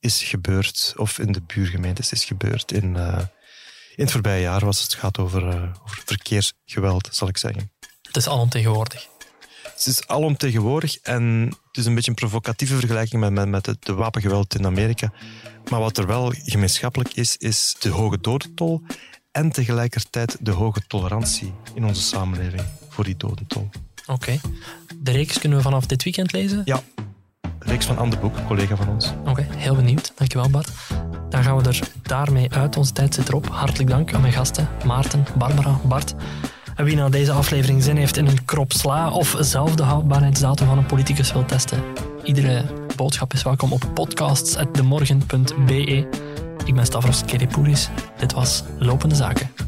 is 0.00 0.22
gebeurd, 0.22 0.94
of 0.96 1.18
in 1.18 1.32
de 1.32 1.42
buurgemeentes 1.46 2.12
is 2.12 2.24
gebeurd 2.24 2.72
in 2.72 2.96
in 3.96 4.04
het 4.04 4.12
voorbije 4.12 4.40
jaar 4.40 4.64
was. 4.64 4.82
Het 4.82 4.94
gaat 4.94 5.18
over, 5.18 5.42
uh, 5.42 5.62
over 5.84 6.02
verkeersgeweld, 6.04 7.08
zal 7.12 7.28
ik 7.28 7.36
zeggen. 7.36 7.70
Het 8.02 8.16
is 8.16 8.28
alomtegenwoordig. 8.28 9.08
Het 9.62 9.86
is 9.86 10.08
alomtegenwoordig 10.08 10.98
en 11.02 11.52
het 11.66 11.76
is 11.76 11.86
een 11.86 11.94
beetje 11.94 12.10
een 12.10 12.16
provocatieve 12.16 12.76
vergelijking 12.76 13.20
met, 13.20 13.32
met, 13.32 13.48
met 13.48 13.66
het 13.66 13.84
de 13.84 13.94
wapengeweld 13.94 14.54
in 14.54 14.66
Amerika. 14.66 15.12
Maar 15.70 15.80
wat 15.80 15.98
er 15.98 16.06
wel 16.06 16.32
gemeenschappelijk 16.44 17.14
is, 17.14 17.36
is 17.36 17.76
de 17.78 17.88
hoge 17.88 18.20
dodentol 18.20 18.82
en 19.32 19.50
tegelijkertijd 19.50 20.36
de 20.40 20.50
hoge 20.50 20.80
tolerantie 20.86 21.52
in 21.74 21.84
onze 21.84 22.02
samenleving 22.02 22.62
voor 22.88 23.04
die 23.04 23.16
dodentol. 23.16 23.68
Oké. 24.06 24.40
De 24.96 25.10
reeks 25.10 25.38
kunnen 25.38 25.58
we 25.58 25.64
vanaf 25.64 25.86
dit 25.86 26.02
weekend 26.02 26.32
lezen? 26.32 26.62
Ja. 26.64 26.82
Reeks 27.66 27.86
van 27.86 27.98
Ander 27.98 28.18
Boek, 28.18 28.34
collega 28.46 28.76
van 28.76 28.88
ons. 28.88 29.12
Oké, 29.26 29.46
heel 29.56 29.74
benieuwd. 29.74 30.12
Dankjewel 30.14 30.50
Bart. 30.50 30.70
Dan 31.28 31.42
gaan 31.42 31.56
we 31.56 31.68
er 31.68 31.80
daarmee 32.02 32.52
uit. 32.52 32.76
Onze 32.76 32.92
tijd 32.92 33.14
zit 33.14 33.28
erop. 33.28 33.48
Hartelijk 33.48 33.90
dank 33.90 34.14
aan 34.14 34.20
mijn 34.20 34.32
gasten 34.32 34.68
Maarten, 34.84 35.26
Barbara, 35.38 35.78
Bart. 35.84 36.14
En 36.76 36.84
wie 36.84 36.96
na 36.96 37.08
deze 37.08 37.32
aflevering 37.32 37.82
zin 37.82 37.96
heeft 37.96 38.16
in 38.16 38.26
een 38.26 38.44
krop 38.44 38.72
sla 38.72 39.10
of 39.10 39.36
zelf 39.40 39.74
de 39.74 39.82
houdbaarheidsdatum 39.82 40.66
van 40.66 40.78
een 40.78 40.86
politicus 40.86 41.32
wil 41.32 41.44
testen, 41.44 41.82
iedere 42.22 42.64
boodschap 42.96 43.32
is 43.32 43.42
welkom 43.42 43.72
op 43.72 43.90
podcasts.demorgen.be. 43.94 46.08
Ik 46.64 46.74
ben 46.74 46.86
Stavros 46.86 47.24
Kerepouris. 47.24 47.88
Dit 48.18 48.32
was 48.32 48.62
Lopende 48.78 49.14
Zaken. 49.14 49.65